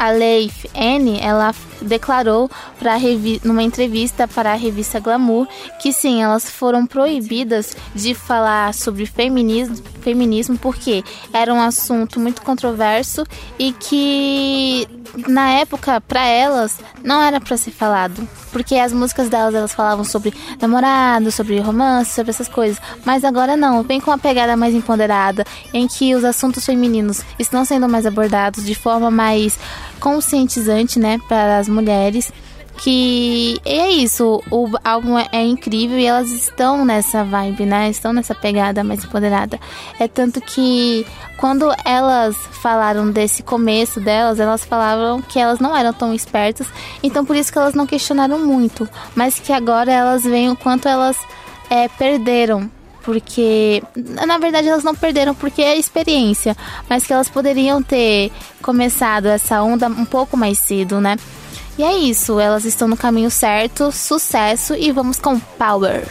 a 0.00 0.10
Leif 0.12 0.66
N, 0.74 1.20
ela 1.20 1.54
declarou 1.82 2.50
para 2.78 2.96
numa 3.44 3.62
entrevista 3.62 4.26
para 4.26 4.52
a 4.52 4.56
revista 4.56 4.98
Glamour 4.98 5.46
que 5.78 5.92
sim, 5.92 6.22
elas 6.22 6.48
foram 6.48 6.86
proibidas 6.86 7.76
de 7.94 8.14
falar 8.14 8.72
sobre 8.72 9.04
feminismo, 9.04 9.76
feminismo 10.00 10.56
porque 10.56 11.04
era 11.34 11.52
um 11.52 11.60
assunto 11.60 12.18
muito 12.18 12.40
controverso 12.40 13.26
e 13.58 13.72
que 13.72 14.88
na 15.28 15.50
época 15.50 16.00
para 16.00 16.24
elas 16.26 16.78
não 17.04 17.22
era 17.22 17.38
para 17.38 17.56
ser 17.58 17.70
falado, 17.70 18.26
porque 18.52 18.76
as 18.76 18.92
músicas 18.94 19.28
delas 19.28 19.54
elas 19.54 19.74
falavam 19.74 20.04
sobre 20.04 20.32
namorado, 20.60 21.30
sobre 21.30 21.58
romance, 21.60 22.14
sobre 22.14 22.30
essas 22.30 22.48
coisas, 22.48 22.80
mas 23.04 23.22
agora 23.22 23.54
não, 23.54 23.82
vem 23.82 24.00
com 24.00 24.10
uma 24.10 24.18
pegada 24.18 24.56
mais 24.56 24.74
empoderada, 24.74 25.44
em 25.74 25.86
que 25.86 26.14
os 26.14 26.24
assuntos 26.24 26.64
femininos 26.64 27.22
estão 27.38 27.64
sendo 27.66 27.88
mais 27.88 28.06
abordados 28.06 28.64
de 28.64 28.74
forma 28.74 29.10
mais 29.10 29.58
conscientizante, 30.00 30.98
né, 30.98 31.18
para 31.28 31.58
as 31.58 31.68
mulheres. 31.68 32.32
Que 32.82 33.60
é 33.62 33.90
isso, 33.90 34.42
o 34.50 34.70
álbum 34.82 35.18
é, 35.18 35.28
é 35.32 35.44
incrível 35.44 35.98
e 35.98 36.06
elas 36.06 36.30
estão 36.30 36.82
nessa 36.82 37.22
vibe, 37.22 37.66
né? 37.66 37.90
Estão 37.90 38.10
nessa 38.10 38.34
pegada 38.34 38.82
mais 38.82 39.04
empoderada. 39.04 39.60
É 39.98 40.08
tanto 40.08 40.40
que 40.40 41.06
quando 41.36 41.70
elas 41.84 42.34
falaram 42.62 43.10
desse 43.10 43.42
começo 43.42 44.00
delas, 44.00 44.40
elas 44.40 44.64
falavam 44.64 45.20
que 45.20 45.38
elas 45.38 45.60
não 45.60 45.76
eram 45.76 45.92
tão 45.92 46.14
espertas, 46.14 46.66
então 47.02 47.22
por 47.22 47.36
isso 47.36 47.52
que 47.52 47.58
elas 47.58 47.74
não 47.74 47.86
questionaram 47.86 48.38
muito, 48.38 48.88
mas 49.14 49.38
que 49.38 49.52
agora 49.52 49.92
elas 49.92 50.22
veem 50.22 50.50
o 50.50 50.56
quanto 50.56 50.88
elas 50.88 51.18
é, 51.68 51.86
perderam 51.86 52.70
porque 53.02 53.82
na 53.96 54.38
verdade 54.38 54.68
elas 54.68 54.84
não 54.84 54.94
perderam 54.94 55.34
porque 55.34 55.62
é 55.62 55.76
experiência, 55.76 56.56
mas 56.88 57.06
que 57.06 57.12
elas 57.12 57.28
poderiam 57.28 57.82
ter 57.82 58.30
começado 58.62 59.26
essa 59.26 59.62
onda 59.62 59.86
um 59.88 60.04
pouco 60.04 60.36
mais 60.36 60.58
cedo, 60.58 61.00
né? 61.00 61.16
E 61.78 61.82
é 61.82 61.96
isso, 61.96 62.38
elas 62.38 62.64
estão 62.64 62.86
no 62.86 62.96
caminho 62.96 63.30
certo, 63.30 63.90
sucesso 63.90 64.74
e 64.74 64.92
vamos 64.92 65.18
com 65.18 65.38
Power. 65.38 66.06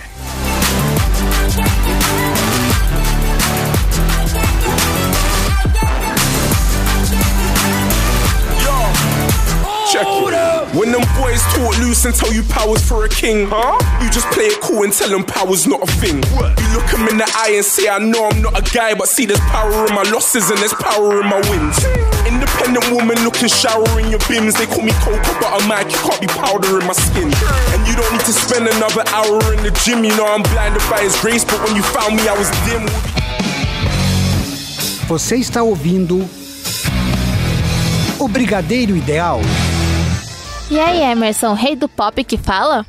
Check 9.90 10.06
it. 10.06 10.76
When 10.78 10.92
them 10.92 11.02
boys 11.18 11.42
talk 11.58 11.74
loose 11.82 12.06
and 12.06 12.14
tell 12.14 12.32
you 12.32 12.44
power's 12.44 12.86
for 12.86 13.06
a 13.06 13.10
king, 13.10 13.50
huh? 13.50 13.74
You 14.04 14.10
just 14.14 14.30
play 14.30 14.46
it 14.46 14.62
cool 14.62 14.84
and 14.84 14.94
tell 14.94 15.10
them 15.10 15.24
power's 15.24 15.66
not 15.66 15.82
a 15.82 15.90
thing. 15.98 16.22
You 16.22 16.68
look 16.78 16.86
them 16.94 17.10
in 17.10 17.18
the 17.18 17.26
eye 17.42 17.58
and 17.58 17.66
say, 17.66 17.90
I 17.90 17.98
know 17.98 18.30
I'm 18.30 18.42
not 18.42 18.54
a 18.54 18.62
guy, 18.62 18.94
but 18.94 19.10
see 19.10 19.26
there's 19.26 19.42
power 19.50 19.90
in 19.90 19.94
my 19.98 20.06
losses 20.14 20.54
and 20.54 20.60
there's 20.62 20.78
power 20.78 21.22
in 21.22 21.26
my 21.26 21.42
wins. 21.50 21.82
Independent 22.30 22.86
woman 22.94 23.18
looking 23.26 23.50
shower 23.50 23.90
in 23.98 24.14
your 24.14 24.22
bims. 24.30 24.54
They 24.62 24.70
call 24.70 24.86
me 24.86 24.94
cocoa 25.02 25.34
butter 25.42 25.66
Mike, 25.66 25.90
you 25.90 25.98
can't 26.06 26.22
be 26.22 26.30
powder 26.38 26.80
in 26.80 26.86
my 26.86 26.94
skin. 26.94 27.34
And 27.74 27.82
you 27.90 27.98
don't 27.98 28.12
need 28.14 28.26
to 28.30 28.34
spend 28.34 28.70
another 28.70 29.02
hour 29.10 29.42
in 29.58 29.66
the 29.66 29.74
gym. 29.82 30.06
You 30.06 30.14
know 30.14 30.30
I'm 30.30 30.46
blinded 30.54 30.86
by 30.86 31.02
his 31.02 31.18
grace, 31.18 31.42
but 31.44 31.58
when 31.66 31.76
you 31.76 31.82
found 31.82 32.14
me, 32.14 32.30
I 32.30 32.38
was 32.38 32.50
dim. 32.70 32.86
Você 35.10 35.38
está 35.38 35.64
ouvindo 35.64 36.30
o 38.20 38.28
Brigadeiro 38.28 38.96
Ideal. 38.96 39.42
E 40.72 40.80
aí, 40.80 41.02
Emerson, 41.02 41.54
rei 41.54 41.76
do 41.76 41.90
pop 41.90 42.24
que 42.24 42.38
fala? 42.38 42.86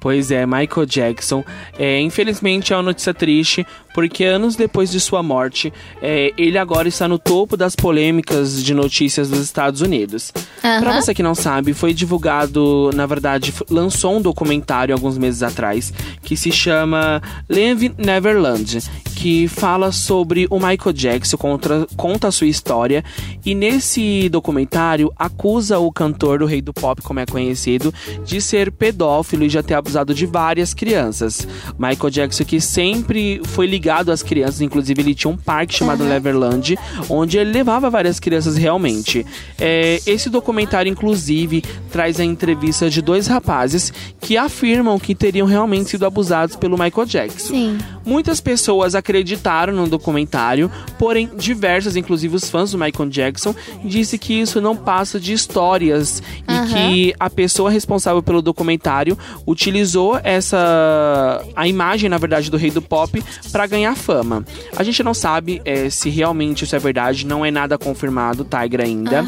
Pois 0.00 0.30
é, 0.30 0.46
Michael 0.46 0.86
Jackson. 0.86 1.44
É, 1.78 2.00
infelizmente 2.00 2.72
é 2.72 2.76
uma 2.76 2.84
notícia 2.84 3.12
triste, 3.12 3.66
porque 3.92 4.24
anos 4.24 4.56
depois 4.56 4.90
de 4.90 5.00
sua 5.00 5.22
morte, 5.22 5.72
é, 6.00 6.32
ele 6.38 6.58
agora 6.58 6.88
está 6.88 7.08
no 7.08 7.18
topo 7.18 7.56
das 7.56 7.74
polêmicas 7.74 8.62
de 8.62 8.72
notícias 8.72 9.28
dos 9.28 9.40
Estados 9.40 9.80
Unidos. 9.80 10.32
Aham. 10.62 10.80
Pra 10.80 11.00
você 11.00 11.14
que 11.14 11.22
não 11.22 11.34
sabe, 11.34 11.74
foi 11.74 11.92
divulgado, 11.92 12.90
na 12.94 13.06
verdade, 13.06 13.52
lançou 13.68 14.16
um 14.16 14.22
documentário 14.22 14.94
alguns 14.94 15.18
meses 15.18 15.42
atrás 15.42 15.92
que 16.22 16.36
se 16.36 16.52
chama 16.52 17.20
Live 17.48 17.92
Neverland, 17.98 18.78
que 19.16 19.48
fala 19.48 19.92
sobre 19.92 20.46
o 20.50 20.56
Michael 20.56 20.92
Jackson, 20.92 21.36
contra, 21.36 21.86
conta 21.96 22.28
a 22.28 22.32
sua 22.32 22.46
história 22.46 23.04
e 23.44 23.54
nesse 23.54 24.28
documentário 24.28 25.12
acusa 25.18 25.78
o 25.78 25.92
cantor, 25.92 26.42
o 26.42 26.46
rei 26.46 26.62
do 26.62 26.72
pop, 26.72 27.02
como 27.02 27.20
é 27.20 27.26
conhecido, 27.26 27.92
de 28.24 28.40
ser 28.40 28.70
pedófilo 28.70 29.44
e 29.44 29.48
já 29.48 29.62
ter 29.62 29.74
abusado 29.74 30.14
de 30.14 30.26
várias 30.26 30.72
crianças. 30.72 31.46
Michael 31.78 32.10
Jackson 32.10 32.44
que 32.44 32.60
sempre 32.60 33.40
foi 33.44 33.66
ligado 33.66 33.79
às 33.88 34.22
crianças, 34.22 34.60
inclusive 34.60 35.00
ele 35.00 35.14
tinha 35.14 35.32
um 35.32 35.36
parque 35.36 35.74
chamado 35.74 36.04
Neverland, 36.04 36.76
onde 37.08 37.38
ele 37.38 37.52
levava 37.52 37.88
várias 37.90 38.20
crianças 38.20 38.56
realmente. 38.56 39.24
É, 39.58 40.00
esse 40.06 40.28
documentário, 40.28 40.90
inclusive, 40.90 41.62
traz 41.90 42.20
a 42.20 42.24
entrevista 42.24 42.90
de 42.90 43.00
dois 43.00 43.26
rapazes 43.26 43.92
que 44.20 44.36
afirmam 44.36 44.98
que 44.98 45.14
teriam 45.14 45.46
realmente 45.46 45.90
sido 45.90 46.06
abusados 46.06 46.56
pelo 46.56 46.78
Michael 46.78 47.06
Jackson. 47.06 47.48
Sim. 47.48 47.78
Muitas 48.04 48.40
pessoas 48.40 48.94
acreditaram 48.94 49.72
no 49.72 49.88
documentário, 49.88 50.70
porém 50.98 51.30
diversas, 51.36 51.96
inclusive 51.96 52.36
os 52.36 52.48
fãs 52.48 52.72
do 52.72 52.78
Michael 52.78 53.08
Jackson, 53.08 53.54
disse 53.84 54.18
que 54.18 54.34
isso 54.34 54.60
não 54.60 54.76
passa 54.76 55.18
de 55.18 55.32
histórias 55.32 56.22
e 56.48 56.52
Aham. 56.52 56.66
que 56.66 57.14
a 57.18 57.30
pessoa 57.30 57.70
responsável 57.70 58.22
pelo 58.22 58.42
documentário 58.42 59.16
utilizou 59.46 60.18
essa 60.22 61.44
a 61.54 61.66
imagem, 61.66 62.08
na 62.08 62.18
verdade, 62.18 62.50
do 62.50 62.56
rei 62.56 62.70
do 62.70 62.82
pop 62.82 63.22
para 63.52 63.66
ganhar 63.70 63.94
fama. 63.96 64.44
A 64.76 64.82
gente 64.82 65.02
não 65.02 65.14
sabe 65.14 65.62
eh, 65.64 65.88
se 65.88 66.10
realmente 66.10 66.64
isso 66.64 66.76
é 66.76 66.78
verdade, 66.78 67.24
não 67.26 67.44
é 67.44 67.50
nada 67.50 67.78
confirmado, 67.78 68.44
Tiger 68.44 68.80
ainda. 68.82 69.22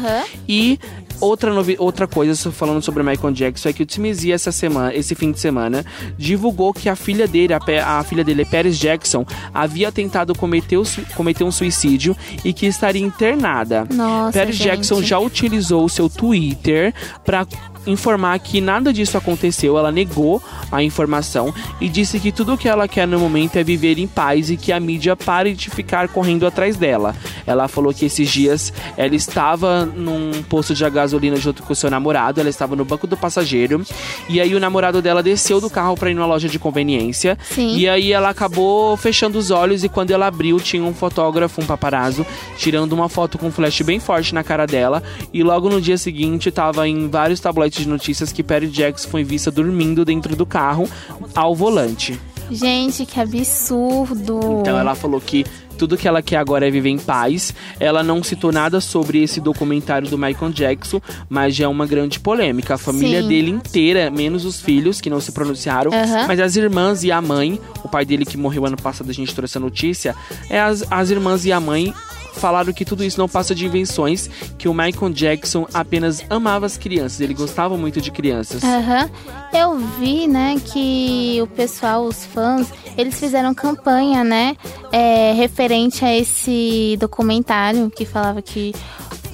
E 0.47 0.77
outra, 1.19 1.51
outra 1.79 2.05
coisa 2.07 2.51
falando 2.51 2.81
sobre 2.81 3.01
o 3.01 3.05
Michael 3.05 3.33
Jackson 3.33 3.69
é 3.69 3.73
que 3.73 3.83
o 3.83 3.85
TMZ 3.85 4.25
essa 4.29 4.51
semana, 4.51 4.93
esse 4.93 5.15
fim 5.15 5.31
de 5.31 5.39
semana, 5.39 5.85
divulgou 6.17 6.73
que 6.73 6.89
a 6.89 6.95
filha 6.95 7.27
dele, 7.27 7.53
a, 7.53 7.59
Pe- 7.59 7.77
a 7.79 8.03
filha 8.03 8.23
dele, 8.23 8.43
Paris 8.45 8.77
Jackson, 8.77 9.25
havia 9.53 9.91
tentado 9.91 10.35
cometer, 10.35 10.77
o 10.77 10.83
cometer 11.15 11.43
um 11.43 11.51
suicídio 11.51 12.15
e 12.43 12.51
que 12.53 12.65
estaria 12.65 13.01
internada. 13.01 13.87
Nossa, 13.93 14.37
Paris 14.39 14.55
gente. 14.55 14.67
Jackson 14.67 15.01
já 15.01 15.17
utilizou 15.19 15.85
o 15.85 15.89
seu 15.89 16.09
Twitter 16.09 16.93
para 17.23 17.45
informar 17.85 18.39
que 18.39 18.61
nada 18.61 18.93
disso 18.93 19.17
aconteceu, 19.17 19.77
ela 19.77 19.91
negou 19.91 20.41
a 20.71 20.81
informação 20.81 21.53
e 21.79 21.87
disse 21.89 22.19
que 22.19 22.31
tudo 22.31 22.53
o 22.53 22.57
que 22.57 22.67
ela 22.67 22.87
quer 22.87 23.07
no 23.07 23.19
momento 23.19 23.57
é 23.57 23.63
viver 23.63 23.99
em 23.99 24.07
paz 24.07 24.49
e 24.49 24.57
que 24.57 24.71
a 24.71 24.79
mídia 24.79 25.15
pare 25.15 25.53
de 25.53 25.69
ficar 25.69 26.07
correndo 26.07 26.45
atrás 26.45 26.75
dela. 26.77 27.15
Ela 27.45 27.67
falou 27.67 27.93
que 27.93 28.05
esses 28.05 28.29
dias 28.29 28.73
ela 28.97 29.15
estava 29.15 29.85
num 29.85 30.43
posto 30.43 30.73
de 30.73 30.89
gasolina 30.89 31.35
junto 31.37 31.63
com 31.63 31.73
seu 31.73 31.89
namorado, 31.89 32.39
ela 32.39 32.49
estava 32.49 32.75
no 32.75 32.85
banco 32.85 33.07
do 33.07 33.17
passageiro 33.17 33.83
e 34.29 34.39
aí 34.39 34.53
o 34.55 34.59
namorado 34.59 35.01
dela 35.01 35.23
desceu 35.23 35.59
do 35.59 35.69
carro 35.69 35.95
para 35.95 36.11
ir 36.11 36.13
numa 36.13 36.25
loja 36.25 36.47
de 36.47 36.59
conveniência 36.59 37.37
Sim. 37.49 37.75
e 37.75 37.87
aí 37.87 38.11
ela 38.11 38.29
acabou 38.29 38.95
fechando 38.97 39.37
os 39.37 39.51
olhos 39.51 39.83
e 39.83 39.89
quando 39.89 40.11
ela 40.11 40.27
abriu 40.27 40.59
tinha 40.59 40.83
um 40.83 40.93
fotógrafo, 40.93 41.61
um 41.61 41.65
paparazzo, 41.65 42.25
tirando 42.57 42.93
uma 42.93 43.09
foto 43.09 43.37
com 43.37 43.47
um 43.47 43.51
flash 43.51 43.81
bem 43.81 43.99
forte 43.99 44.33
na 44.33 44.43
cara 44.43 44.65
dela 44.65 45.01
e 45.33 45.43
logo 45.43 45.69
no 45.69 45.81
dia 45.81 45.97
seguinte 45.97 46.51
tava 46.51 46.87
em 46.87 47.07
vários 47.09 47.39
tabloides 47.39 47.72
de 47.81 47.87
notícias 47.87 48.31
que 48.31 48.43
Perry 48.43 48.67
Jackson 48.67 49.09
foi 49.09 49.23
vista 49.23 49.51
dormindo 49.51 50.05
dentro 50.05 50.35
do 50.35 50.45
carro 50.45 50.89
ao 51.35 51.55
volante. 51.55 52.19
Gente, 52.51 53.05
que 53.05 53.19
absurdo. 53.19 54.39
Então 54.61 54.77
ela 54.77 54.95
falou 54.95 55.19
que 55.19 55.45
tudo 55.77 55.97
que 55.97 56.07
ela 56.07 56.21
quer 56.21 56.37
agora 56.37 56.67
é 56.67 56.71
viver 56.71 56.89
em 56.89 56.97
paz. 56.97 57.53
Ela 57.79 58.03
não 58.03 58.23
citou 58.23 58.51
nada 58.51 58.79
sobre 58.79 59.21
esse 59.21 59.41
documentário 59.41 60.07
do 60.07 60.17
Michael 60.17 60.51
Jackson, 60.51 61.01
mas 61.29 61.55
já 61.55 61.65
é 61.65 61.67
uma 61.67 61.85
grande 61.85 62.19
polêmica. 62.19 62.75
A 62.75 62.77
família 62.77 63.21
Sim. 63.21 63.27
dele 63.27 63.51
inteira, 63.51 64.09
menos 64.09 64.45
os 64.45 64.61
filhos 64.61 65.01
que 65.01 65.09
não 65.09 65.19
se 65.19 65.31
pronunciaram, 65.31 65.91
mas 66.27 66.39
as 66.39 66.55
irmãs 66.55 67.03
e 67.03 67.11
a 67.11 67.21
mãe, 67.21 67.59
o 67.83 67.89
pai 67.89 68.05
dele 68.05 68.25
que 68.25 68.37
morreu 68.37 68.65
ano 68.65 68.77
passado, 68.77 69.09
a 69.09 69.13
gente 69.13 69.33
trouxe 69.33 69.57
a 69.57 69.61
notícia, 69.61 70.15
é 70.49 70.59
as, 70.59 70.85
as 70.89 71.09
irmãs 71.09 71.45
e 71.45 71.51
a 71.51 71.59
mãe 71.59 71.93
falaram 72.33 72.73
que 72.73 72.83
tudo 72.83 73.03
isso 73.03 73.19
não 73.19 73.27
passa 73.27 73.53
de 73.55 73.65
invenções, 73.65 74.29
que 74.57 74.67
o 74.67 74.73
Michael 74.73 75.11
Jackson 75.13 75.67
apenas 75.73 76.23
amava 76.29 76.65
as 76.65 76.77
crianças, 76.77 77.21
ele 77.21 77.33
gostava 77.33 77.77
muito 77.77 78.01
de 78.01 78.11
crianças. 78.11 78.63
Aham. 78.63 79.09
Eu 79.53 79.77
vi, 79.99 80.27
né, 80.27 80.55
que 80.65 81.39
o 81.41 81.47
pessoal, 81.47 82.03
os 82.05 82.25
fãs, 82.25 82.67
eles 82.97 83.19
fizeram 83.19 83.53
campanha, 83.53 84.23
né, 84.23 84.57
é, 84.91 85.33
referente 85.33 86.03
a 86.03 86.15
esse 86.15 86.97
documentário 86.99 87.89
que 87.89 88.05
falava 88.05 88.41
que 88.41 88.73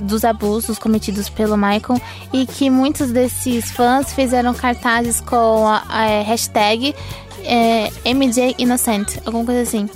dos 0.02 0.24
abusos 0.24 0.80
cometidos 0.80 1.30
pelo 1.30 1.58
Michael 1.58 2.02
e 2.32 2.46
que 2.46 2.70
muitos 2.70 3.12
desses 3.12 3.72
fãs 3.72 4.14
fizeram 4.14 4.54
cartazes 4.54 5.20
com 5.20 5.68
a, 5.68 5.84
a 5.90 6.22
hashtag 6.22 6.96
é, 7.44 7.90
MJ 8.14 8.56
Innocent, 8.58 9.18
alguma 9.26 9.46
coisa 9.46 9.62
assim. 9.62 9.90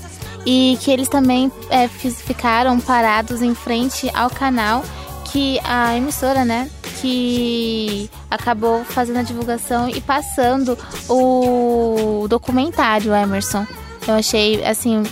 E 0.46 0.78
que 0.82 0.92
eles 0.92 1.08
também 1.08 1.52
é, 1.70 1.88
ficaram 1.88 2.80
parados 2.80 3.42
em 3.42 3.56
frente 3.56 4.10
ao 4.14 4.30
canal 4.30 4.84
que 5.26 5.60
a 5.64 5.96
emissora, 5.98 6.46
né, 6.46 6.70
que 7.02 8.10
acabou 8.30 8.84
fazendo 8.86 9.18
a 9.20 9.24
divulgação 9.24 9.90
e 9.90 10.00
passando 10.00 10.78
o 11.10 12.28
documentário 12.30 13.14
Emerson. 13.14 13.66
Eu 14.08 14.16
achei 14.16 14.64
assim, 14.66 15.04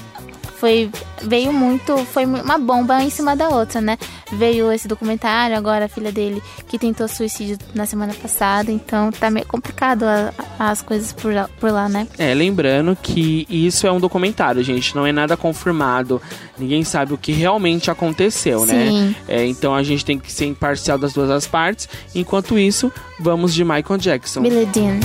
foi 0.61 0.91
veio 1.23 1.51
muito, 1.51 1.97
foi 2.05 2.23
uma 2.25 2.57
bomba 2.59 3.01
em 3.01 3.09
cima 3.09 3.35
da 3.35 3.49
outra, 3.49 3.81
né? 3.81 3.97
Veio 4.31 4.71
esse 4.71 4.87
documentário, 4.87 5.57
agora 5.57 5.85
a 5.85 5.89
filha 5.89 6.11
dele 6.11 6.41
que 6.67 6.77
tentou 6.77 7.07
suicídio 7.07 7.57
na 7.73 7.87
semana 7.87 8.13
passada, 8.13 8.71
então 8.71 9.11
tá 9.11 9.31
meio 9.31 9.45
complicado 9.47 10.03
a- 10.03 10.31
as 10.59 10.83
coisas 10.83 11.11
por 11.11 11.33
lá, 11.33 11.49
por 11.59 11.71
lá, 11.71 11.89
né? 11.89 12.07
É, 12.17 12.31
lembrando 12.35 12.95
que 13.01 13.47
isso 13.49 13.87
é 13.87 13.91
um 13.91 13.99
documentário, 13.99 14.63
gente, 14.63 14.95
não 14.95 15.05
é 15.05 15.11
nada 15.11 15.35
confirmado. 15.35 16.21
Ninguém 16.59 16.83
sabe 16.83 17.11
o 17.13 17.17
que 17.17 17.31
realmente 17.31 17.89
aconteceu, 17.89 18.63
né? 18.65 18.87
Sim. 18.87 19.15
É, 19.27 19.43
então 19.47 19.73
a 19.73 19.81
gente 19.81 20.05
tem 20.05 20.19
que 20.19 20.31
ser 20.31 20.45
imparcial 20.45 20.97
das 20.99 21.11
duas 21.11 21.29
as 21.31 21.47
partes. 21.47 21.89
Enquanto 22.13 22.57
isso, 22.59 22.91
vamos 23.19 23.51
de 23.51 23.63
Michael 23.63 23.97
Jackson. 23.97 24.41
Billie 24.41 24.67
Jean. 24.71 24.99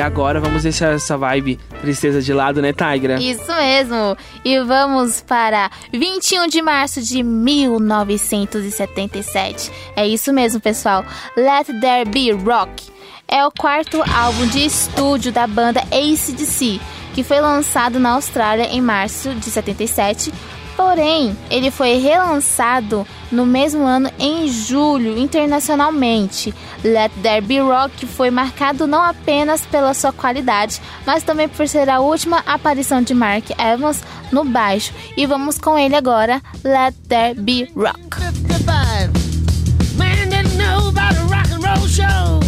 E 0.00 0.02
agora 0.02 0.40
vamos 0.40 0.62
deixar 0.62 0.94
essa 0.94 1.18
vibe 1.18 1.60
tristeza 1.82 2.22
de 2.22 2.32
lado, 2.32 2.62
né, 2.62 2.72
Tigra? 2.72 3.20
Isso 3.20 3.54
mesmo. 3.54 4.16
E 4.42 4.58
vamos 4.60 5.20
para 5.20 5.70
21 5.92 6.48
de 6.48 6.62
março 6.62 7.02
de 7.02 7.22
1977. 7.22 9.70
É 9.94 10.08
isso 10.08 10.32
mesmo, 10.32 10.58
pessoal. 10.58 11.04
Let 11.36 11.66
There 11.82 12.08
Be 12.08 12.32
Rock 12.32 12.90
é 13.28 13.44
o 13.44 13.50
quarto 13.50 14.02
álbum 14.10 14.46
de 14.46 14.64
estúdio 14.64 15.32
da 15.32 15.46
banda 15.46 15.82
AC/DC, 15.92 16.80
que 17.12 17.22
foi 17.22 17.38
lançado 17.38 18.00
na 18.00 18.12
Austrália 18.12 18.68
em 18.72 18.80
março 18.80 19.34
de 19.34 19.50
77. 19.50 20.32
Porém, 20.78 21.36
ele 21.50 21.70
foi 21.70 21.98
relançado 21.98 23.06
no 23.30 23.46
mesmo 23.46 23.84
ano 23.84 24.10
em 24.18 24.48
julho 24.48 25.18
internacionalmente. 25.18 26.54
Let 26.84 27.12
There 27.22 27.40
Be 27.40 27.58
Rock 27.60 28.06
foi 28.06 28.30
marcado 28.30 28.86
não 28.86 29.02
apenas 29.02 29.64
pela 29.66 29.94
sua 29.94 30.12
qualidade, 30.12 30.80
mas 31.06 31.22
também 31.22 31.48
por 31.48 31.66
ser 31.68 31.88
a 31.88 32.00
última 32.00 32.38
aparição 32.46 33.02
de 33.02 33.14
Mark 33.14 33.50
Evans 33.58 34.02
no 34.32 34.44
baixo. 34.44 34.92
E 35.16 35.26
vamos 35.26 35.58
com 35.58 35.78
ele 35.78 35.94
agora, 35.94 36.42
Let 36.64 36.94
There 37.08 37.34
Be 37.34 37.70
Rock. 37.74 38.00
55. 38.20 39.96
Man 39.96 40.28
didn't 40.28 40.56
know 40.56 40.88
about 40.88 41.16
a 41.16 41.24
rock 41.24 41.50
and 41.50 41.62
roll 41.62 41.86
show. 41.86 42.40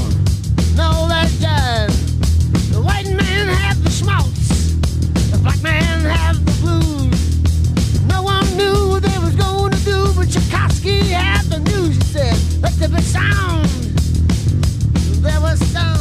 No, 0.76 1.06
that 1.08 1.28
jive. 1.40 1.90
The 2.72 2.80
blues. 6.60 8.06
No 8.06 8.22
one 8.22 8.56
knew 8.56 8.88
what 8.90 9.02
but 10.22 10.30
Tchaikovsky 10.30 11.12
had 11.12 11.42
the 11.46 11.58
news. 11.58 11.96
He 11.96 12.04
said, 12.04 12.62
let 12.62 12.72
there 12.78 12.88
be 12.88 13.02
sound. 13.02 13.66
There 15.22 15.40
was 15.40 15.58
sound. 15.72 16.00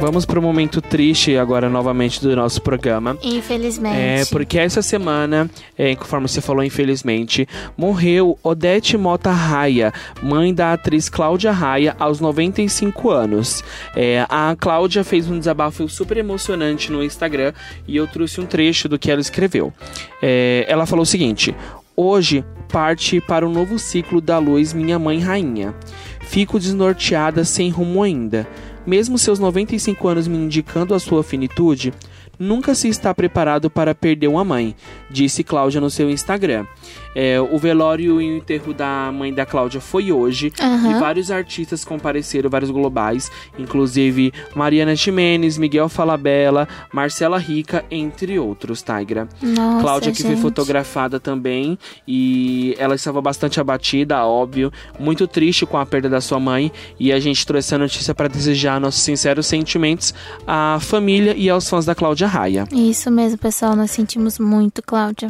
Vamos 0.00 0.24
pro 0.24 0.40
momento 0.40 0.80
triste 0.80 1.36
agora 1.36 1.68
novamente 1.68 2.22
do 2.22 2.34
nosso 2.34 2.62
programa. 2.62 3.18
Infelizmente. 3.20 3.96
É, 3.96 4.24
porque 4.26 4.56
essa 4.56 4.80
semana, 4.80 5.50
é, 5.76 5.96
conforme 5.96 6.28
você 6.28 6.40
falou, 6.40 6.62
infelizmente, 6.62 7.48
morreu 7.76 8.38
Odete 8.44 8.96
Mota 8.96 9.32
Raia, 9.32 9.92
mãe 10.22 10.54
da 10.54 10.72
atriz 10.72 11.08
Cláudia 11.08 11.50
Raia, 11.50 11.96
aos 11.98 12.20
95 12.20 13.10
anos. 13.10 13.64
É, 13.96 14.24
a 14.28 14.54
Cláudia 14.58 15.02
fez 15.02 15.28
um 15.28 15.36
desabafo 15.36 15.88
super 15.88 16.16
emocionante 16.16 16.92
no 16.92 17.02
Instagram 17.02 17.52
e 17.86 17.96
eu 17.96 18.06
trouxe 18.06 18.40
um 18.40 18.46
trecho 18.46 18.88
do 18.88 19.00
que 19.00 19.10
ela 19.10 19.20
escreveu. 19.20 19.72
É, 20.22 20.64
ela 20.68 20.86
falou 20.86 21.02
o 21.02 21.06
seguinte: 21.06 21.52
Hoje 22.00 22.44
parte 22.68 23.20
para 23.20 23.48
um 23.48 23.52
novo 23.52 23.78
ciclo 23.78 24.20
da 24.20 24.38
luz, 24.38 24.72
minha 24.72 24.98
mãe 24.98 25.18
rainha. 25.18 25.74
Fico 26.20 26.60
desnorteada, 26.60 27.42
sem 27.44 27.70
rumo 27.70 28.02
ainda. 28.02 28.46
Mesmo 28.86 29.18
seus 29.18 29.38
95 29.38 30.08
anos 30.08 30.28
me 30.28 30.36
indicando 30.36 30.94
a 30.94 31.00
sua 31.00 31.22
finitude, 31.24 31.92
nunca 32.38 32.74
se 32.74 32.88
está 32.88 33.14
preparado 33.14 33.68
para 33.68 33.94
perder 33.94 34.28
uma 34.28 34.44
mãe, 34.44 34.74
disse 35.10 35.42
Cláudia 35.42 35.80
no 35.80 35.90
seu 35.90 36.08
Instagram. 36.08 36.66
É, 37.14 37.40
o 37.40 37.58
velório 37.58 38.04
e 38.04 38.10
o 38.10 38.36
enterro 38.36 38.72
da 38.72 39.10
mãe 39.12 39.32
da 39.32 39.44
Cláudia 39.44 39.80
foi 39.80 40.12
hoje 40.12 40.52
Aham. 40.60 40.90
e 40.90 41.00
vários 41.00 41.30
artistas 41.30 41.84
compareceram, 41.84 42.48
vários 42.50 42.70
globais, 42.70 43.30
inclusive 43.58 44.32
Mariana 44.54 44.94
Ximenes, 44.94 45.58
Miguel 45.58 45.88
Falabella, 45.88 46.68
Marcela 46.92 47.38
Rica, 47.38 47.84
entre 47.90 48.38
outros, 48.38 48.82
Tigra. 48.82 49.28
Nossa, 49.42 49.82
Cláudia 49.82 50.12
que 50.12 50.22
foi 50.22 50.32
gente. 50.32 50.42
fotografada 50.42 51.18
também 51.18 51.78
e 52.06 52.74
ela 52.78 52.94
estava 52.94 53.20
bastante 53.20 53.60
abatida, 53.60 54.24
óbvio, 54.24 54.72
muito 54.98 55.26
triste 55.26 55.66
com 55.66 55.76
a 55.76 55.86
perda 55.86 56.08
da 56.08 56.20
sua 56.20 56.38
mãe 56.38 56.70
e 56.98 57.12
a 57.12 57.20
gente 57.20 57.46
trouxe 57.46 57.68
essa 57.68 57.78
notícia 57.78 58.14
para 58.14 58.28
desejar 58.28 58.80
nossos 58.80 59.02
sinceros 59.02 59.46
sentimentos 59.46 60.14
à 60.46 60.78
família 60.80 61.34
e 61.36 61.48
aos 61.50 61.68
fãs 61.68 61.84
da 61.84 61.94
Cláudia 61.94 62.26
Raia. 62.26 62.64
Isso 62.72 63.10
mesmo, 63.10 63.38
pessoal. 63.38 63.74
Nós 63.74 63.90
sentimos 63.90 64.38
muito, 64.38 64.82
Cláudia. 64.82 65.28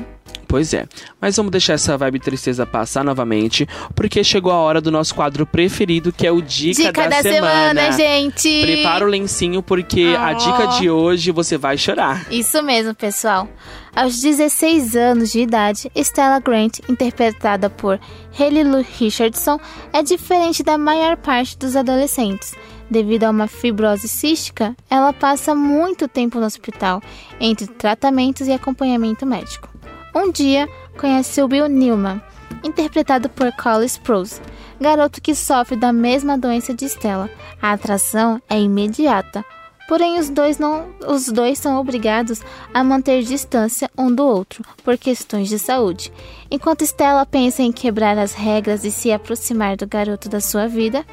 Pois 0.49 0.73
é, 0.73 0.87
mas 1.21 1.37
vamos 1.37 1.53
deixar 1.53 1.75
essa 1.75 1.97
vibe 1.99 2.19
tristeza 2.21 2.65
passar 2.65 3.05
novamente, 3.05 3.69
porque 3.95 4.25
chegou 4.25 4.51
a 4.51 4.57
hora 4.57 4.81
do 4.81 4.91
nosso 4.91 5.15
quadro 5.15 5.45
preferido, 5.45 6.11
que 6.11 6.27
é 6.27 6.33
o 6.33 6.41
Dica, 6.41 6.85
Dica 6.85 7.07
da, 7.07 7.21
semana, 7.23 7.93
gente. 7.93 8.63
Prepara 8.63 9.05
o 9.05 9.09
lencinho, 9.09 9.63
porque 9.63 10.17
a 10.19 10.31
Oh. 10.31 10.35
dica 10.35 10.67
de 10.79 10.89
hoje 10.91 11.31
você 11.31 11.59
vai 11.59 11.77
chorar. 11.77 12.27
Isso 12.33 12.63
mesmo, 12.63 12.95
pessoal. 12.95 13.47
Aos 13.95 14.21
16 14.23 14.97
anos 14.97 15.33
de 15.33 15.41
idade, 15.41 15.91
Stella 15.95 16.39
Grant, 16.41 16.79
interpretada 16.89 17.69
por 17.69 18.01
Haley 18.39 18.65
Lu 18.65 18.83
Richardson, 18.99 19.61
é 19.93 20.03
diferente 20.03 20.63
da 20.63 20.79
maior 20.79 21.17
parte 21.19 21.59
dos 21.59 21.77
adolescentes. 21.77 22.55
Devido 22.91 23.25
a 23.25 23.31
uma 23.31 23.47
fibrose 23.49 24.09
cística, 24.09 24.75
ela 24.89 25.13
passa 25.13 25.55
muito 25.55 26.09
tempo 26.09 26.39
no 26.41 26.47
hospital, 26.47 27.03
entre 27.39 27.67
tratamentos 27.67 28.47
e 28.49 28.53
acompanhamento 28.53 29.27
médico. 29.27 29.69
Um 30.15 30.31
dia, 30.33 30.69
conhece 30.99 31.47
Bill 31.47 31.69
Newman, 31.69 32.21
interpretado 32.65 33.29
por 33.29 33.53
Cole 33.53 33.87
Sprouse, 33.87 34.41
garoto 34.81 35.21
que 35.21 35.35
sofre 35.35 35.77
da 35.77 35.93
mesma 35.93 36.37
doença 36.37 36.75
de 36.75 36.87
Stella. 36.87 37.31
A 37.61 37.73
atração 37.73 38.41
é 38.49 38.59
imediata, 38.61 39.45
Porém, 39.89 40.19
os 40.19 40.29
dois, 40.29 40.59
não, 40.59 40.87
os 41.09 41.29
dois 41.29 41.59
são 41.59 41.81
obrigados 41.81 42.43
a 42.75 42.85
manter 42.85 43.23
distância 43.23 43.91
um 43.97 44.15
do 44.15 44.23
outro 44.23 44.63
por 44.85 44.99
questões 44.99 45.49
de 45.49 45.59
saúde. 45.59 46.13
Enquanto 46.51 46.85
Stella 46.85 47.25
pensa 47.25 47.63
em 47.63 47.73
quebrar 47.73 48.19
as 48.19 48.35
regras 48.35 48.85
e 48.85 48.91
se 48.91 49.11
aproximar 49.11 49.79
do 49.79 49.87
garoto 49.87 50.29
da 50.29 50.43
sua 50.43 50.69
vida, 50.69 51.07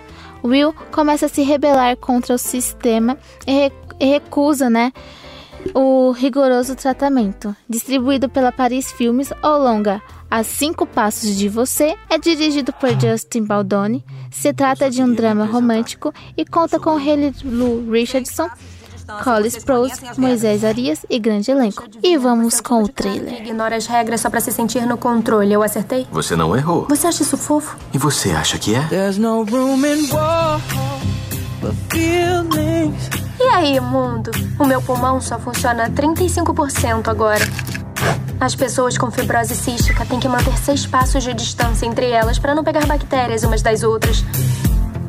Will 0.43 0.75
começa 0.91 1.27
a 1.27 1.29
se 1.29 1.41
rebelar 1.41 1.95
contra 1.95 2.35
o 2.35 2.37
sistema 2.37 3.17
e 3.47 3.71
recusa, 3.97 4.69
né, 4.69 4.91
o 5.73 6.11
rigoroso 6.11 6.75
tratamento. 6.75 7.55
Distribuído 7.67 8.29
pela 8.29 8.51
Paris 8.51 8.91
Filmes, 8.91 9.31
o 9.41 9.57
longa 9.57 10.01
A 10.29 10.43
Cinco 10.43 10.85
Passos 10.85 11.35
de 11.35 11.49
Você 11.49 11.95
é 12.09 12.17
dirigido 12.17 12.73
por 12.73 12.89
Justin 12.99 13.43
Baldoni. 13.43 14.03
Se 14.31 14.53
trata 14.53 14.89
de 14.89 15.01
um 15.01 15.13
drama 15.13 15.45
romântico 15.45 16.13
e 16.37 16.45
conta 16.45 16.79
com 16.79 16.91
Haley 16.91 17.33
Lu 17.43 17.89
Richardson 17.91 18.49
Cole 19.23 19.47
Sprouse, 19.49 20.01
Moisés 20.17 20.63
Arias 20.63 21.05
e 21.09 21.19
grande 21.19 21.51
elenco. 21.51 21.83
E 22.01 22.17
vamos 22.17 22.59
com 22.59 22.83
o 22.83 22.87
trailer. 22.87 23.41
Ignora 23.41 23.75
as 23.75 23.85
regras 23.85 24.21
só 24.21 24.29
pra 24.29 24.41
se 24.41 24.51
sentir 24.51 24.85
no 24.85 24.97
controle. 24.97 25.53
Eu 25.53 25.61
acertei? 25.61 26.07
Você 26.11 26.35
não 26.35 26.55
errou. 26.55 26.87
Você 26.89 27.07
acha 27.07 27.21
isso 27.21 27.37
fofo? 27.37 27.77
E 27.93 27.97
você 27.97 28.31
acha 28.31 28.57
que 28.57 28.73
é? 28.73 28.81
There's 28.87 29.17
no 29.17 29.43
room 29.43 29.85
in 29.85 30.11
war. 30.11 30.59
E 33.39 33.43
aí, 33.43 33.79
mundo? 33.79 34.31
O 34.59 34.65
meu 34.65 34.81
pulmão 34.81 35.19
só 35.21 35.37
funciona 35.39 35.89
35% 35.89 37.07
agora. 37.07 37.45
As 38.39 38.53
pessoas 38.55 38.97
com 38.97 39.09
fibrose 39.09 39.55
cística 39.55 40.05
têm 40.05 40.19
que 40.19 40.27
manter 40.27 40.57
seis 40.57 40.85
passos 40.85 41.23
de 41.23 41.33
distância 41.33 41.85
entre 41.85 42.09
elas 42.09 42.37
para 42.37 42.53
não 42.53 42.63
pegar 42.63 42.85
bactérias 42.85 43.43
umas 43.43 43.61
das 43.61 43.83
outras. 43.83 44.23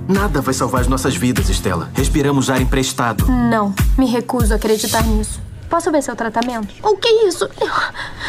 Nada 0.09 0.41
vai 0.41 0.55
salvar 0.55 0.83
as 0.83 0.87
nossas 0.87 1.17
vidas, 1.17 1.49
Estela. 1.49 1.91
Respiramos 1.95 2.49
ar 2.49 2.61
emprestado. 2.61 3.27
Não, 3.27 3.75
me 3.99 4.07
recuso 4.07 4.53
a 4.53 4.57
acreditar 4.57 5.03
nisso. 5.03 5.41
Posso 5.69 5.91
ver 5.91 6.01
seu 6.03 6.15
tratamento? 6.15 6.73
O 6.83 6.97
que 6.97 7.09
é 7.09 7.29
isso? 7.29 7.49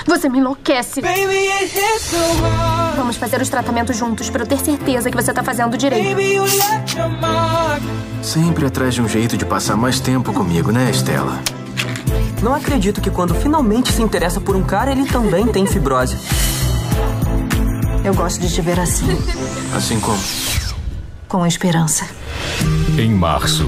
Você 0.07 0.27
me 0.27 0.39
enlouquece. 0.39 1.01
Baby, 1.01 1.49
hard. 2.41 2.95
Vamos 2.95 3.15
fazer 3.15 3.39
os 3.41 3.49
tratamentos 3.49 3.95
juntos 3.95 4.29
para 4.29 4.41
eu 4.41 4.47
ter 4.47 4.59
certeza 4.59 5.11
que 5.11 5.15
você 5.15 5.31
tá 5.31 5.43
fazendo 5.43 5.77
direito. 5.77 6.09
Baby, 6.09 6.33
you. 6.33 6.43
Sempre 8.27 8.65
atrás 8.65 8.93
de 8.93 9.01
um 9.01 9.07
jeito 9.07 9.37
de 9.37 9.45
passar 9.45 9.77
mais 9.77 10.01
tempo 10.01 10.33
comigo, 10.33 10.69
né, 10.69 10.89
Estela? 10.91 11.39
Não 12.43 12.53
acredito 12.53 12.99
que 12.99 13.09
quando 13.09 13.33
finalmente 13.33 13.93
se 13.93 14.01
interessa 14.01 14.41
por 14.41 14.53
um 14.53 14.63
cara, 14.63 14.91
ele 14.91 15.05
também 15.05 15.47
tem 15.47 15.65
fibrose. 15.65 16.17
Eu 18.03 18.13
gosto 18.13 18.41
de 18.41 18.53
te 18.53 18.59
ver 18.61 18.81
assim, 18.81 19.07
Assim 19.73 19.97
como. 20.01 20.19
com 21.29 21.45
esperança. 21.45 22.05
Em 22.99 23.13
março, 23.13 23.65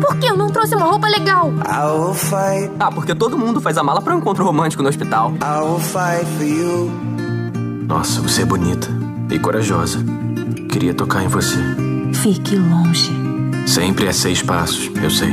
Por 0.00 0.16
que 0.16 0.26
eu 0.26 0.36
não 0.36 0.50
trouxe 0.50 0.74
uma 0.74 0.86
roupa 0.86 1.06
legal? 1.06 1.52
Ah, 2.80 2.90
porque 2.92 3.14
todo 3.14 3.38
mundo 3.38 3.60
faz 3.60 3.78
a 3.78 3.84
mala 3.84 4.02
para 4.02 4.12
um 4.12 4.18
encontro 4.18 4.44
romântico 4.44 4.82
no 4.82 4.88
hospital. 4.88 5.34
I 5.40 5.60
will 5.64 5.78
fight 5.78 6.26
for 6.36 6.44
you. 6.44 6.90
Nossa, 7.86 8.20
você 8.20 8.42
é 8.42 8.44
bonita 8.44 8.88
e 9.30 9.38
corajosa. 9.38 10.04
Queria 10.68 10.92
tocar 10.94 11.22
em 11.22 11.28
você. 11.28 11.58
Fique 12.12 12.56
longe. 12.56 13.21
Sempre 13.66 14.06
é 14.06 14.12
seis 14.12 14.42
passos, 14.42 14.90
eu 15.02 15.10
sei. 15.10 15.32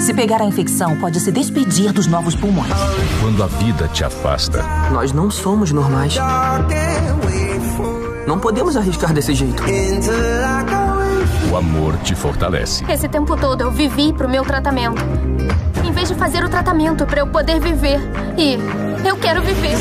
Se 0.00 0.14
pegar 0.14 0.40
a 0.40 0.44
infecção, 0.44 0.96
pode 0.98 1.20
se 1.20 1.30
despedir 1.30 1.92
dos 1.92 2.06
novos 2.06 2.34
pulmões. 2.34 2.72
quando 3.20 3.42
a 3.42 3.46
vida 3.46 3.88
te 3.88 4.04
afasta, 4.04 4.62
Nós 4.92 5.12
não 5.12 5.30
somos 5.30 5.72
normais. 5.72 6.14
Não 8.26 8.38
podemos 8.38 8.76
arriscar 8.76 9.12
desse 9.12 9.34
jeito. 9.34 9.62
o 11.50 11.56
amor 11.56 11.96
te 11.98 12.14
fortalece. 12.14 12.84
Esse 12.88 13.08
tempo 13.08 13.36
todo 13.36 13.62
eu 13.62 13.70
vivi 13.70 14.12
pro 14.12 14.28
meu 14.28 14.44
tratamento. 14.44 15.02
Em 15.84 15.92
vez 15.92 16.08
de 16.08 16.14
fazer 16.14 16.44
o 16.44 16.48
tratamento 16.48 17.04
pra 17.06 17.20
eu 17.20 17.26
poder 17.26 17.60
viver. 17.60 18.00
E 18.38 18.58
eu 19.06 19.16
quero 19.16 19.42
viver. 19.42 19.76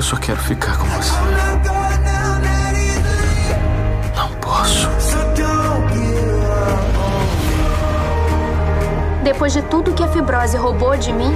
Eu 0.00 0.04
só 0.04 0.16
quero 0.16 0.40
ficar 0.40 0.78
com 0.78 0.86
você. 0.86 1.12
Não 4.16 4.32
posso. 4.36 4.88
Depois 9.22 9.52
de 9.52 9.60
tudo 9.60 9.92
que 9.92 10.02
a 10.02 10.08
fibrose 10.08 10.56
roubou 10.56 10.96
de 10.96 11.12
mim, 11.12 11.30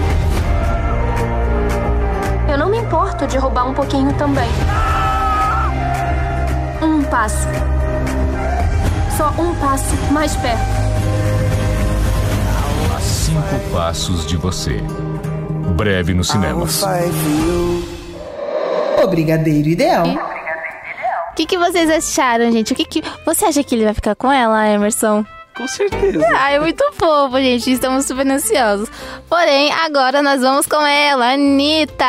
eu 2.50 2.56
não 2.56 2.70
me 2.70 2.78
importo 2.78 3.26
de 3.26 3.36
roubar 3.36 3.68
um 3.68 3.74
pouquinho 3.74 4.14
também. 4.14 4.48
Um 6.80 7.02
passo. 7.02 7.46
Só 9.14 9.28
um 9.38 9.54
passo 9.56 9.94
mais 10.10 10.34
perto. 10.36 10.64
A 12.96 13.00
cinco 13.02 13.70
passos 13.74 14.26
de 14.26 14.38
você. 14.38 14.82
Breve 15.76 16.14
nos 16.14 16.30
I 16.30 16.38
will 16.38 16.66
cinemas. 16.66 17.73
O 19.04 19.08
Brigadeiro 19.08 19.68
Ideal. 19.68 20.06
O 21.30 21.34
que, 21.34 21.44
que 21.44 21.58
vocês 21.58 21.90
acharam, 21.90 22.50
gente? 22.50 22.72
O 22.72 22.76
que, 22.76 22.84
que 22.84 23.02
você 23.26 23.44
acha 23.44 23.62
que 23.62 23.74
ele 23.74 23.84
vai 23.84 23.92
ficar 23.92 24.14
com 24.14 24.32
ela, 24.32 24.66
Emerson? 24.66 25.26
Com 25.54 25.68
certeza. 25.68 26.24
Ah, 26.34 26.52
é 26.52 26.58
muito 26.58 26.82
fofo, 26.94 27.36
gente. 27.36 27.70
Estamos 27.70 28.06
super 28.06 28.26
ansiosos. 28.26 28.88
Porém, 29.28 29.70
agora 29.72 30.22
nós 30.22 30.40
vamos 30.40 30.66
com 30.66 30.80
ela, 30.84 31.32
Anitta. 31.32 32.04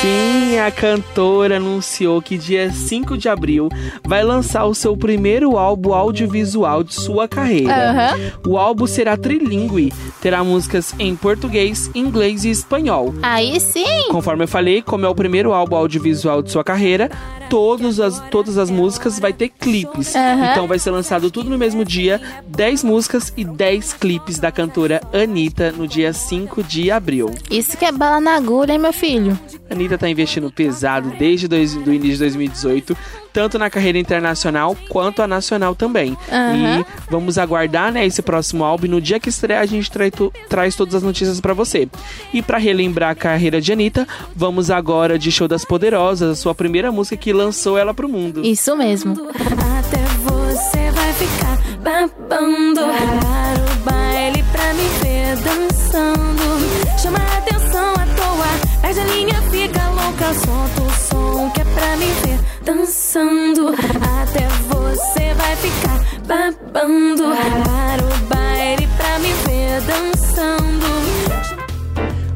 Sim, 0.00 0.58
a 0.60 0.70
cantora 0.70 1.56
anunciou 1.56 2.22
que 2.22 2.38
dia 2.38 2.70
5 2.70 3.18
de 3.18 3.28
abril 3.28 3.68
vai 4.06 4.22
lançar 4.22 4.64
o 4.64 4.72
seu 4.72 4.96
primeiro 4.96 5.58
álbum 5.58 5.92
audiovisual 5.92 6.84
de 6.84 6.94
sua 6.94 7.26
carreira. 7.26 7.90
Aham. 7.90 8.32
O 8.46 8.56
álbum 8.56 8.86
será 8.86 9.16
trilingue, 9.16 9.92
terá 10.20 10.44
músicas 10.44 10.94
em 11.00 11.16
português, 11.16 11.90
inglês 11.96 12.44
e 12.44 12.50
espanhol. 12.50 13.12
Aí 13.22 13.58
sim. 13.58 14.08
Conforme 14.12 14.44
eu 14.44 14.48
falei, 14.48 14.82
como 14.82 15.04
é 15.04 15.08
o 15.08 15.14
primeiro 15.16 15.52
álbum 15.52 15.74
audiovisual 15.74 16.42
de 16.42 16.52
sua 16.52 16.62
carreira, 16.62 17.10
todas 17.48 18.00
as, 18.00 18.20
todas 18.30 18.58
as 18.58 18.70
músicas 18.70 19.18
vai 19.18 19.32
ter 19.32 19.48
clipes. 19.48 20.14
Aham. 20.14 20.50
Então 20.50 20.66
vai 20.66 20.78
ser 20.78 20.90
lançado 20.90 21.30
tudo 21.30 21.50
no 21.50 21.58
mesmo 21.58 21.84
dia, 21.84 22.20
10 22.46 22.84
músicas 22.84 23.32
e 23.36 23.44
10 23.44 23.94
clipes 23.94 24.38
da 24.38 24.52
cantora 24.52 25.00
Anitta 25.12 25.72
no 25.72 25.86
dia 25.86 26.12
5 26.12 26.62
de 26.62 26.90
abril. 26.90 27.30
Isso 27.50 27.76
que 27.76 27.84
é 27.84 27.92
bala 27.92 28.20
na 28.20 28.36
agulha, 28.36 28.72
hein, 28.72 28.78
meu 28.78 28.92
filho? 28.92 29.38
Anitta 29.70 29.98
tá 29.98 30.08
investindo 30.08 30.50
pesado 30.50 31.12
desde 31.18 31.48
dois, 31.48 31.74
do 31.74 31.92
início 31.92 32.12
de 32.12 32.18
2018, 32.18 32.96
tanto 33.32 33.58
na 33.58 33.70
carreira 33.70 33.98
internacional 33.98 34.76
quanto 34.88 35.22
a 35.22 35.26
nacional 35.26 35.74
também. 35.74 36.16
Aham. 36.30 36.80
E 36.80 36.86
vamos 37.10 37.38
aguardar, 37.38 37.92
né, 37.92 38.04
esse 38.06 38.22
próximo 38.22 38.64
álbum. 38.64 38.88
No 38.88 39.00
dia 39.00 39.20
que 39.20 39.28
estrear, 39.28 39.62
a 39.62 39.66
gente 39.66 39.90
trai 39.90 40.10
traz 40.48 40.74
todas 40.74 40.94
as 40.94 41.02
notícias 41.02 41.40
pra 41.40 41.54
você. 41.54 41.88
E 42.32 42.42
pra 42.42 42.58
relembrar 42.58 43.10
a 43.10 43.14
carreira 43.14 43.60
de 43.60 43.72
Anitta, 43.72 44.06
vamos 44.34 44.70
agora 44.70 45.18
de 45.18 45.30
Show 45.30 45.48
das 45.48 45.64
Poderosas, 45.64 46.30
a 46.30 46.40
sua 46.40 46.54
primeira 46.54 46.90
música 46.90 47.16
que 47.16 47.32
lançou 47.32 47.78
ela 47.78 47.94
pro 47.94 48.08
mundo. 48.08 48.44
Isso 48.44 48.76
mesmo. 48.76 49.12
Até 49.78 50.02
você 50.24 50.90
vai 50.92 51.12
ficar 51.12 51.58
babando. 51.82 52.80
Para 52.80 53.72
o 53.72 53.76
baile 53.84 54.44
pra 54.50 54.74
me 54.74 54.88
ver 55.02 55.36
dançando. 55.36 56.98
Chama 57.00 57.18
a 57.18 57.38
atenção 57.38 57.92
à 57.92 58.06
toa. 58.16 58.80
Perde 58.82 59.00
a 59.00 59.04
linha, 59.04 59.42
fica 59.50 59.88
louca. 59.90 60.34
Solta 60.34 60.77
dançando. 62.68 63.68
Até 63.68 64.46
você 64.68 65.32
vai 65.34 65.56
ficar 65.56 66.04
babando. 66.26 67.24
Para 67.24 68.04
o 68.04 68.26
baile 68.26 68.86
pra 68.98 69.18
me 69.20 69.32
ver 69.46 69.80
dançando. 69.80 70.68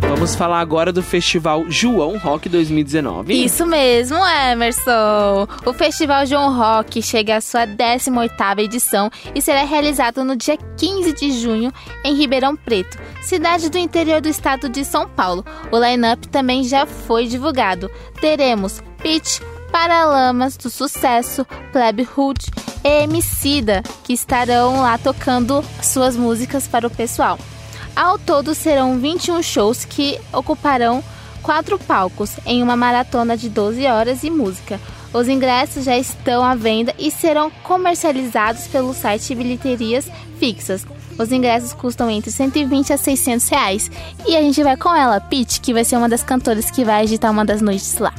Vamos 0.01 0.35
falar 0.35 0.61
agora 0.61 0.91
do 0.93 1.03
Festival 1.03 1.65
João 1.69 2.17
Rock 2.17 2.49
2019. 2.49 3.45
Isso 3.45 3.67
mesmo, 3.67 4.17
Emerson. 4.51 5.47
O 5.67 5.73
Festival 5.75 6.25
João 6.25 6.57
Rock 6.57 7.03
chega 7.03 7.37
à 7.37 7.41
sua 7.41 7.67
18ª 7.67 8.61
edição 8.61 9.11
e 9.35 9.43
será 9.43 9.65
realizado 9.65 10.25
no 10.25 10.37
dia 10.37 10.57
15 10.79 11.13
de 11.13 11.33
junho 11.33 11.73
em 12.05 12.15
Ribeirão 12.15 12.57
Preto, 12.57 12.99
cidade 13.21 13.69
do 13.69 13.79
interior 13.79 14.21
do 14.21 14.29
estado 14.29 14.69
de 14.69 14.85
São 14.85 15.09
Paulo. 15.09 15.45
O 15.71 15.79
line-up 15.79 16.27
também 16.29 16.65
já 16.65 16.87
foi 16.87 17.27
divulgado. 17.27 17.91
Teremos 18.21 18.81
Pitch, 19.03 19.41
Paralamas 19.73 20.57
do 20.59 20.69
Sucesso, 20.69 21.47
Plebe 21.73 22.07
Hood 22.15 22.51
e 22.85 23.05
Emicida, 23.05 23.83
que 24.05 24.13
estarão 24.13 24.83
lá 24.83 24.99
tocando 24.99 25.65
suas 25.83 26.15
músicas 26.15 26.69
para 26.69 26.87
o 26.87 26.91
pessoal. 26.91 27.39
Ao 27.97 28.19
todo 28.19 28.55
serão 28.55 28.99
21 28.99 29.43
shows 29.43 29.87
que 29.87 30.21
ocuparão 30.31 31.03
quatro 31.43 31.79
palcos 31.79 32.33
em 32.45 32.63
uma 32.63 32.77
maratona 32.77 33.37
de 33.37 33.49
12 33.49 33.87
horas 33.87 34.23
e 34.23 34.31
música. 34.31 34.79
Os 35.13 35.27
ingressos 35.27 35.85
já 35.85 35.97
estão 35.97 36.45
à 36.45 36.55
venda 36.55 36.95
e 36.99 37.11
serão 37.11 37.51
comercializados 37.63 38.67
pelo 38.67 38.93
site 38.93 39.35
Bilheterias 39.35 40.07
Fixas. 40.39 40.87
Os 41.19 41.33
ingressos 41.33 41.73
custam 41.73 42.11
entre 42.11 42.31
120 42.31 42.93
a 42.93 42.99
600 42.99 43.49
reais. 43.49 43.91
E 44.27 44.37
a 44.37 44.41
gente 44.41 44.63
vai 44.63 44.77
com 44.77 44.95
ela, 44.95 45.21
Pete, 45.21 45.61
que 45.61 45.75
vai 45.75 45.85
ser 45.85 45.97
uma 45.97 46.09
das 46.09 46.23
cantoras 46.23 46.71
que 46.71 46.85
vai 46.85 47.03
agitar 47.03 47.31
uma 47.31 47.45
das 47.45 47.61
noites 47.61 47.99
lá. 47.99 48.13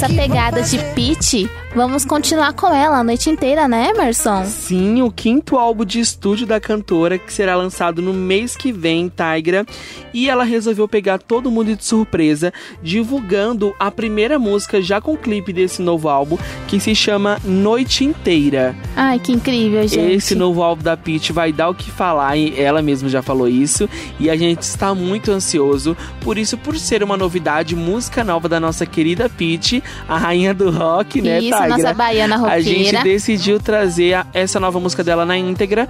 Nessa 0.00 0.08
pegada 0.08 0.62
de 0.62 0.78
Peach, 0.94 1.50
vamos 1.74 2.04
continuar 2.04 2.52
com 2.52 2.66
ela 2.66 2.98
a 2.98 3.04
noite 3.04 3.30
inteira, 3.30 3.68
né, 3.68 3.90
Emerson? 3.90 4.44
Sim, 4.44 5.02
o 5.02 5.10
quinto 5.10 5.56
álbum 5.56 5.84
de 5.84 6.00
estúdio 6.00 6.46
da 6.46 6.60
cantora, 6.60 7.18
que 7.18 7.32
será 7.32 7.54
lançado 7.54 8.02
no 8.02 8.12
mês 8.12 8.56
que 8.56 8.72
vem, 8.72 9.10
Tigra. 9.10 9.64
E 10.12 10.28
ela 10.28 10.44
resolveu 10.44 10.88
pegar 10.88 11.18
todo 11.18 11.50
mundo 11.50 11.74
de 11.74 11.84
surpresa, 11.84 12.52
divulgando 12.82 13.74
a 13.78 13.90
primeira 13.90 14.38
música 14.38 14.82
já 14.82 15.00
com 15.00 15.16
clipe 15.16 15.52
desse 15.52 15.80
novo 15.82 16.08
álbum, 16.08 16.36
que 16.66 16.80
se 16.80 16.94
chama 16.94 17.38
Noite 17.44 18.04
Inteira. 18.04 18.74
Ai, 18.96 19.18
que 19.18 19.32
incrível, 19.32 19.86
gente. 19.86 20.12
Esse 20.12 20.34
novo 20.34 20.62
álbum 20.62 20.82
da 20.82 20.96
Peach 20.96 21.32
vai 21.32 21.52
dar 21.52 21.68
o 21.68 21.74
que 21.74 21.90
falar, 21.90 22.36
e 22.36 22.58
ela 22.60 22.82
mesma 22.82 23.08
já 23.08 23.22
falou 23.22 23.48
isso, 23.48 23.88
e 24.18 24.28
a 24.28 24.36
gente 24.36 24.62
está 24.62 24.94
muito 24.94 25.30
ansioso. 25.30 25.96
Por 26.20 26.36
isso, 26.36 26.58
por 26.58 26.76
ser 26.76 27.02
uma 27.02 27.16
novidade, 27.16 27.76
música 27.76 28.24
nova 28.24 28.48
da 28.48 28.58
nossa 28.58 28.84
querida 28.84 29.28
Peach, 29.28 29.82
a 30.08 30.18
rainha 30.18 30.52
do 30.52 30.70
rock, 30.70 31.22
né, 31.22 31.40
Isso, 31.40 31.59
Tigra? 31.62 31.76
nossa 31.78 31.94
baiana 31.94 32.34
A 32.36 32.38
roqueira. 32.38 32.62
gente 32.62 33.02
decidiu 33.02 33.58
trazer 33.60 34.14
a- 34.14 34.26
essa 34.32 34.58
nova 34.60 34.78
música 34.80 35.02
dela 35.04 35.24
na 35.26 35.36
íntegra. 35.36 35.88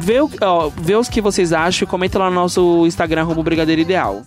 Vê, 0.00 0.20
o- 0.20 0.30
ó, 0.40 0.70
vê 0.76 0.94
os 0.94 1.08
que 1.08 1.20
vocês 1.20 1.52
acham 1.52 1.86
e 1.86 1.88
comenta 1.88 2.18
lá 2.18 2.28
no 2.30 2.34
nosso 2.36 2.86
Instagram, 2.86 3.24
Brigadeiro 3.42 3.80
Ideal. 3.80 4.22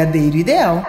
Brigadeiro 0.00 0.36
Ideal. 0.38 0.82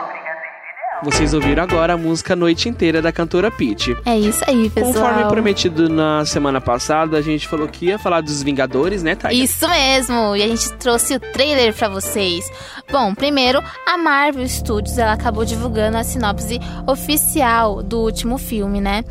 Vocês 1.03 1.33
ouviram 1.33 1.63
agora 1.63 1.95
a 1.95 1.97
música 1.97 2.35
Noite 2.35 2.69
Inteira 2.69 3.01
da 3.01 3.11
cantora 3.11 3.49
Peach. 3.49 3.97
É 4.05 4.17
isso 4.17 4.43
aí, 4.47 4.69
pessoal. 4.69 4.93
Conforme 4.93 5.25
prometido 5.29 5.89
na 5.89 6.23
semana 6.25 6.61
passada, 6.61 7.17
a 7.17 7.21
gente 7.21 7.47
falou 7.47 7.67
que 7.67 7.87
ia 7.87 7.97
falar 7.97 8.21
dos 8.21 8.43
Vingadores, 8.43 9.01
né, 9.01 9.15
Thay? 9.15 9.41
Isso 9.41 9.67
mesmo! 9.67 10.35
E 10.35 10.43
a 10.43 10.47
gente 10.47 10.71
trouxe 10.73 11.15
o 11.15 11.19
trailer 11.19 11.73
pra 11.73 11.89
vocês. 11.89 12.45
Bom, 12.91 13.15
primeiro, 13.15 13.61
a 13.85 13.97
Marvel 13.97 14.47
Studios 14.47 14.97
ela 14.97 15.13
acabou 15.13 15.43
divulgando 15.43 15.97
a 15.97 16.03
sinopse 16.03 16.59
oficial 16.87 17.81
do 17.81 17.99
último 17.99 18.37
filme, 18.37 18.79
né? 18.79 19.03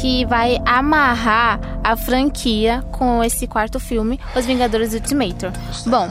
Que 0.00 0.26
vai 0.26 0.58
amarrar 0.66 1.58
a 1.82 1.96
franquia 1.96 2.84
com 2.92 3.24
esse 3.24 3.46
quarto 3.46 3.80
filme, 3.80 4.20
Os 4.36 4.44
Vingadores 4.44 4.92
Ultimator. 4.92 5.50
Bom. 5.86 6.10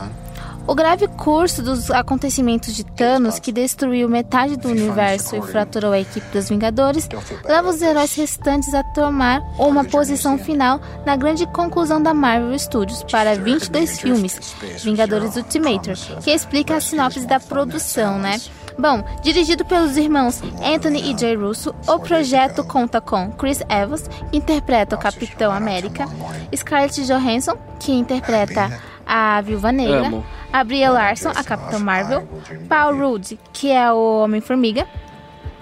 O 0.67 0.75
grave 0.75 1.07
curso 1.07 1.61
dos 1.61 1.89
acontecimentos 1.89 2.75
de 2.75 2.83
Thanos, 2.83 3.39
que 3.39 3.53
destruiu 3.53 4.09
metade 4.09 4.57
do 4.57 4.67
universo 4.67 5.37
e 5.37 5.41
fraturou 5.41 5.93
a 5.93 5.99
equipe 5.99 6.27
dos 6.27 6.49
Vingadores, 6.49 7.07
leva 7.45 7.69
os 7.69 7.81
heróis 7.81 8.13
restantes 8.15 8.73
a 8.73 8.83
tomar 8.83 9.41
uma 9.57 9.85
posição 9.85 10.37
final 10.37 10.81
na 11.05 11.15
grande 11.15 11.45
conclusão 11.47 12.03
da 12.03 12.13
Marvel 12.13 12.59
Studios 12.59 13.01
para 13.03 13.35
22 13.35 13.97
filmes, 14.01 14.55
Vingadores 14.83 15.37
Ultimator, 15.37 15.95
que 16.21 16.31
explica 16.31 16.75
a 16.75 16.81
sinopse 16.81 17.25
da 17.25 17.39
produção, 17.39 18.19
né? 18.19 18.37
Bom, 18.77 19.03
dirigido 19.23 19.63
pelos 19.63 19.95
irmãos 19.95 20.41
Anthony 20.61 21.11
e 21.11 21.17
Jay 21.17 21.35
Russo, 21.35 21.73
o 21.87 21.97
projeto 21.97 22.63
conta 22.63 22.99
com 22.99 23.31
Chris 23.31 23.61
Evans, 23.69 24.07
que 24.29 24.37
interpreta 24.37 24.97
o 24.97 24.99
Capitão 24.99 25.51
América, 25.51 26.05
Scarlett 26.53 27.05
Johansson, 27.05 27.57
que 27.79 27.91
interpreta 27.91 28.96
a 29.07 29.41
Viúva 29.41 29.71
Negra, 29.71 30.07
Amo. 30.07 30.25
a 30.51 30.63
Brie 30.63 30.87
Larson, 30.87 31.29
a 31.35 31.43
Capitã 31.43 31.79
Marvel, 31.79 32.27
Paul 32.67 32.95
Rudd, 32.97 33.39
que 33.53 33.71
é 33.71 33.91
o 33.91 34.23
Homem-Formiga, 34.23 34.87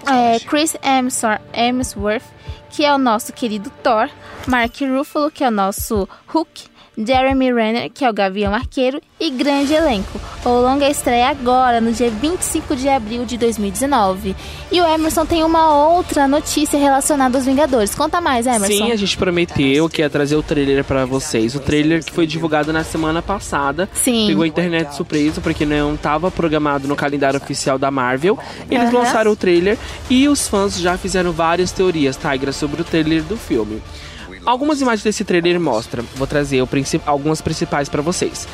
é, 0.06 0.38
Chris 0.40 0.76
Hemswor- 0.82 1.40
Hemsworth, 1.52 2.24
que 2.70 2.84
é 2.84 2.92
o 2.94 2.98
nosso 2.98 3.32
querido 3.32 3.70
Thor, 3.82 4.08
Mark 4.46 4.74
Ruffalo, 4.80 5.30
que 5.30 5.42
é 5.44 5.48
o 5.48 5.50
nosso 5.52 6.08
Hulk, 6.28 6.64
Jeremy 6.96 7.52
Renner, 7.52 7.90
que 7.90 8.04
é 8.04 8.10
o 8.10 8.12
Gavião 8.12 8.54
Arqueiro, 8.54 9.00
e 9.20 9.30
grande 9.30 9.74
elenco. 9.74 10.20
O 10.44 10.48
longa 10.48 10.88
estreia 10.88 11.28
agora, 11.28 11.80
no 11.80 11.92
dia 11.92 12.10
25 12.10 12.76
de 12.76 12.88
abril 12.88 13.24
de 13.24 13.36
2019. 13.36 14.34
E 14.70 14.80
o 14.80 14.86
Emerson 14.86 15.26
tem 15.26 15.44
uma 15.44 15.74
outra 15.88 16.26
notícia 16.28 16.78
relacionada 16.78 17.36
aos 17.36 17.46
Vingadores. 17.46 17.94
Conta 17.94 18.20
mais, 18.20 18.46
Emerson. 18.46 18.66
Sim, 18.66 18.92
a 18.92 18.96
gente 18.96 19.16
prometeu 19.16 19.88
que 19.88 20.02
ia 20.02 20.10
trazer 20.10 20.36
o 20.36 20.42
trailer 20.42 20.84
pra 20.84 21.04
vocês. 21.04 21.54
O 21.54 21.60
trailer 21.60 22.04
que 22.04 22.12
foi 22.12 22.26
divulgado 22.26 22.72
na 22.72 22.84
semana 22.84 23.20
passada. 23.20 23.88
Sim. 23.92 24.26
Pegou 24.28 24.44
a 24.44 24.46
internet 24.46 24.94
surpresa, 24.94 25.40
porque 25.40 25.66
não 25.66 25.94
estava 25.94 26.30
programado 26.30 26.86
no 26.88 26.96
calendário 26.96 27.38
oficial 27.38 27.78
da 27.78 27.90
Marvel. 27.90 28.38
Eles 28.70 28.88
Aham. 28.88 28.98
lançaram 28.98 29.30
o 29.32 29.36
trailer 29.36 29.76
e 30.08 30.28
os 30.28 30.48
fãs 30.48 30.78
já 30.78 30.96
fizeram 30.96 31.32
várias 31.32 31.72
teorias, 31.72 32.16
Tigra, 32.16 32.52
sobre 32.52 32.80
o 32.80 32.84
trailer 32.84 33.22
do 33.22 33.36
filme. 33.36 33.82
Algumas 34.46 34.80
imagens 34.80 35.02
desse 35.02 35.24
trailer 35.24 35.58
mostram. 35.60 36.04
Vou 36.14 36.26
trazer 36.26 36.62
o 36.62 36.66
princi- 36.66 37.00
algumas 37.04 37.42
principais 37.42 37.88
pra 37.88 38.00
vocês. 38.00 38.46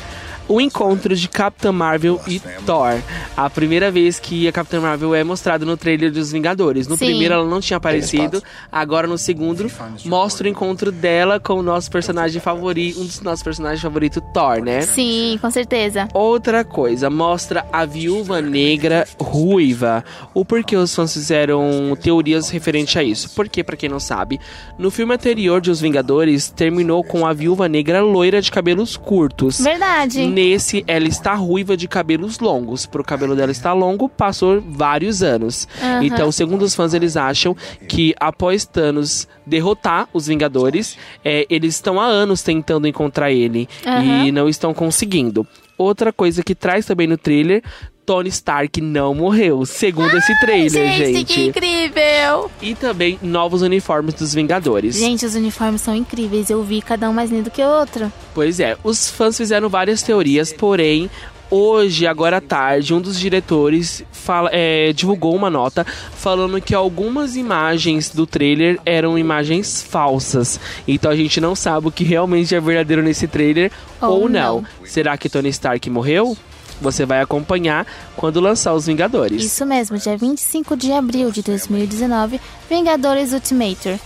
O 0.47 0.59
encontro 0.59 1.15
de 1.15 1.27
Capitã 1.27 1.71
Marvel 1.71 2.19
e 2.27 2.39
Thor. 2.65 3.01
A 3.35 3.49
primeira 3.49 3.89
vez 3.89 4.19
que 4.19 4.47
a 4.47 4.51
Capitã 4.51 4.81
Marvel 4.81 5.15
é 5.15 5.23
mostrada 5.23 5.65
no 5.65 5.77
trailer 5.77 6.11
dos 6.11 6.31
Vingadores. 6.31 6.87
No 6.87 6.97
Sim. 6.97 7.05
primeiro 7.05 7.33
ela 7.33 7.45
não 7.45 7.61
tinha 7.61 7.77
aparecido, 7.77 8.43
agora 8.71 9.07
no 9.07 9.17
segundo 9.17 9.69
mostra 10.05 10.47
o 10.47 10.49
encontro 10.49 10.91
dela 10.91 11.39
com 11.39 11.53
o 11.53 11.63
nosso 11.63 11.89
personagem 11.89 12.41
favorito, 12.41 12.99
um 12.99 13.05
dos 13.05 13.21
nossos 13.21 13.43
personagens 13.43 13.81
favoritos, 13.81 14.21
Thor, 14.33 14.61
né? 14.61 14.81
Sim, 14.81 15.37
com 15.41 15.49
certeza. 15.49 16.07
Outra 16.13 16.63
coisa, 16.63 17.09
mostra 17.09 17.65
a 17.71 17.85
viúva 17.85 18.41
negra 18.41 19.07
ruiva. 19.19 20.03
O 20.33 20.43
porquê 20.43 20.75
os 20.75 20.93
fãs 20.93 21.13
fizeram 21.13 21.97
teorias 22.01 22.49
referente 22.49 22.97
a 22.99 23.03
isso? 23.03 23.31
Porque, 23.35 23.63
pra 23.63 23.77
quem 23.77 23.89
não 23.89 23.99
sabe, 23.99 24.39
no 24.77 24.91
filme 24.91 25.13
anterior 25.13 25.61
de 25.61 25.71
Os 25.71 25.79
Vingadores, 25.79 26.49
terminou 26.49 27.03
com 27.03 27.25
a 27.25 27.33
viúva 27.33 27.67
negra 27.67 28.01
loira 28.01 28.41
de 28.41 28.51
cabelos 28.51 28.97
curtos. 28.97 29.59
Verdade. 29.59 30.32
Nesse, 30.33 30.83
ela 30.87 31.07
está 31.07 31.35
ruiva 31.35 31.77
de 31.77 31.87
cabelos 31.87 32.39
longos. 32.39 32.85
Pro 32.87 33.03
cabelo 33.03 33.35
dela 33.35 33.51
estar 33.51 33.73
longo, 33.73 34.09
passou 34.09 34.59
vários 34.59 35.21
anos. 35.21 35.67
Aham. 35.81 36.03
Então, 36.03 36.31
segundo 36.31 36.63
os 36.63 36.73
fãs, 36.73 36.93
eles 36.93 37.15
acham 37.15 37.55
que 37.87 38.15
após 38.19 38.65
Thanos 38.65 39.27
derrotar 39.45 40.09
os 40.11 40.27
Vingadores, 40.27 40.97
é, 41.23 41.45
eles 41.49 41.75
estão 41.75 41.99
há 41.99 42.05
anos 42.05 42.41
tentando 42.41 42.87
encontrar 42.87 43.31
ele 43.31 43.69
Aham. 43.85 44.25
e 44.25 44.31
não 44.31 44.49
estão 44.49 44.73
conseguindo. 44.73 45.45
Outra 45.77 46.11
coisa 46.11 46.43
que 46.43 46.55
traz 46.55 46.85
também 46.85 47.07
no 47.07 47.17
trailer, 47.17 47.63
Tony 48.05 48.29
Stark 48.29 48.81
não 48.81 49.13
morreu, 49.15 49.65
segundo 49.65 50.17
esse 50.17 50.37
trailer, 50.39 50.69
Gente, 50.93 51.23
que 51.25 51.33
gente. 51.35 51.41
incrível! 51.49 52.51
E 52.61 52.75
também 52.75 53.17
novos 53.21 53.61
uniformes 53.61 54.13
dos 54.15 54.33
Vingadores. 54.33 54.97
Gente, 54.97 55.25
os 55.25 55.35
uniformes 55.35 55.81
são 55.81 55.95
incríveis. 55.95 56.49
Eu 56.49 56.61
vi 56.63 56.81
cada 56.81 57.09
um 57.09 57.13
mais 57.13 57.31
lindo 57.31 57.49
que 57.49 57.61
o 57.61 57.67
outro. 57.67 58.11
Pois 58.33 58.59
é, 58.59 58.77
os 58.83 59.09
fãs 59.09 59.37
fizeram 59.37 59.69
várias 59.69 60.01
teorias, 60.03 60.51
porém, 60.51 61.09
hoje, 61.49 62.05
agora 62.07 62.37
à 62.37 62.41
tarde, 62.41 62.93
um 62.93 62.99
dos 62.99 63.17
diretores 63.19 64.03
fala- 64.11 64.49
é, 64.51 64.91
divulgou 64.91 65.35
uma 65.35 65.49
nota 65.49 65.85
falando 65.85 66.59
que 66.59 66.73
algumas 66.75 67.35
imagens 67.35 68.09
do 68.09 68.25
trailer 68.25 68.79
eram 68.85 69.17
imagens 69.17 69.81
falsas. 69.81 70.59
Então 70.87 71.11
a 71.11 71.15
gente 71.15 71.39
não 71.39 71.55
sabe 71.55 71.87
o 71.87 71.91
que 71.91 72.03
realmente 72.03 72.53
é 72.55 72.59
verdadeiro 72.59 73.01
nesse 73.03 73.27
trailer 73.27 73.71
ou, 74.01 74.23
Ou 74.23 74.29
não. 74.29 74.61
não. 74.61 74.65
Será 74.85 75.15
que 75.17 75.29
Tony 75.29 75.49
Stark 75.49 75.89
morreu? 75.89 76.35
Você 76.83 77.05
vai 77.05 77.21
acompanhar 77.21 77.87
quando 78.15 78.39
lançar 78.41 78.73
os 78.73 78.85
Vingadores. 78.85 79.43
Isso 79.43 79.65
mesmo, 79.65 79.97
dia 79.97 80.17
25 80.17 80.75
de 80.77 80.91
abril 80.91 81.31
de 81.31 81.41
2019, 81.41 82.39
Vingadores 82.69 83.31
Ultimator. 83.33 83.97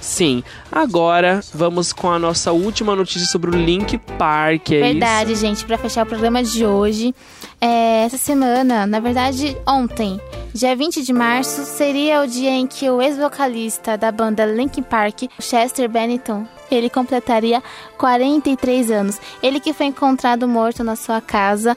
Sim. 0.00 0.42
Agora 0.70 1.40
vamos 1.54 1.92
com 1.92 2.10
a 2.10 2.18
nossa 2.18 2.50
última 2.50 2.96
notícia 2.96 3.26
sobre 3.28 3.50
o 3.50 3.54
Link 3.54 3.96
Park. 4.18 4.72
É 4.72 4.80
Verdade, 4.92 5.32
isso? 5.32 5.40
gente, 5.42 5.64
pra 5.64 5.78
fechar 5.78 6.04
o 6.04 6.08
programa 6.08 6.42
de 6.42 6.66
hoje. 6.66 7.14
é, 7.60 8.04
essa 8.04 8.18
semana, 8.18 8.84
na 8.84 8.98
verdade, 8.98 9.56
ontem, 9.64 10.20
dia 10.52 10.74
20 10.74 11.02
de 11.04 11.12
março, 11.12 11.64
seria 11.64 12.20
o 12.20 12.26
dia 12.26 12.50
em 12.50 12.66
que 12.66 12.90
o 12.90 13.00
ex-vocalista 13.00 13.96
da 13.96 14.10
banda 14.10 14.44
Linkin 14.44 14.82
Park, 14.82 15.22
Chester 15.38 15.88
Bennington, 15.88 16.44
ele 16.68 16.90
completaria 16.90 17.62
43 17.96 18.90
anos. 18.90 19.20
Ele 19.40 19.60
que 19.60 19.72
foi 19.72 19.86
encontrado 19.86 20.48
morto 20.48 20.82
na 20.82 20.96
sua 20.96 21.20
casa 21.20 21.76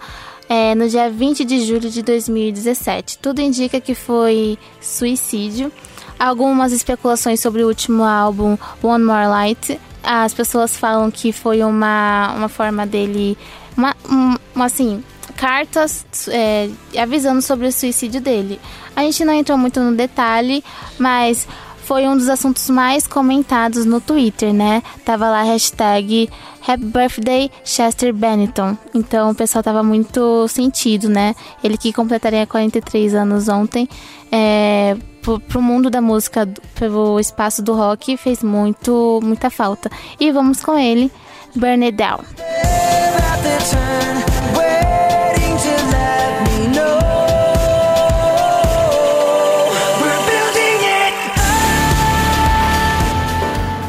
é, 0.50 0.76
no 0.76 0.88
dia 0.88 1.10
20 1.10 1.44
de 1.46 1.66
julho 1.66 1.90
de 1.90 2.02
2017. 2.02 3.18
Tudo 3.20 3.42
indica 3.42 3.80
que 3.82 3.96
foi 3.96 4.58
suicídio. 4.82 5.72
Algumas 6.18 6.72
especulações 6.72 7.40
sobre 7.40 7.64
o 7.64 7.68
último 7.68 8.04
álbum 8.04 8.58
One 8.82 9.04
More 9.04 9.28
Light. 9.28 9.80
As 10.04 10.34
pessoas 10.34 10.78
falam 10.78 11.10
que 11.12 11.32
foi 11.32 11.64
uma, 11.64 12.34
uma 12.36 12.48
forma 12.50 12.86
dele. 12.86 13.38
Uma, 13.76 13.96
um- 14.10 14.36
assim, 14.62 15.04
cartas 15.36 16.06
é, 16.30 16.70
avisando 16.98 17.42
sobre 17.42 17.68
o 17.68 17.72
suicídio 17.72 18.22
dele. 18.22 18.60
A 18.96 19.02
gente 19.02 19.26
não 19.26 19.34
entrou 19.34 19.58
muito 19.58 19.80
no 19.82 19.94
detalhe, 19.96 20.64
mas 20.98 21.48
foi 21.86 22.08
um 22.08 22.18
dos 22.18 22.30
assuntos 22.30 22.70
mais 22.70 23.08
comentados 23.08 23.86
no 23.86 24.02
Twitter, 24.02 24.54
né? 24.54 24.82
Tava 25.04 25.30
lá 25.30 25.42
a 25.42 25.44
hashtag 25.44 26.30
Happy 26.68 26.84
Birthday 26.84 27.52
Chester 27.64 28.14
Bennington. 28.14 28.76
Então 28.94 29.32
o 29.32 29.36
pessoal 29.36 29.64
tava 29.64 29.84
muito 29.84 30.48
sentido, 30.48 31.08
né? 31.08 31.36
Ele 31.64 31.78
que 31.78 31.94
completaria 31.94 32.46
43 32.48 33.14
anos 33.14 33.48
ontem. 33.48 33.88
É, 34.32 34.98
pro, 35.22 35.40
pro 35.40 35.62
mundo 35.62 35.90
da 35.90 36.02
música, 36.02 36.48
pelo 36.74 37.20
espaço 37.20 37.62
do 37.62 37.74
rock, 37.74 38.18
fez 38.18 38.42
muito, 38.42 39.20
muita 39.24 39.50
falta. 39.50 39.90
E 40.20 40.32
vamos 40.32 40.62
com 40.62 40.78
ele, 40.78 41.12
Burn 41.56 41.86
It 41.86 41.98
Down. 41.98 42.20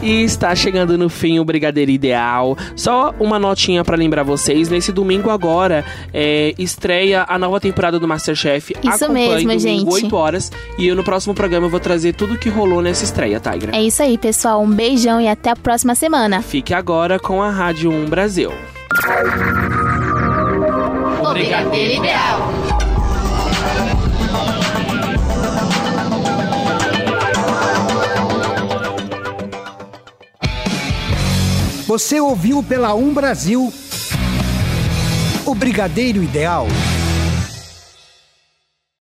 E 0.06 0.22
está 0.22 0.54
chegando 0.54 0.96
no 0.96 1.08
fim 1.08 1.40
o 1.40 1.44
Brigadeiro 1.44 1.90
Ideal. 1.90 2.56
Só 2.76 3.12
uma 3.18 3.40
notinha 3.40 3.82
pra 3.82 3.96
lembrar 3.96 4.22
vocês: 4.22 4.68
nesse 4.68 4.92
domingo 4.92 5.30
agora 5.30 5.84
é, 6.14 6.54
estreia 6.56 7.26
a 7.28 7.36
nova 7.36 7.58
temporada 7.58 7.98
do 7.98 8.06
Masterchef. 8.06 8.76
Isso 8.84 9.04
Acompanhe 9.04 9.44
mesmo, 9.44 9.58
domingo, 9.58 9.90
gente. 9.90 10.04
8 10.04 10.16
horas. 10.16 10.52
E 10.78 10.86
eu 10.86 10.94
no 10.94 11.02
próximo 11.02 11.34
programa 11.34 11.66
eu 11.66 11.70
vou 11.70 11.80
trazer 11.80 12.14
tudo 12.14 12.38
que 12.38 12.48
rolou 12.48 12.80
nessa 12.80 13.02
estreia, 13.02 13.40
Tigra. 13.40 13.76
É 13.76 13.82
isso 13.82 14.00
aí, 14.00 14.16
pessoal. 14.16 14.62
Um 14.62 14.70
beijão 14.70 15.20
e 15.20 15.26
até 15.26 15.50
a 15.50 15.56
próxima 15.56 15.96
semana. 15.96 16.40
Fique 16.40 16.72
agora 16.72 17.18
com 17.18 17.42
a 17.42 17.50
Rádio 17.50 17.90
1 17.90 18.04
Brasil. 18.04 18.52
O 21.20 21.32
Brigadeiro 21.32 21.94
Ideal. 21.94 22.55
Você 31.86 32.20
ouviu 32.20 32.64
pela 32.64 32.96
Um 32.96 33.14
Brasil 33.14 33.72
o 35.44 35.54
Brigadeiro 35.54 36.20
Ideal. 36.20 36.66